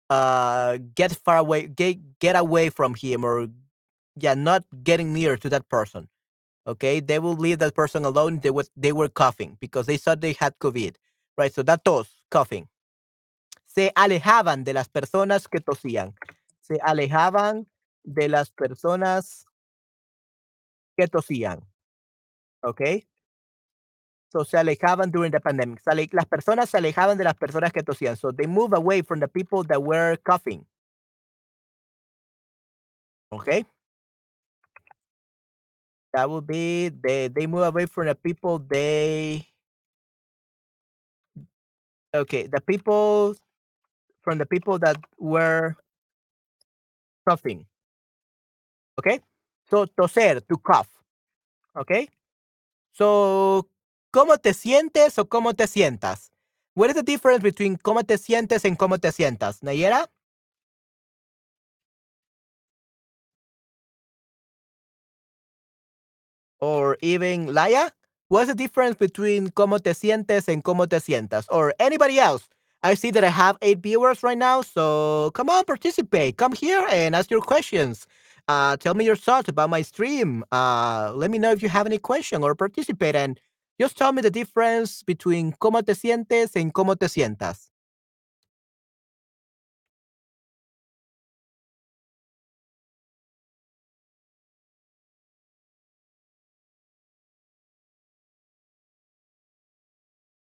uh, 0.10 0.78
get 0.96 1.14
far 1.14 1.38
away, 1.38 1.68
get 1.68 2.20
get 2.20 2.36
away 2.36 2.70
from 2.70 2.94
him, 2.94 3.24
or 3.24 3.48
yeah, 4.20 4.34
not 4.34 4.66
getting 4.84 5.14
near 5.14 5.38
to 5.38 5.50
that 5.50 5.70
person. 5.70 6.10
Okay, 6.68 7.00
they 7.00 7.20
will 7.20 7.36
leave 7.36 7.60
that 7.60 7.76
person 7.76 8.04
alone. 8.04 8.40
They 8.40 8.52
was 8.52 8.70
they 8.76 8.92
were 8.92 9.08
coughing 9.08 9.58
because 9.62 9.86
they 9.86 9.98
thought 9.98 10.20
they 10.20 10.34
had 10.34 10.60
COVID, 10.60 10.96
right? 11.38 11.54
So 11.54 11.64
that 11.64 11.86
tos, 11.86 12.10
coughing. 12.30 12.68
Se 13.66 13.92
alejaban 13.96 14.66
de 14.66 14.74
las 14.74 14.90
personas 14.90 15.48
que 15.48 15.62
tosían. 15.62 16.14
Se 16.62 16.78
alejaban 16.86 17.66
de 18.04 18.28
las 18.28 18.50
personas 18.50 19.47
que 20.98 21.08
tosían. 21.08 21.60
¿Ok? 22.64 22.82
So 24.30 24.44
se 24.44 24.58
alejaban 24.58 25.10
during 25.10 25.32
the 25.32 25.40
pandemic. 25.40 25.82
las 26.12 26.26
personas 26.26 26.70
se 26.70 26.78
alejaban 26.78 27.18
de 27.18 27.24
las 27.24 27.36
personas 27.36 27.72
que 27.72 27.84
tosían. 27.84 28.18
So 28.18 28.34
they 28.34 28.48
move 28.48 28.74
away 28.74 29.02
from 29.04 29.20
the 29.20 29.28
people 29.28 29.64
that 29.68 29.82
were 29.82 30.18
coughing. 30.18 30.66
Okay. 33.32 33.66
That 36.14 36.30
would 36.30 36.48
be 36.48 36.90
they 36.90 37.28
they 37.30 37.48
move 37.48 37.64
away 37.64 37.86
from 37.86 38.08
the 38.08 38.16
people 38.16 38.60
they 38.60 39.46
okay, 42.14 42.48
the 42.48 42.62
people 42.62 43.36
from 44.24 44.38
the 44.40 44.46
people 44.46 44.80
that 44.80 44.98
were 45.18 45.76
coughing. 47.28 47.66
Okay? 49.00 49.20
So, 49.70 49.86
toser, 49.86 50.42
to 50.48 50.58
cough. 50.58 50.88
Okay? 51.76 52.10
So, 52.94 53.68
¿cómo 54.12 54.38
te 54.38 54.54
sientes 54.54 55.18
o 55.20 55.26
cómo 55.26 55.54
te 55.56 55.68
sientas? 55.68 56.32
What 56.76 56.90
is 56.90 56.96
the 56.96 57.04
difference 57.04 57.44
between 57.44 57.78
cómo 57.78 58.04
te 58.06 58.18
sientes 58.18 58.66
and 58.66 58.78
cómo 58.78 59.00
te 59.00 59.12
sientas? 59.12 59.62
Nayera? 59.64 60.08
Or 66.60 66.98
even 67.02 67.48
Laia? 67.48 67.92
What's 68.30 68.48
the 68.50 68.56
difference 68.56 68.98
between 68.98 69.50
cómo 69.50 69.82
te 69.82 69.92
sientes 69.94 70.48
and 70.48 70.64
cómo 70.64 70.90
te 70.90 70.98
sientas? 71.00 71.46
Or 71.50 71.74
anybody 71.80 72.20
else? 72.20 72.48
I 72.84 72.94
see 72.96 73.12
that 73.12 73.24
I 73.24 73.30
have 73.30 73.58
eight 73.62 73.80
viewers 73.80 74.24
right 74.24 74.38
now, 74.38 74.62
so 74.62 75.32
come 75.34 75.50
on, 75.50 75.66
participate. 75.66 76.38
Come 76.38 76.54
here 76.54 76.86
and 76.90 77.16
ask 77.16 77.32
your 77.32 77.42
questions. 77.42 78.08
Uh, 78.48 78.78
tell 78.78 78.94
me 78.94 79.06
your 79.06 79.16
thoughts 79.16 79.50
about 79.50 79.70
my 79.70 79.82
stream. 79.82 80.44
Uh, 80.52 81.12
let 81.16 81.30
me 81.32 81.38
know 81.38 81.52
if 81.52 81.62
you 81.62 81.70
have 81.70 81.86
any 81.86 81.98
question 81.98 82.44
or 82.44 82.56
participate 82.56 83.16
and 83.16 83.40
just 83.80 83.98
tell 83.98 84.12
me 84.14 84.22
the 84.22 84.32
difference 84.32 85.04
between 85.04 85.54
cómo 85.54 85.86
te 85.86 85.94
sientes 85.94 86.56
and 86.56 86.74
cómo 86.74 86.98
te 86.98 87.08
sientas. 87.08 87.70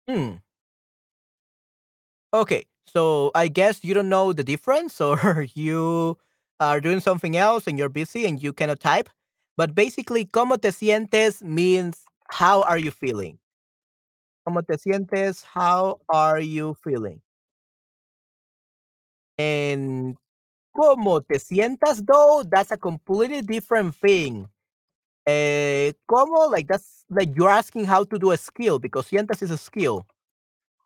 Hmm. 0.08 0.36
Okay, 2.34 2.66
so 2.86 3.32
I 3.36 3.48
guess 3.48 3.84
you 3.84 3.94
don't 3.94 4.10
know 4.10 4.34
the 4.34 4.44
difference, 4.44 5.02
or 5.02 5.46
you 5.54 6.18
are 6.62 6.80
doing 6.80 7.00
something 7.00 7.36
else 7.36 7.66
and 7.68 7.78
you're 7.78 7.90
busy 7.90 8.26
and 8.26 8.42
you 8.42 8.54
cannot 8.54 8.80
type. 8.80 9.10
But 9.58 9.76
basically, 9.76 10.26
¿cómo 10.26 10.62
te 10.62 10.70
sientes 10.70 11.42
means 11.42 12.04
how 12.30 12.62
are 12.62 12.78
you 12.78 12.92
feeling? 12.92 13.40
¿Cómo 14.48 14.66
te 14.66 14.78
sientes? 14.78 15.44
How 15.44 16.00
are 16.10 16.40
you 16.40 16.76
feeling? 16.84 17.22
And 19.38 20.16
¿cómo 20.76 21.26
te 21.28 21.40
sientas 21.40 22.06
though? 22.06 22.44
That's 22.44 22.72
a 22.72 22.78
completely 22.78 23.42
different 23.42 23.96
thing. 23.96 24.48
Eh, 25.28 25.94
¿Cómo? 26.10 26.52
Like 26.52 26.68
that's 26.68 27.06
like 27.10 27.30
you're 27.36 27.50
asking 27.50 27.86
how 27.86 28.04
to 28.04 28.20
do 28.20 28.32
a 28.32 28.38
skill 28.38 28.80
because 28.80 29.08
sientas 29.10 29.42
is 29.42 29.52
a 29.52 29.58
skill. 29.58 30.06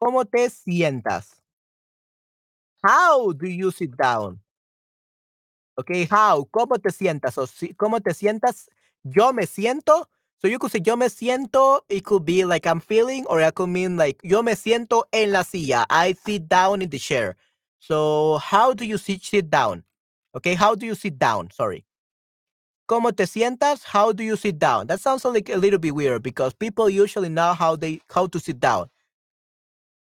¿Cómo 0.01 0.23
te 0.30 0.47
sientas? 0.49 1.36
How 2.84 3.34
do 3.34 3.47
you 3.47 3.71
sit 3.71 3.95
down? 3.97 4.39
Okay, 5.78 6.07
how? 6.09 6.45
¿Cómo 6.51 6.80
te 6.82 6.91
sientas? 6.91 7.38
O 7.38 7.47
si, 7.47 7.73
¿Cómo 7.73 7.99
te 8.01 8.13
sientas? 8.13 8.69
Yo 9.03 9.34
me 9.34 9.45
siento. 9.45 10.07
So 10.41 10.47
you 10.47 10.59
could 10.59 10.71
say 10.71 10.80
yo 10.82 10.95
me 10.95 11.07
siento. 11.07 11.82
It 11.89 12.03
could 12.05 12.26
be 12.26 12.45
like 12.45 12.65
I'm 12.65 12.80
feeling, 12.80 13.26
or 13.28 13.41
it 13.41 13.55
could 13.55 13.69
mean 13.69 13.97
like 13.97 14.19
yo 14.23 14.41
me 14.41 14.53
siento 14.53 15.03
en 15.11 15.32
la 15.32 15.43
silla. 15.43 15.86
I 15.89 16.13
sit 16.13 16.47
down 16.47 16.82
in 16.82 16.89
the 16.89 16.99
chair. 16.99 17.36
So 17.80 18.38
how 18.38 18.73
do 18.73 18.86
you 18.86 18.97
sit, 18.97 19.23
sit 19.23 19.49
down? 19.49 19.84
Okay, 20.36 20.53
how 20.55 20.76
do 20.76 20.86
you 20.86 20.95
sit 20.95 21.17
down? 21.19 21.49
Sorry. 21.51 21.86
¿Cómo 22.88 23.15
te 23.15 23.26
sientas? 23.26 23.84
How 23.84 24.11
do 24.11 24.23
you 24.23 24.36
sit 24.38 24.59
down? 24.59 24.88
That 24.88 25.01
sounds 25.01 25.26
like 25.26 25.49
a 25.49 25.57
little 25.57 25.80
bit 25.80 25.95
weird 25.95 26.21
because 26.23 26.53
people 26.53 26.89
usually 26.89 27.30
know 27.30 27.53
how 27.53 27.76
they 27.76 27.99
how 28.09 28.28
to 28.28 28.39
sit 28.39 28.59
down. 28.59 28.89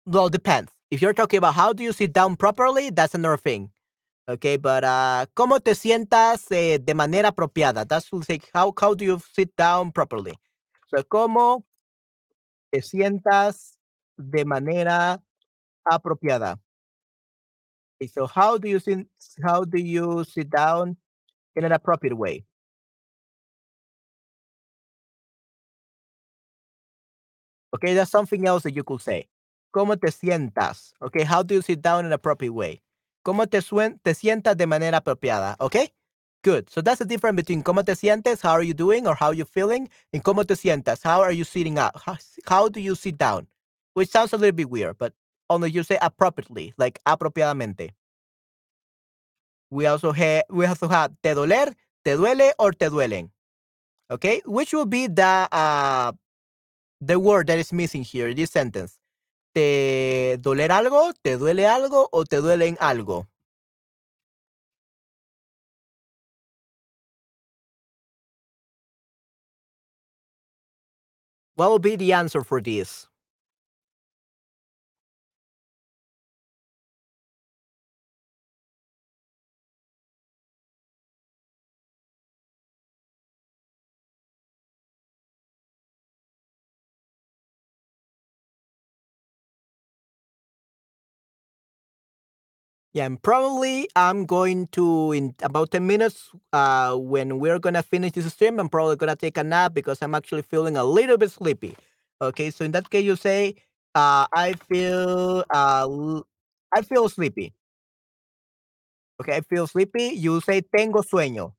Well, 0.05 0.29
depends. 0.29 0.71
If 0.91 1.01
you're 1.01 1.13
talking 1.13 1.37
about 1.37 1.55
how 1.55 1.73
do 1.73 1.83
you 1.83 1.93
sit 1.93 2.13
down 2.13 2.35
properly, 2.35 2.89
that's 2.91 3.15
another 3.15 3.37
thing. 3.37 3.71
Okay, 4.29 4.57
but 4.57 4.83
uh, 4.83 5.25
¿cómo 5.33 5.61
te 5.61 5.73
sientas 5.73 6.51
eh, 6.51 6.79
de 6.83 6.93
manera 6.93 7.29
apropiada? 7.29 7.85
That's 7.87 8.09
how 8.53 8.73
how 8.77 8.93
do 8.93 9.05
you 9.05 9.19
sit 9.33 9.55
down 9.55 9.91
properly? 9.93 10.33
So, 10.93 11.01
¿cómo 11.05 11.63
te 12.73 12.81
sientas 12.81 13.77
de 14.17 14.45
manera 14.45 15.21
apropiada? 15.85 16.59
Okay, 18.01 18.07
so 18.07 18.27
how 18.27 18.57
do 18.57 18.69
you 18.69 18.79
sit 18.79 19.07
how 19.43 19.63
do 19.63 19.79
you 19.79 20.23
sit 20.23 20.49
down 20.49 20.97
in 21.55 21.65
an 21.65 21.71
appropriate 21.73 22.15
way? 22.17 22.45
Okay, 27.75 27.93
that's 27.93 28.11
something 28.11 28.47
else 28.47 28.63
that 28.63 28.73
you 28.75 28.83
could 28.83 29.01
say. 29.01 29.27
¿Cómo 29.75 29.99
te 29.99 30.07
sientas? 30.11 30.93
Okay, 31.01 31.23
how 31.23 31.43
do 31.43 31.55
you 31.55 31.61
sit 31.61 31.81
down 31.81 32.01
in 32.01 32.05
an 32.07 32.13
appropriate 32.13 32.53
way? 32.53 32.81
Cómo 33.27 33.45
te, 33.47 33.59
te 34.01 34.15
sientas 34.15 34.55
de 34.55 34.67
manera 34.67 34.99
apropiada, 34.99 35.57
¿ok? 35.59 35.75
Good. 36.45 36.69
So 36.69 36.81
that's 36.81 36.99
the 36.99 37.05
difference 37.05 37.35
between 37.35 37.61
cómo 37.61 37.83
te 37.83 37.93
sientes, 37.93 38.41
how 38.41 38.53
are 38.53 38.63
you 38.63 38.73
doing 38.73 39.05
or 39.05 39.17
how 39.19 39.27
are 39.27 39.35
you 39.35 39.43
feeling, 39.43 39.89
and 40.13 40.23
cómo 40.23 40.47
te 40.47 40.55
sientas, 40.55 41.03
how 41.03 41.21
are 41.21 41.33
you 41.33 41.43
sitting 41.43 41.77
up, 41.77 42.01
how, 42.45 42.69
do 42.69 42.79
you 42.79 42.95
sit 42.95 43.17
down? 43.17 43.47
Which 43.95 44.09
sounds 44.09 44.31
a 44.31 44.37
little 44.37 44.55
bit 44.55 44.69
weird, 44.69 44.97
but 44.97 45.11
only 45.49 45.69
you 45.71 45.83
say 45.83 45.97
appropriately, 46.01 46.73
like 46.77 47.01
apropiadamente. 47.05 47.89
We 49.69 49.87
also 49.87 50.13
have 50.13 50.43
we 50.49 50.65
also 50.65 50.87
have 50.87 51.11
te 51.21 51.33
doler, 51.33 51.73
te 52.05 52.11
duele, 52.11 52.53
or 52.57 52.71
te 52.71 52.85
duelen. 52.85 53.31
Okay, 54.09 54.41
which 54.45 54.71
will 54.71 54.85
be 54.85 55.07
the 55.07 55.49
uh 55.51 56.13
the 57.01 57.19
word 57.19 57.47
that 57.47 57.59
is 57.59 57.73
missing 57.73 58.03
here 58.03 58.29
in 58.29 58.37
this 58.37 58.51
sentence. 58.51 58.96
¿Te 59.57 60.37
doler 60.39 60.71
algo? 60.71 61.13
¿Te 61.19 61.35
duele 61.35 61.65
algo 61.65 62.09
o 62.11 62.25
te 62.25 62.37
duelen 62.37 62.77
algo? 62.79 63.27
What 71.55 71.71
will 71.71 71.79
be 71.79 71.95
the 71.95 72.13
answer 72.13 72.43
for 72.43 72.61
this? 72.61 73.07
Yeah, 92.97 93.05
and 93.05 93.21
probably 93.21 93.87
I'm 93.95 94.25
going 94.25 94.73
to 94.73 95.11
in 95.11 95.35
about 95.43 95.69
10 95.69 95.85
minutes 95.85 96.31
uh 96.51 96.97
when 96.97 97.37
we're 97.37 97.59
gonna 97.59 97.83
finish 97.83 98.13
this 98.13 98.25
stream, 98.33 98.59
I'm 98.59 98.69
probably 98.69 98.95
gonna 98.95 99.15
take 99.15 99.37
a 99.37 99.43
nap 99.43 99.75
because 99.75 100.01
I'm 100.01 100.15
actually 100.15 100.41
feeling 100.41 100.77
a 100.77 100.83
little 100.83 101.15
bit 101.15 101.29
sleepy. 101.29 101.77
Okay, 102.19 102.49
so 102.49 102.65
in 102.65 102.71
that 102.71 102.89
case 102.89 103.03
you 103.05 103.15
say 103.15 103.53
uh 103.93 104.25
I 104.33 104.53
feel 104.67 105.45
uh 105.53 106.21
I 106.73 106.81
feel 106.81 107.07
sleepy. 107.07 107.53
Okay, 109.21 109.35
I 109.37 109.41
feel 109.41 109.67
sleepy. 109.67 110.17
You 110.17 110.41
say 110.41 110.61
tengo 110.61 111.03
sueño. 111.03 111.53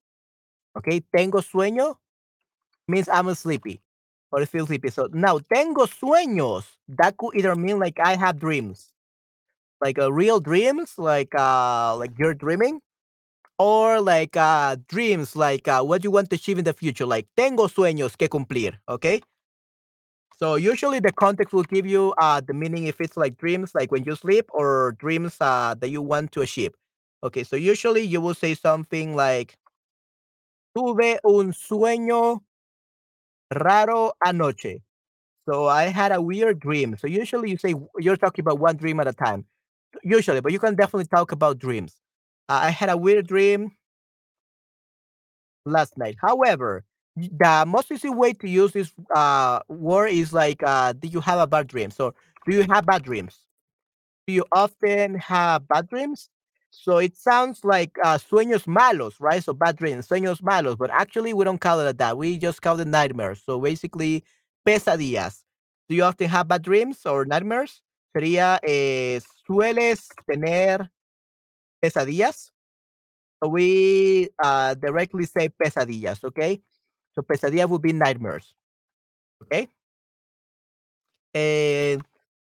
Okay, 0.76 1.02
tengo 1.14 1.38
sueño 1.38 1.98
means 2.88 3.08
I'm 3.08 3.32
sleepy 3.36 3.80
or 4.32 4.40
I 4.42 4.44
feel 4.44 4.66
sleepy. 4.66 4.90
So 4.90 5.08
now 5.12 5.38
tengo 5.54 5.86
sueños. 5.86 6.64
That 6.88 7.16
could 7.16 7.36
either 7.36 7.54
mean 7.54 7.78
like 7.78 8.00
I 8.02 8.16
have 8.16 8.40
dreams, 8.40 8.92
like 9.80 9.98
uh, 9.98 10.12
real 10.12 10.40
dreams, 10.40 10.94
like 10.98 11.34
uh 11.34 11.96
like 11.96 12.12
you're 12.18 12.34
dreaming, 12.34 12.80
or 13.58 14.00
like 14.00 14.36
uh 14.36 14.76
dreams, 14.88 15.36
like 15.36 15.68
uh, 15.68 15.82
what 15.82 16.04
you 16.04 16.10
want 16.10 16.30
to 16.30 16.36
achieve 16.36 16.58
in 16.58 16.64
the 16.64 16.72
future. 16.74 17.06
Like 17.06 17.26
tengo 17.36 17.68
sueños 17.68 18.16
que 18.18 18.28
cumplir. 18.28 18.74
Okay. 18.88 19.20
So 20.38 20.54
usually 20.54 21.00
the 21.00 21.12
context 21.12 21.52
will 21.52 21.64
give 21.64 21.86
you 21.86 22.14
uh 22.18 22.40
the 22.40 22.54
meaning 22.54 22.86
if 22.86 23.00
it's 23.00 23.16
like 23.16 23.36
dreams, 23.38 23.72
like 23.74 23.90
when 23.92 24.04
you 24.04 24.14
sleep, 24.16 24.46
or 24.50 24.96
dreams 24.98 25.36
uh 25.40 25.74
that 25.80 25.88
you 25.90 26.02
want 26.02 26.32
to 26.32 26.42
achieve. 26.42 26.72
Okay, 27.24 27.42
so 27.44 27.56
usually 27.56 28.02
you 28.02 28.20
will 28.20 28.34
say 28.34 28.54
something 28.54 29.16
like 29.16 29.56
tuve 30.76 31.18
un 31.24 31.52
sueño 31.52 32.42
raro 33.50 34.12
anoche. 34.24 34.80
So 35.48 35.66
I 35.66 35.84
had 35.84 36.12
a 36.12 36.20
weird 36.20 36.60
dream. 36.60 36.96
So 36.98 37.06
usually 37.06 37.50
you 37.50 37.56
say 37.56 37.74
you're 37.98 38.16
talking 38.16 38.42
about 38.42 38.58
one 38.60 38.76
dream 38.76 39.00
at 39.00 39.08
a 39.08 39.12
time. 39.12 39.46
Usually, 40.02 40.40
but 40.40 40.52
you 40.52 40.58
can 40.58 40.74
definitely 40.74 41.06
talk 41.06 41.32
about 41.32 41.58
dreams. 41.58 41.94
I 42.48 42.70
had 42.70 42.88
a 42.90 42.96
weird 42.96 43.26
dream 43.26 43.72
last 45.64 45.96
night. 45.98 46.16
However, 46.20 46.84
the 47.16 47.64
most 47.66 47.90
easy 47.90 48.10
way 48.10 48.32
to 48.34 48.48
use 48.48 48.72
this 48.72 48.92
uh, 49.14 49.60
word 49.68 50.08
is 50.08 50.32
like, 50.32 50.62
uh, 50.62 50.92
"Did 50.92 51.12
you 51.12 51.20
have 51.20 51.38
a 51.40 51.46
bad 51.46 51.66
dream?" 51.66 51.90
So, 51.90 52.14
do 52.48 52.54
you 52.56 52.64
have 52.70 52.86
bad 52.86 53.02
dreams? 53.02 53.38
Do 54.26 54.34
you 54.34 54.44
often 54.52 55.16
have 55.20 55.68
bad 55.68 55.88
dreams? 55.88 56.30
So 56.70 56.98
it 56.98 57.16
sounds 57.16 57.64
like 57.64 57.92
uh, 58.04 58.18
sueños 58.18 58.66
malos, 58.66 59.14
right? 59.20 59.42
So 59.44 59.54
bad 59.54 59.76
dreams, 59.76 60.08
sueños 60.08 60.42
malos, 60.42 60.78
but 60.78 60.90
actually 60.90 61.34
we 61.34 61.44
don't 61.44 61.60
call 61.60 61.80
it 61.80 61.98
that. 61.98 62.18
We 62.18 62.38
just 62.38 62.62
call 62.62 62.80
it 62.80 62.88
nightmares. 62.88 63.42
So 63.44 63.60
basically, 63.60 64.24
pesadillas. 64.66 65.42
Do 65.88 65.96
you 65.96 66.04
often 66.04 66.28
have 66.28 66.48
bad 66.48 66.62
dreams 66.62 67.06
or 67.06 67.24
nightmares? 67.26 67.82
Sería, 68.16 68.58
eh, 68.64 69.20
¿sueles 69.48 70.08
tener 70.26 70.92
pesadillas? 71.80 72.52
We 73.40 74.30
uh, 74.38 74.74
directly 74.74 75.24
say 75.26 75.48
pesadillas, 75.48 76.22
okay? 76.24 76.62
So 77.14 77.22
pesadilla 77.22 77.68
would 77.68 77.82
be 77.82 77.92
nightmares, 77.92 78.54
okay? 79.42 79.68
Eh, 81.34 81.98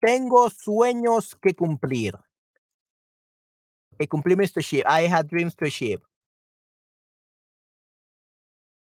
tengo 0.02 0.50
sueños 0.50 1.36
que 1.42 1.54
cumplir. 1.54 2.16
Okay, 3.94 4.08
cumplir 4.08 4.38
means 4.38 4.52
to 4.54 4.60
achieve. 4.60 4.84
I 4.86 5.04
had 5.08 5.28
dreams 5.28 5.56
to 5.56 5.66
achieve. 5.66 6.02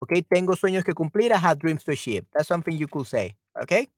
Okay, 0.04 0.22
tengo 0.22 0.56
sueños 0.56 0.86
que 0.86 0.94
cumplir. 0.94 1.32
I 1.32 1.38
had 1.38 1.60
dreams 1.60 1.84
to 1.86 1.92
achieve. 1.92 2.26
That's 2.34 2.48
something 2.48 2.78
you 2.78 2.88
could 2.88 3.08
say. 3.08 3.36
Okay. 3.62 3.90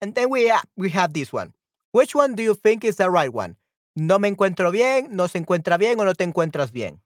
And 0.00 0.14
then 0.14 0.30
we 0.30 0.48
ha- 0.48 0.62
we 0.76 0.90
have 0.90 1.12
this 1.12 1.32
one. 1.32 1.55
Which 1.96 2.14
one 2.14 2.34
do 2.34 2.42
you 2.42 2.54
think 2.54 2.84
is 2.84 2.96
the 2.96 3.08
right 3.08 3.32
one? 3.32 3.56
No 3.94 4.18
me 4.18 4.28
encuentro 4.28 4.70
bien, 4.70 5.16
no 5.16 5.28
se 5.28 5.38
encuentra 5.38 5.78
bien 5.78 5.98
o 5.98 6.04
no 6.04 6.12
te 6.12 6.24
encuentras 6.24 6.70
bien. 6.70 7.00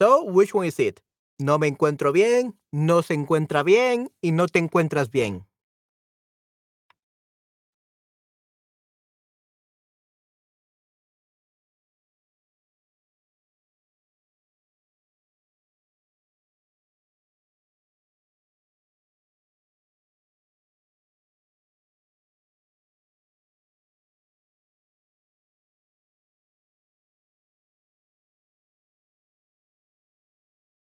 So, 0.00 0.22
which 0.22 0.54
one 0.54 0.68
is 0.68 0.78
it? 0.78 1.00
No 1.40 1.58
me 1.58 1.66
encuentro 1.66 2.12
bien, 2.12 2.56
no 2.70 3.02
se 3.02 3.14
encuentra 3.14 3.64
bien 3.64 4.12
y 4.22 4.30
no 4.30 4.46
te 4.46 4.60
encuentras 4.60 5.10
bien. 5.10 5.44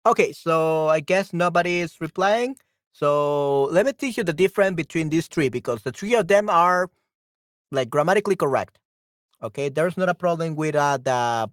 Okay, 0.09 0.33
so 0.33 0.89
I 0.89 1.01
guess 1.01 1.35
nobody 1.35 1.81
is 1.81 2.01
replying. 2.01 2.57
So 2.93 3.65
let 3.65 3.85
me 3.85 3.93
teach 3.93 4.17
you 4.17 4.25
the 4.25 4.33
difference 4.33 4.75
between 4.75 5.11
these 5.11 5.27
three 5.27 5.51
because 5.51 5.83
the 5.83 5.93
three 5.93 6.15
of 6.15 6.29
them 6.29 6.49
are 6.49 6.89
like 7.71 7.91
grammatically 7.91 8.35
correct. 8.35 8.79
Okay, 9.43 9.69
there's 9.69 9.99
not 9.99 10.09
a 10.09 10.15
problem 10.15 10.57
with 10.57 10.75
uh, 10.75 10.97
the 10.97 11.51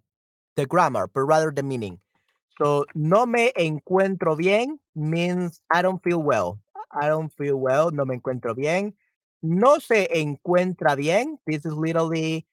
the 0.55 0.65
grammar, 0.65 1.07
but 1.13 1.21
rather 1.23 1.51
the 1.51 1.63
meaning. 1.63 1.99
So 2.57 2.85
no 2.95 3.25
me 3.25 3.51
encuentro 3.57 4.37
bien 4.37 4.79
means 4.95 5.59
I 5.69 5.81
don't 5.81 6.01
feel 6.01 6.23
well. 6.23 6.57
I 6.93 7.09
don't 7.09 7.33
feel 7.33 7.57
well. 7.57 7.91
No 7.91 8.05
me 8.05 8.15
encuentro 8.15 8.55
bien. 8.55 8.93
No 9.43 9.79
se 9.79 10.07
encuentra 10.15 10.95
bien. 10.95 11.37
This 11.45 11.65
is 11.65 11.73
literally 11.73 12.45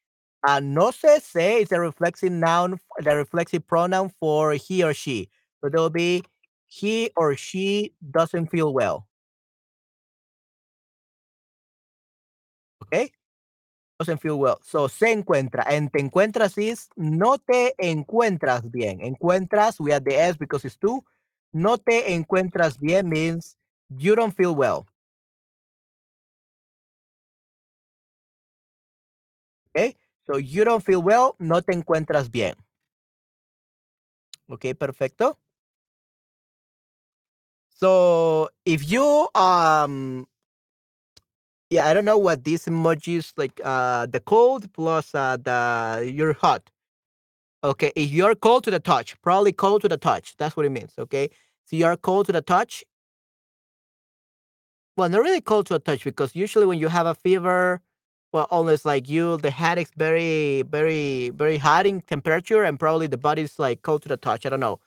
uh, 0.46 0.58
no 0.58 0.90
se 0.90 1.20
se 1.20 1.62
is 1.62 1.70
a 1.70 1.78
reflexive 1.78 2.32
noun, 2.32 2.80
the 2.98 3.14
reflexive 3.14 3.64
pronoun 3.68 4.10
for 4.18 4.54
he 4.54 4.82
or 4.82 4.94
she. 4.94 5.30
So 5.62 5.68
there 5.68 5.80
will 5.80 5.90
be 5.90 6.24
he 6.66 7.10
or 7.16 7.36
she 7.36 7.94
doesn't 8.10 8.48
feel 8.48 8.72
well. 8.74 9.06
Okay? 12.82 13.12
Doesn't 14.00 14.18
feel 14.18 14.38
well. 14.38 14.58
So 14.62 14.88
se 14.88 15.12
encuentra. 15.12 15.64
And 15.68 15.92
te 15.92 16.00
encuentras 16.00 16.58
is 16.58 16.88
no 16.96 17.38
te 17.38 17.74
encuentras 17.78 18.68
bien. 18.70 19.00
Encuentras, 19.00 19.78
we 19.78 19.92
add 19.92 20.04
the 20.04 20.16
S 20.16 20.36
because 20.36 20.64
it's 20.64 20.76
two. 20.76 21.04
No 21.52 21.76
te 21.76 22.14
encuentras 22.14 22.78
bien 22.78 23.08
means 23.08 23.56
you 23.88 24.16
don't 24.16 24.34
feel 24.34 24.54
well. 24.54 24.86
Okay? 29.76 29.96
So 30.26 30.38
you 30.38 30.64
don't 30.64 30.84
feel 30.84 31.02
well, 31.02 31.36
no 31.38 31.60
te 31.60 31.72
encuentras 31.72 32.30
bien. 32.30 32.54
Okay, 34.48 34.74
perfecto. 34.74 35.38
So 37.82 38.48
if 38.64 38.88
you 38.92 39.28
um 39.34 40.28
yeah, 41.68 41.88
I 41.88 41.94
don't 41.94 42.04
know 42.04 42.18
what 42.18 42.44
this 42.44 42.66
these 42.66 42.72
emojis 42.72 43.32
like 43.36 43.60
uh 43.64 44.06
the 44.06 44.20
cold 44.20 44.72
plus 44.72 45.12
uh 45.16 45.36
the 45.36 46.08
you're 46.14 46.34
hot. 46.34 46.70
Okay, 47.64 47.90
if 47.96 48.10
you're 48.12 48.36
cold 48.36 48.62
to 48.64 48.70
the 48.70 48.78
touch, 48.78 49.20
probably 49.22 49.52
cold 49.52 49.82
to 49.82 49.88
the 49.88 49.96
touch. 49.96 50.36
That's 50.38 50.56
what 50.56 50.64
it 50.66 50.70
means. 50.70 50.92
Okay. 50.96 51.30
So 51.64 51.76
you're 51.76 51.96
cold 51.96 52.26
to 52.26 52.32
the 52.32 52.42
touch. 52.42 52.84
Well, 54.96 55.08
not 55.08 55.22
really 55.22 55.40
cold 55.40 55.66
to 55.66 55.74
the 55.74 55.80
touch 55.80 56.04
because 56.04 56.36
usually 56.36 56.66
when 56.66 56.78
you 56.78 56.88
have 56.88 57.06
a 57.06 57.16
fever, 57.16 57.80
well, 58.32 58.46
almost 58.50 58.84
like 58.84 59.08
you, 59.08 59.38
the 59.38 59.50
head 59.50 59.78
is 59.78 59.90
very, 59.96 60.62
very, 60.62 61.30
very 61.30 61.56
hot 61.58 61.86
in 61.86 62.00
temperature, 62.02 62.62
and 62.62 62.78
probably 62.78 63.08
the 63.08 63.18
body's 63.18 63.58
like 63.58 63.82
cold 63.82 64.02
to 64.02 64.08
the 64.08 64.16
touch. 64.16 64.46
I 64.46 64.50
don't 64.50 64.60
know. 64.60 64.78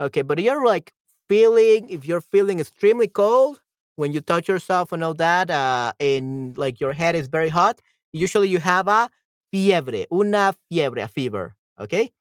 Okay, 0.00 0.22
but 0.22 0.38
you're 0.38 0.64
like 0.64 0.92
feeling 1.28 1.88
if 1.88 2.04
you're 2.04 2.20
feeling 2.20 2.60
extremely 2.60 3.08
cold 3.08 3.60
when 3.96 4.12
you 4.12 4.20
touch 4.20 4.48
yourself 4.48 4.92
and 4.92 5.04
all 5.04 5.14
that, 5.14 5.50
uh, 5.50 5.92
and 6.00 6.56
like 6.58 6.80
your 6.80 6.92
head 6.92 7.14
is 7.14 7.28
very 7.28 7.48
hot, 7.48 7.80
usually 8.12 8.48
you 8.48 8.58
have 8.58 8.88
a 8.88 9.10
fiebre, 9.52 10.06
una 10.12 10.54
fiebre, 10.70 11.02
a 11.02 11.08
fever. 11.08 11.54
Okay. 11.80 12.12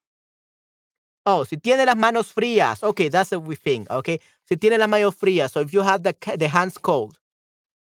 Oh, 1.26 1.46
si 1.46 1.58
tiene 1.58 1.86
las 1.86 1.96
manos 1.96 2.34
frías. 2.34 2.84
Okay, 2.84 3.08
that's 3.10 3.32
what 3.32 3.44
we 3.44 3.56
think. 3.56 3.90
Okay. 3.90 4.20
Si 4.48 4.58
tiene 4.58 4.78
las 4.78 4.90
manos 4.90 5.16
frías. 5.16 5.52
So 5.52 5.62
if 5.62 5.74
you 5.74 5.82
have 5.82 6.04
the, 6.04 6.16
the 6.38 6.48
hands 6.48 6.78
cold. 6.78 7.18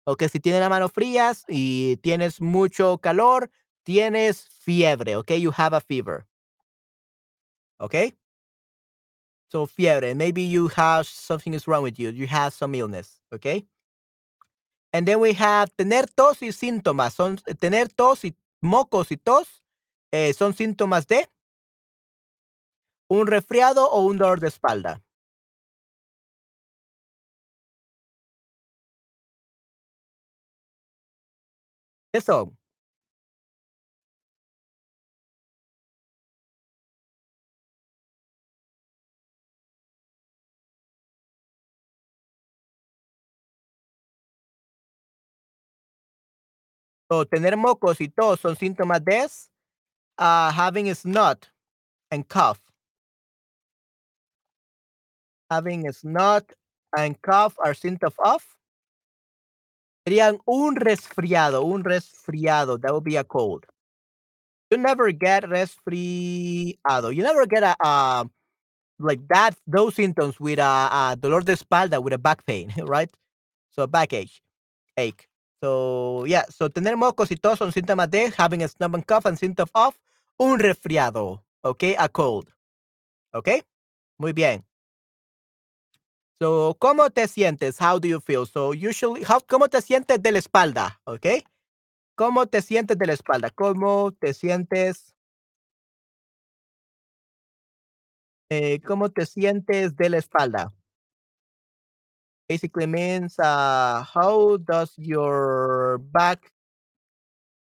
Okay, 0.06 0.28
si 0.28 0.38
tiene 0.40 0.60
las 0.60 0.70
manos 0.70 0.92
frías 0.92 1.44
y 1.48 1.96
tienes 2.02 2.40
mucho 2.40 2.98
calor, 2.98 3.50
tienes 3.84 4.48
fiebre. 4.64 5.16
Okay, 5.16 5.36
you 5.36 5.50
have 5.50 5.72
a 5.72 5.80
fever. 5.80 6.26
Okay. 7.80 8.12
So 9.52 9.66
fiebre, 9.66 10.14
maybe 10.14 10.40
you 10.40 10.68
have 10.68 11.06
something 11.06 11.52
is 11.52 11.68
wrong 11.68 11.82
with 11.82 11.98
you. 11.98 12.08
You 12.08 12.26
have 12.26 12.54
some 12.54 12.74
illness. 12.74 13.20
Okay. 13.34 13.66
And 14.94 15.06
then 15.06 15.20
we 15.20 15.34
have 15.34 15.70
tener 15.76 16.06
tos 16.16 16.40
y 16.40 16.52
síntomas. 16.52 17.12
Son 17.12 17.36
tener 17.60 17.88
tos 17.88 18.24
y 18.24 18.34
mocos 18.62 19.10
y 19.10 19.18
tos 19.18 19.62
eh, 20.10 20.32
son 20.32 20.54
síntomas 20.54 21.06
de 21.06 21.28
¿Un 23.10 23.26
resfriado 23.26 23.90
o 23.90 24.06
un 24.06 24.16
dolor 24.16 24.40
de 24.40 24.48
espalda? 24.48 25.02
Eso. 32.14 32.52
So, 47.12 47.26
tener 47.26 47.58
mocos 47.58 48.00
y 48.00 48.08
tos 48.08 48.40
son 48.40 48.56
síntomas 48.56 49.04
de 49.04 49.28
uh, 50.16 50.50
having 50.50 50.88
a 50.88 50.94
snot 50.94 51.46
and 52.10 52.26
cough. 52.26 52.58
Having 55.50 55.88
a 55.88 55.92
snot 55.92 56.50
and 56.96 57.20
cough 57.20 57.54
are 57.62 57.74
symptoms 57.74 58.14
of. 58.18 58.42
Serían 60.08 60.38
un 60.46 60.74
resfriado, 60.74 61.62
un 61.62 61.84
resfriado. 61.84 62.80
That 62.80 62.94
would 62.94 63.04
be 63.04 63.16
a 63.16 63.24
cold. 63.24 63.66
You 64.70 64.78
never 64.78 65.12
get 65.12 65.44
resfriado. 65.44 67.14
You 67.14 67.22
never 67.22 67.44
get 67.44 67.62
a, 67.62 67.76
uh, 67.78 68.24
like 68.98 69.20
that, 69.28 69.54
those 69.66 69.96
symptoms 69.96 70.40
with 70.40 70.58
a, 70.58 70.88
a 71.12 71.16
dolor 71.20 71.42
de 71.42 71.52
espalda, 71.52 72.02
with 72.02 72.14
a 72.14 72.18
back 72.18 72.46
pain, 72.46 72.72
right? 72.78 73.10
So 73.68 73.86
backache, 73.86 74.40
ache. 74.96 75.28
So, 75.62 76.26
yeah, 76.26 76.44
so 76.50 76.70
tener 76.70 76.96
mocos 76.96 77.30
y 77.30 77.36
tos 77.36 77.58
son 77.60 77.70
síntomas 77.70 78.10
de 78.10 78.32
having 78.36 78.64
a 78.64 78.68
stomach 78.68 79.06
cough 79.06 79.26
and 79.26 79.38
symptoms 79.38 79.70
of 79.74 79.96
un 80.36 80.58
resfriado, 80.58 81.44
okay, 81.62 81.94
a 81.96 82.08
cold. 82.08 82.52
Okay? 83.32 83.62
Muy 84.18 84.32
bien. 84.32 84.64
So, 86.40 86.76
¿cómo 86.80 87.08
te 87.10 87.28
sientes? 87.28 87.80
How 87.80 88.00
do 88.00 88.08
you 88.08 88.20
feel? 88.20 88.44
So, 88.44 88.70
usually, 88.72 89.22
how, 89.22 89.38
¿cómo 89.46 89.68
te 89.68 89.80
sientes 89.80 90.20
de 90.20 90.32
la 90.32 90.38
espalda? 90.40 91.00
Okay? 91.06 91.44
¿Cómo 92.16 92.46
te 92.46 92.60
sientes 92.60 92.98
de 92.98 93.06
la 93.06 93.12
espalda? 93.12 93.50
¿Cómo 93.50 94.10
te 94.10 94.34
sientes? 94.34 95.14
Eh, 98.50 98.80
¿Cómo 98.84 99.10
te 99.10 99.26
sientes 99.26 99.96
de 99.96 100.10
la 100.10 100.18
espalda? 100.18 100.72
Basically 102.52 102.86
means 102.86 103.38
uh, 103.38 104.04
how 104.04 104.58
does 104.58 104.92
your 104.98 105.98
back 106.12 106.52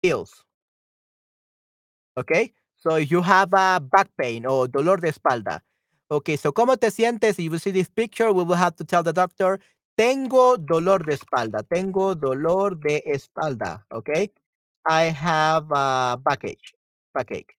feels? 0.03 0.33
Okay, 2.17 2.53
so 2.77 2.97
you 2.97 3.21
have 3.21 3.53
a 3.53 3.81
back 3.81 4.09
pain 4.17 4.47
or 4.47 4.69
dolor 4.69 4.97
de 4.97 5.13
espalda. 5.13 5.61
Okay, 6.11 6.37
so 6.37 6.53
¿cómo 6.53 6.79
te 6.81 6.91
sientes? 6.91 7.39
If 7.39 7.53
you 7.53 7.59
see 7.59 7.71
this 7.71 7.89
picture, 7.89 8.33
we 8.33 8.45
will 8.45 8.57
have 8.57 8.77
to 8.77 8.85
tell 8.85 9.03
the 9.03 9.13
doctor, 9.13 9.61
tengo 9.97 10.57
dolor 10.57 11.05
de 11.05 11.17
espalda, 11.17 11.63
tengo 11.69 12.15
dolor 12.15 12.75
de 12.81 13.03
espalda, 13.07 13.85
okay? 13.93 14.31
I 14.87 15.05
have 15.13 15.67
a 15.71 16.17
backache, 16.17 16.73
backache. 17.15 17.57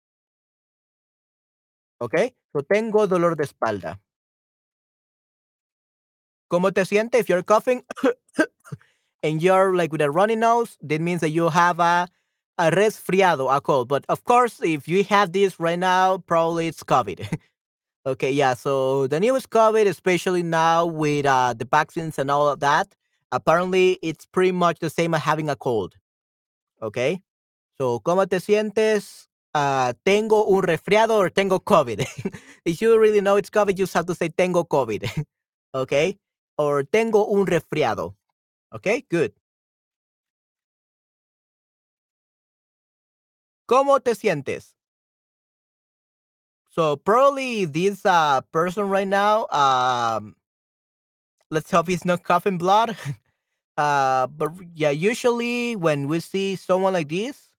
Okay, 2.01 2.34
so 2.51 2.61
tengo 2.61 3.05
dolor 3.05 3.36
de 3.36 3.43
espalda. 3.43 3.99
¿Cómo 6.54 6.72
te 6.72 6.86
sientes? 6.86 7.20
If 7.20 7.30
you're 7.30 7.41
coughing 7.41 7.84
and 9.24 9.41
you're 9.41 9.76
like 9.76 9.91
with 9.91 10.01
a 10.01 10.12
runny 10.12 10.36
nose, 10.36 10.78
that 10.84 11.01
means 11.01 11.22
that 11.22 11.32
you 11.32 11.49
have 11.49 11.80
a, 11.80 12.08
a 12.60 12.70
resfriado, 12.70 13.51
a 13.51 13.60
cold. 13.60 13.88
But 13.88 14.06
of 14.08 14.24
course, 14.24 14.62
if 14.62 14.88
you 14.88 15.04
have 15.06 15.32
this 15.32 15.60
right 15.60 15.80
now, 15.80 16.20
probably 16.20 16.68
it's 16.68 16.84
COVID. 16.84 17.39
okay, 18.06 18.32
yeah. 18.32 18.54
So 18.54 19.08
the 19.08 19.20
newest 19.20 19.49
COVID, 19.49 19.88
especially 19.88 20.43
now 20.43 20.86
with 20.86 21.26
uh, 21.26 21.56
the 21.58 21.66
vaccines 21.66 22.20
and 22.20 22.30
all 22.30 22.47
of 22.47 22.60
that, 22.60 22.93
apparently 23.32 23.97
it's 24.04 24.28
pretty 24.28 24.51
much 24.51 24.78
the 24.78 24.91
same 24.91 25.16
as 25.16 25.24
having 25.24 25.49
a 25.49 25.56
cold. 25.56 25.95
Okay. 26.84 27.20
So, 27.80 27.99
¿cómo 28.01 28.30
te 28.30 28.38
sientes? 28.38 29.26
Uh, 29.56 29.93
tengo 30.06 30.45
un 30.56 30.62
resfriado 30.62 31.18
or 31.18 31.32
tengo 31.32 31.58
COVID. 31.58 32.06
if 32.66 32.80
you 32.80 32.99
really 32.99 33.22
know 33.22 33.38
it's 33.38 33.49
COVID, 33.49 33.70
you 33.70 33.86
just 33.86 33.95
have 33.95 34.06
to 34.06 34.14
say 34.14 34.30
tengo 34.30 34.64
COVID. 34.64 35.26
okay 35.74 36.16
or 36.58 36.84
tengo 36.84 37.26
un 37.28 37.45
resfriado. 37.47 38.16
Okay, 38.72 39.06
good. 39.10 39.34
¿Cómo 43.68 43.99
te 44.04 44.16
sientes? 44.16 44.75
So 46.70 46.97
probably 46.97 47.66
this 47.66 48.05
uh, 48.05 48.42
person 48.51 48.89
right 48.89 49.08
now, 49.08 49.47
um, 49.51 50.36
let's 51.51 51.70
hope 51.70 51.88
he's 51.88 52.04
not 52.04 52.24
coughing 52.24 52.58
blood. 52.58 52.97
uh, 53.78 54.28
but 54.28 54.51
yeah, 54.74 54.89
usually 54.89 55.75
when 55.75 56.08
we 56.08 56.20
see 56.20 56.55
someone 56.55 56.93
like 56.93 57.09
this, 57.09 57.50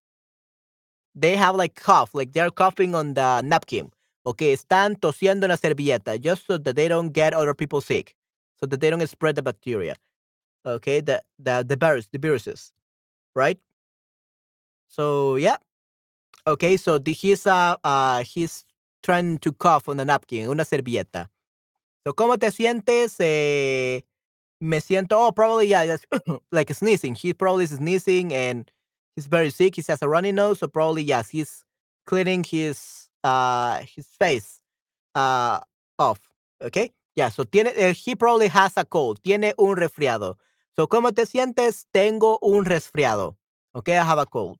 they 1.15 1.37
have 1.37 1.55
like 1.55 1.77
cough, 1.77 2.11
like 2.13 2.33
they're 2.33 2.51
coughing 2.51 2.95
on 2.95 3.15
the 3.15 3.41
napkin. 3.43 3.91
Okay, 4.27 4.53
están 4.53 4.97
tosiendo 4.97 5.45
en 5.45 5.51
la 5.51 5.57
servilleta 5.57 6.21
just 6.21 6.47
so 6.47 6.59
that 6.59 6.75
they 6.77 6.89
don't 6.89 7.11
get 7.11 7.35
other 7.35 7.55
people 7.55 7.81
sick 7.81 8.17
so 8.57 8.67
that 8.67 8.81
they 8.81 8.91
don't 8.91 9.07
spread 9.09 9.37
the 9.37 9.43
bacteria. 9.43 9.97
Okay, 10.67 11.01
the 11.01 11.23
the 11.39 11.65
the 11.67 11.77
virus, 11.77 12.09
the 12.13 12.19
viruses, 12.19 12.73
right? 13.35 13.59
So 14.89 15.37
yeah. 15.37 15.57
Okay, 16.47 16.77
so 16.77 16.99
the, 16.99 17.13
he's 17.13 17.47
uh 17.47 17.77
uh 17.85 18.23
he's 18.23 18.65
trying 19.03 19.39
to 19.39 19.53
cough 19.53 19.89
on 19.89 20.01
a 20.01 20.05
napkin, 20.05 20.49
una 20.49 20.65
servilleta. 20.65 21.29
So 22.07 22.13
¿cómo 22.15 22.39
te 22.39 22.51
sientes? 22.51 23.17
Eh, 23.21 24.03
me 24.61 24.81
siento, 24.81 25.13
oh, 25.13 25.33
probably, 25.33 25.69
yeah, 25.69 25.97
like 26.53 26.73
sneezing. 26.73 27.15
He 27.15 27.33
probably 27.35 27.65
is 27.65 27.71
sneezing 27.71 28.33
and 28.33 28.71
he's 29.17 29.27
very 29.27 29.51
sick. 29.51 29.77
He 29.77 29.83
has 29.89 30.03
a 30.03 30.09
runny 30.09 30.33
nose, 30.33 30.61
so 30.61 30.69
probably, 30.69 31.03
yes, 31.03 31.29
he's 31.29 31.65
cleaning 32.07 32.45
his 32.45 33.09
uh 33.23 33.81
his 33.95 34.07
face 34.19 34.61
uh 35.15 35.61
off. 35.99 36.21
Okay. 36.63 36.93
Yeah, 37.17 37.29
so 37.29 37.45
tiene, 37.45 37.69
uh, 37.69 37.95
he 37.95 38.17
probably 38.17 38.49
has 38.49 38.73
a 38.77 38.85
cold. 38.85 39.21
Tiene 39.23 39.55
un 39.57 39.77
resfriado. 39.77 40.37
So, 40.77 40.89
¿cómo 40.89 41.15
te 41.15 41.27
sientes? 41.27 41.87
Tengo 41.93 42.39
un 42.43 42.65
resfriado. 42.65 43.37
Okay, 43.75 43.97
I 43.97 44.05
have 44.05 44.19
a 44.19 44.27
cold. 44.27 44.59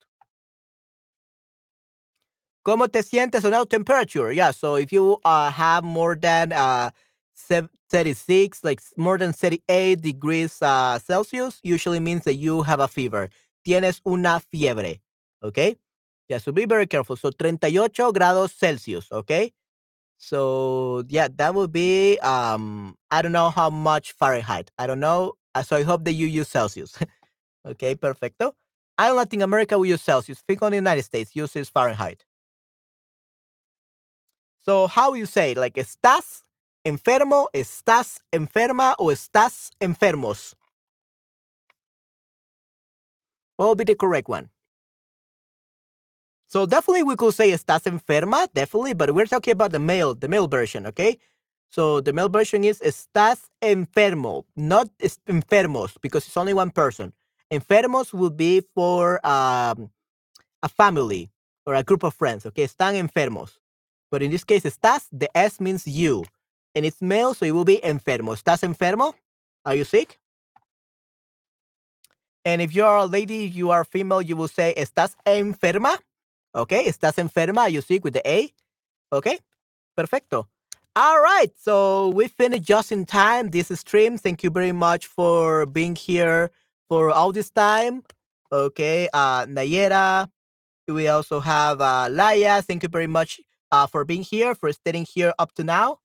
¿Cómo 2.65 2.91
te 2.91 3.03
sientes 3.03 3.45
on 3.45 3.67
temperature? 3.69 4.33
Yeah, 4.33 4.51
so 4.51 4.77
if 4.77 4.91
you 4.93 5.19
uh, 5.25 5.51
have 5.51 5.85
more 5.85 6.17
than 6.17 6.53
uh, 6.53 6.91
36, 7.91 8.65
like 8.65 8.81
more 8.97 9.19
than 9.19 9.33
38 9.33 10.01
degrees 10.01 10.63
uh, 10.63 10.99
Celsius, 10.99 11.61
usually 11.63 12.01
means 12.01 12.25
that 12.25 12.35
you 12.35 12.63
have 12.63 12.81
a 12.81 12.89
fever. 12.89 13.29
Tienes 13.67 14.01
una 14.07 14.41
fiebre. 14.41 15.01
Okay? 15.43 15.77
Yeah, 16.29 16.39
so 16.39 16.53
be 16.53 16.65
very 16.65 16.87
careful. 16.87 17.17
So 17.17 17.31
38 17.31 18.13
grados 18.15 18.53
Celsius. 18.53 19.13
Okay? 19.13 19.53
So 20.19 21.05
yeah, 21.09 21.29
that 21.37 21.55
would 21.55 21.73
be 21.73 22.19
um 22.21 22.97
I 23.11 23.23
don't 23.23 23.33
know 23.33 23.51
how 23.51 23.71
much 23.71 24.13
Fahrenheit. 24.13 24.71
I 24.79 24.87
don't 24.87 25.01
know. 25.01 25.35
Uh, 25.55 25.63
so 25.63 25.77
I 25.77 25.83
hope 25.85 26.05
that 26.05 26.13
you 26.15 26.27
use 26.27 26.49
Celsius. 26.49 26.99
okay, 27.67 27.95
perfecto. 27.95 28.55
I 28.99 29.09
don't 29.09 29.17
Latin 29.17 29.43
America 29.43 29.79
we 29.79 29.91
use 29.91 30.03
Celsius. 30.03 30.41
Think 30.47 30.63
on 30.63 30.73
the 30.73 30.77
United 30.77 31.05
States 31.05 31.37
uses 31.37 31.69
Fahrenheit. 31.69 32.25
So 34.65 34.87
how 34.87 35.15
you 35.15 35.27
say 35.27 35.55
like 35.55 35.75
estás 35.75 36.43
enfermo, 36.87 37.49
estás 37.53 38.21
enferma, 38.33 38.95
o 38.99 39.11
estás 39.13 39.71
enfermos? 39.81 40.55
What 43.57 43.67
will 43.69 43.75
be 43.77 43.85
the 43.85 43.95
correct 43.95 44.29
one? 44.29 44.51
So 46.55 46.67
definitely 46.67 47.03
we 47.03 47.17
could 47.17 47.35
say 47.35 47.51
estás 47.51 47.83
enferma, 47.83 48.47
definitely, 48.55 48.95
but 48.95 49.13
we're 49.13 49.27
talking 49.27 49.51
about 49.51 49.73
the 49.73 49.81
male, 49.81 50.15
the 50.15 50.29
male 50.29 50.47
version, 50.47 50.87
okay? 50.87 51.19
So 51.69 52.01
the 52.01 52.13
male 52.13 52.29
version 52.29 52.63
is 52.63 52.79
estás 52.79 53.49
enfermo, 53.61 54.45
not 54.55 54.89
enfermos, 55.27 55.97
because 56.01 56.29
it's 56.29 56.37
only 56.37 56.55
one 56.55 56.71
person. 56.71 57.13
Enfermos 57.53 58.13
would 58.13 58.37
be 58.37 58.63
for 58.73 59.15
um, 59.27 59.91
a 60.63 60.69
family 60.69 61.29
or 61.67 61.75
a 61.75 61.83
group 61.83 62.05
of 62.05 62.15
friends, 62.15 62.47
okay? 62.47 62.63
Están 62.63 62.95
enfermos. 62.95 63.59
But 64.13 64.23
in 64.23 64.31
this 64.31 64.45
case, 64.45 64.63
estás, 64.63 65.09
the 65.11 65.37
S 65.37 65.61
means 65.61 65.89
you. 65.89 66.25
And 66.77 66.87
it's 66.87 67.03
male, 67.03 67.35
so 67.35 67.47
it 67.47 67.51
will 67.51 67.65
be 67.65 67.81
enfermo. 67.83 68.33
¿Estás 68.41 68.63
enfermo? 68.63 69.15
Are 69.65 69.75
you 69.75 69.83
sick? 69.83 70.21
And 72.45 72.63
if 72.63 72.73
you're 72.73 72.95
a 72.95 73.07
lady, 73.07 73.39
you 73.39 73.73
are 73.73 73.83
female, 73.83 74.23
you 74.23 74.37
will 74.37 74.47
say, 74.47 74.73
¿Estás 74.77 75.17
enferma? 75.27 75.99
Okay, 76.55 76.87
estás 76.87 77.19
enferma, 77.19 77.69
you 77.69 77.81
sick 77.81 78.05
with 78.05 78.15
the 78.15 78.23
A. 78.29 78.53
Okay, 79.13 79.39
perfecto. 79.97 80.47
All 80.97 81.21
right, 81.21 81.51
so 81.59 82.11
we 82.11 82.29
finished 82.29 82.63
just 82.63 82.93
in 82.93 83.05
time 83.05 83.51
this 83.51 83.69
stream. 83.81 84.17
Thank 84.17 84.45
you 84.45 84.51
very 84.51 84.71
much 84.71 85.07
for 85.07 85.67
being 85.67 85.97
here 85.97 86.53
for 86.89 87.11
all 87.11 87.33
this 87.33 87.51
time. 87.51 88.05
Okay, 88.53 89.09
uh, 89.13 89.47
Nayera. 89.47 90.29
We 90.87 91.09
also 91.09 91.41
have 91.41 91.81
uh, 91.81 92.09
Laia. 92.09 92.63
Thank 92.63 92.85
you 92.85 92.89
very 92.89 93.09
much 93.09 93.41
uh, 93.73 93.89
for 93.89 94.05
being 94.05 94.23
here, 94.23 94.55
for 94.55 94.73
staying 94.73 95.07
here 95.13 95.33
up 95.39 95.53
to 95.55 95.65
now. 95.65 95.99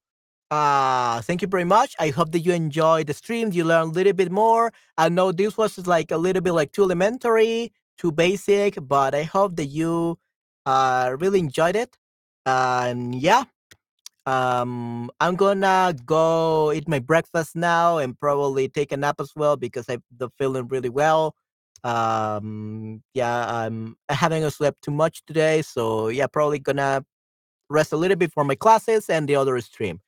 Uh, 0.50 1.22
thank 1.22 1.44
you 1.44 1.48
very 1.48 1.66
much. 1.66 1.96
I 2.00 2.10
hope 2.10 2.32
that 2.32 2.40
you 2.40 2.54
enjoyed 2.54 3.06
the 3.06 3.14
stream. 3.14 3.52
You 3.52 3.66
learned 3.66 3.92
a 3.92 3.94
little 3.94 4.14
bit 4.14 4.32
more. 4.32 4.74
I 4.98 5.10
know 5.10 5.32
this 5.32 5.58
was 5.58 5.86
like 5.86 6.10
a 6.10 6.18
little 6.18 6.42
bit 6.42 6.54
like 6.54 6.72
too 6.72 6.84
elementary, 6.84 7.72
too 8.00 8.12
basic, 8.12 8.80
but 8.82 9.14
I 9.14 9.24
hope 9.24 9.58
that 9.58 9.66
you 9.66 10.18
uh, 10.70 11.16
really 11.20 11.40
enjoyed 11.40 11.76
it. 11.76 11.98
and 12.46 13.16
yeah, 13.16 13.44
um, 14.26 15.10
I'm 15.20 15.36
gonna 15.36 15.96
go 16.06 16.72
eat 16.72 16.88
my 16.88 17.00
breakfast 17.00 17.56
now 17.56 17.98
and 17.98 18.20
probably 18.20 18.70
take 18.70 18.92
a 18.92 18.98
nap 18.98 19.18
as 19.20 19.32
well 19.36 19.58
because 19.58 19.86
I'm 19.90 20.04
feeling 20.38 20.68
really 20.68 20.90
well. 20.90 21.36
Um, 21.84 23.02
yeah, 23.14 23.38
I'm 23.50 23.96
I 24.10 24.14
haven't 24.14 24.50
slept 24.52 24.84
too 24.84 24.92
much 24.92 25.24
today, 25.26 25.62
so 25.62 26.10
yeah, 26.10 26.28
probably 26.28 26.60
gonna 26.60 27.06
rest 27.70 27.94
a 27.94 27.98
little 27.98 28.18
bit 28.18 28.32
for 28.34 28.44
my 28.44 28.56
classes 28.56 29.10
and 29.10 29.28
the 29.28 29.36
other 29.36 29.60
stream. 29.62 30.02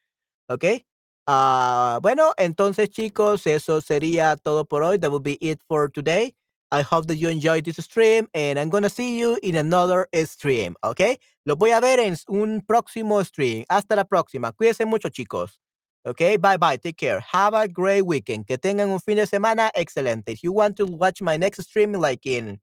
Okay. 0.50 0.86
Uh, 1.28 2.00
bueno, 2.02 2.34
entonces 2.38 2.90
chicos, 2.90 3.48
eso 3.48 3.82
sería 3.82 4.36
todo 4.38 4.66
por 4.66 4.84
hoy. 4.84 4.98
That 4.98 5.12
will 5.12 5.22
be 5.22 5.38
it 5.42 5.62
for 5.68 5.90
today. 5.90 6.34
I 6.72 6.82
hope 6.82 7.08
that 7.08 7.18
you 7.18 7.30
enjoyed 7.30 7.66
this 7.66 7.78
stream 7.84 8.28
and 8.34 8.58
I'm 8.58 8.70
gonna 8.70 8.90
see 8.90 9.20
you 9.20 9.38
in 9.44 9.56
another 9.56 10.08
stream, 10.26 10.76
¿ok? 10.84 11.18
Los 11.46 11.58
voy 11.58 11.72
a 11.72 11.82
ver 11.82 12.00
en 12.00 12.16
un 12.30 12.62
próximo 12.62 13.24
stream. 13.26 13.66
Hasta 13.70 13.96
la 13.96 14.06
próxima. 14.06 14.52
Cuídense 14.54 14.86
mucho, 14.86 15.10
chicos. 15.10 15.60
Ok, 16.06 16.40
bye 16.40 16.58
bye. 16.58 16.78
Take 16.78 16.98
care. 16.98 17.20
Have 17.20 17.54
a 17.54 17.68
great 17.68 18.04
weekend. 18.04 18.48
Que 18.48 18.58
tengan 18.58 18.90
un 18.90 19.00
fin 19.00 19.18
de 19.18 19.28
semana 19.28 19.70
excelente. 19.76 20.30
If 20.30 20.44
you 20.44 20.52
want 20.52 20.78
to 20.78 20.86
watch 20.86 21.22
my 21.22 21.38
next 21.38 21.62
stream, 21.64 21.94
like 21.94 22.26
in 22.26 22.60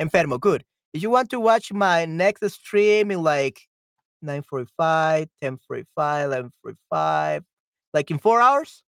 Enfermo, 0.00 0.38
good. 0.38 0.64
If 0.92 1.02
you 1.02 1.10
want 1.10 1.30
to 1.30 1.40
watch 1.40 1.72
my 1.72 2.04
next 2.06 2.48
stream 2.50 3.10
in 3.10 3.22
like 3.22 3.62
9:45, 4.24 5.28
10:45, 5.42 5.86
11:45, 5.96 7.44
like 7.94 8.10
in 8.10 8.18
four 8.18 8.40
hours, 8.40 8.82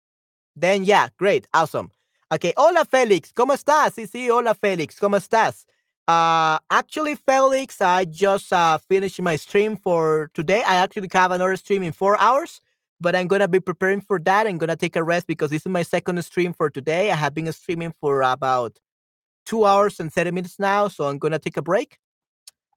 then 0.56 0.84
yeah, 0.84 1.08
great, 1.18 1.46
awesome. 1.54 1.90
Okay, 2.28 2.52
hola 2.56 2.84
Félix, 2.84 3.32
¿cómo 3.32 3.52
estás? 3.52 3.94
Sí, 3.94 4.08
sí, 4.08 4.28
hola 4.30 4.52
Félix, 4.52 4.98
¿cómo 4.98 5.16
estás? 5.16 5.64
Uh, 6.08 6.58
actually, 6.68 7.14
Felix, 7.14 7.80
I 7.80 8.04
just 8.04 8.52
uh, 8.52 8.78
finished 8.78 9.22
my 9.22 9.36
stream 9.36 9.76
for 9.76 10.28
today. 10.34 10.60
I 10.66 10.74
actually 10.74 11.08
have 11.12 11.30
another 11.30 11.54
stream 11.54 11.84
in 11.84 11.92
four 11.92 12.20
hours, 12.20 12.60
but 13.00 13.14
I'm 13.14 13.28
gonna 13.28 13.46
be 13.46 13.60
preparing 13.60 14.00
for 14.00 14.18
that. 14.24 14.48
I'm 14.48 14.58
gonna 14.58 14.74
take 14.74 14.96
a 14.96 15.04
rest 15.04 15.28
because 15.28 15.50
this 15.50 15.62
is 15.62 15.68
my 15.68 15.84
second 15.84 16.20
stream 16.24 16.52
for 16.52 16.68
today. 16.68 17.12
I 17.12 17.14
have 17.14 17.32
been 17.32 17.52
streaming 17.52 17.94
for 18.00 18.22
about 18.22 18.80
two 19.44 19.64
hours 19.64 20.00
and 20.00 20.12
30 20.12 20.32
minutes 20.32 20.58
now, 20.58 20.88
so 20.88 21.06
I'm 21.06 21.18
gonna 21.18 21.38
take 21.38 21.56
a 21.56 21.62
break. 21.62 21.96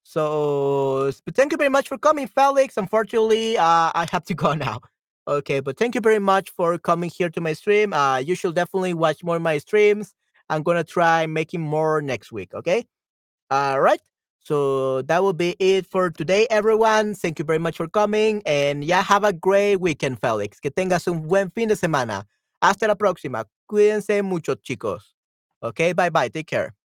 So, 0.03 1.11
thank 1.33 1.53
you 1.53 1.57
very 1.57 1.71
much 1.71 1.87
for 1.87 1.97
coming, 1.97 2.27
Felix. 2.27 2.77
Unfortunately, 2.77 3.57
uh, 3.57 3.91
I 3.95 4.05
have 4.11 4.25
to 4.25 4.33
go 4.35 4.53
now. 4.53 4.81
Okay, 5.27 5.59
but 5.59 5.77
thank 5.77 5.93
you 5.95 6.01
very 6.01 6.19
much 6.19 6.49
for 6.49 6.77
coming 6.79 7.09
here 7.09 7.29
to 7.29 7.41
my 7.41 7.53
stream. 7.53 7.93
Uh, 7.93 8.17
you 8.17 8.35
should 8.35 8.55
definitely 8.55 8.93
watch 8.93 9.23
more 9.23 9.35
of 9.35 9.41
my 9.41 9.59
streams. 9.59 10.13
I'm 10.49 10.63
gonna 10.63 10.83
try 10.83 11.27
making 11.27 11.61
more 11.61 12.01
next 12.01 12.31
week. 12.31 12.53
Okay. 12.53 12.85
All 13.51 13.79
right. 13.81 14.01
So 14.39 15.03
that 15.03 15.21
will 15.21 15.33
be 15.33 15.55
it 15.59 15.85
for 15.85 16.09
today, 16.09 16.47
everyone. 16.49 17.13
Thank 17.13 17.39
you 17.39 17.45
very 17.45 17.59
much 17.59 17.77
for 17.77 17.87
coming. 17.87 18.41
And 18.45 18.83
yeah, 18.83 19.03
have 19.03 19.23
a 19.23 19.33
great 19.33 19.77
weekend, 19.77 20.19
Felix. 20.21 20.59
Que 20.59 20.71
tengas 20.71 21.07
un 21.07 21.27
buen 21.27 21.51
fin 21.51 21.67
de 21.69 21.75
semana. 21.75 22.25
Hasta 22.61 22.87
la 22.87 22.95
próxima. 22.95 23.45
Cuídense 23.69 24.23
mucho, 24.23 24.55
chicos. 24.55 25.13
Okay, 25.61 25.93
bye 25.93 26.09
bye. 26.09 26.29
Take 26.29 26.47
care. 26.47 26.78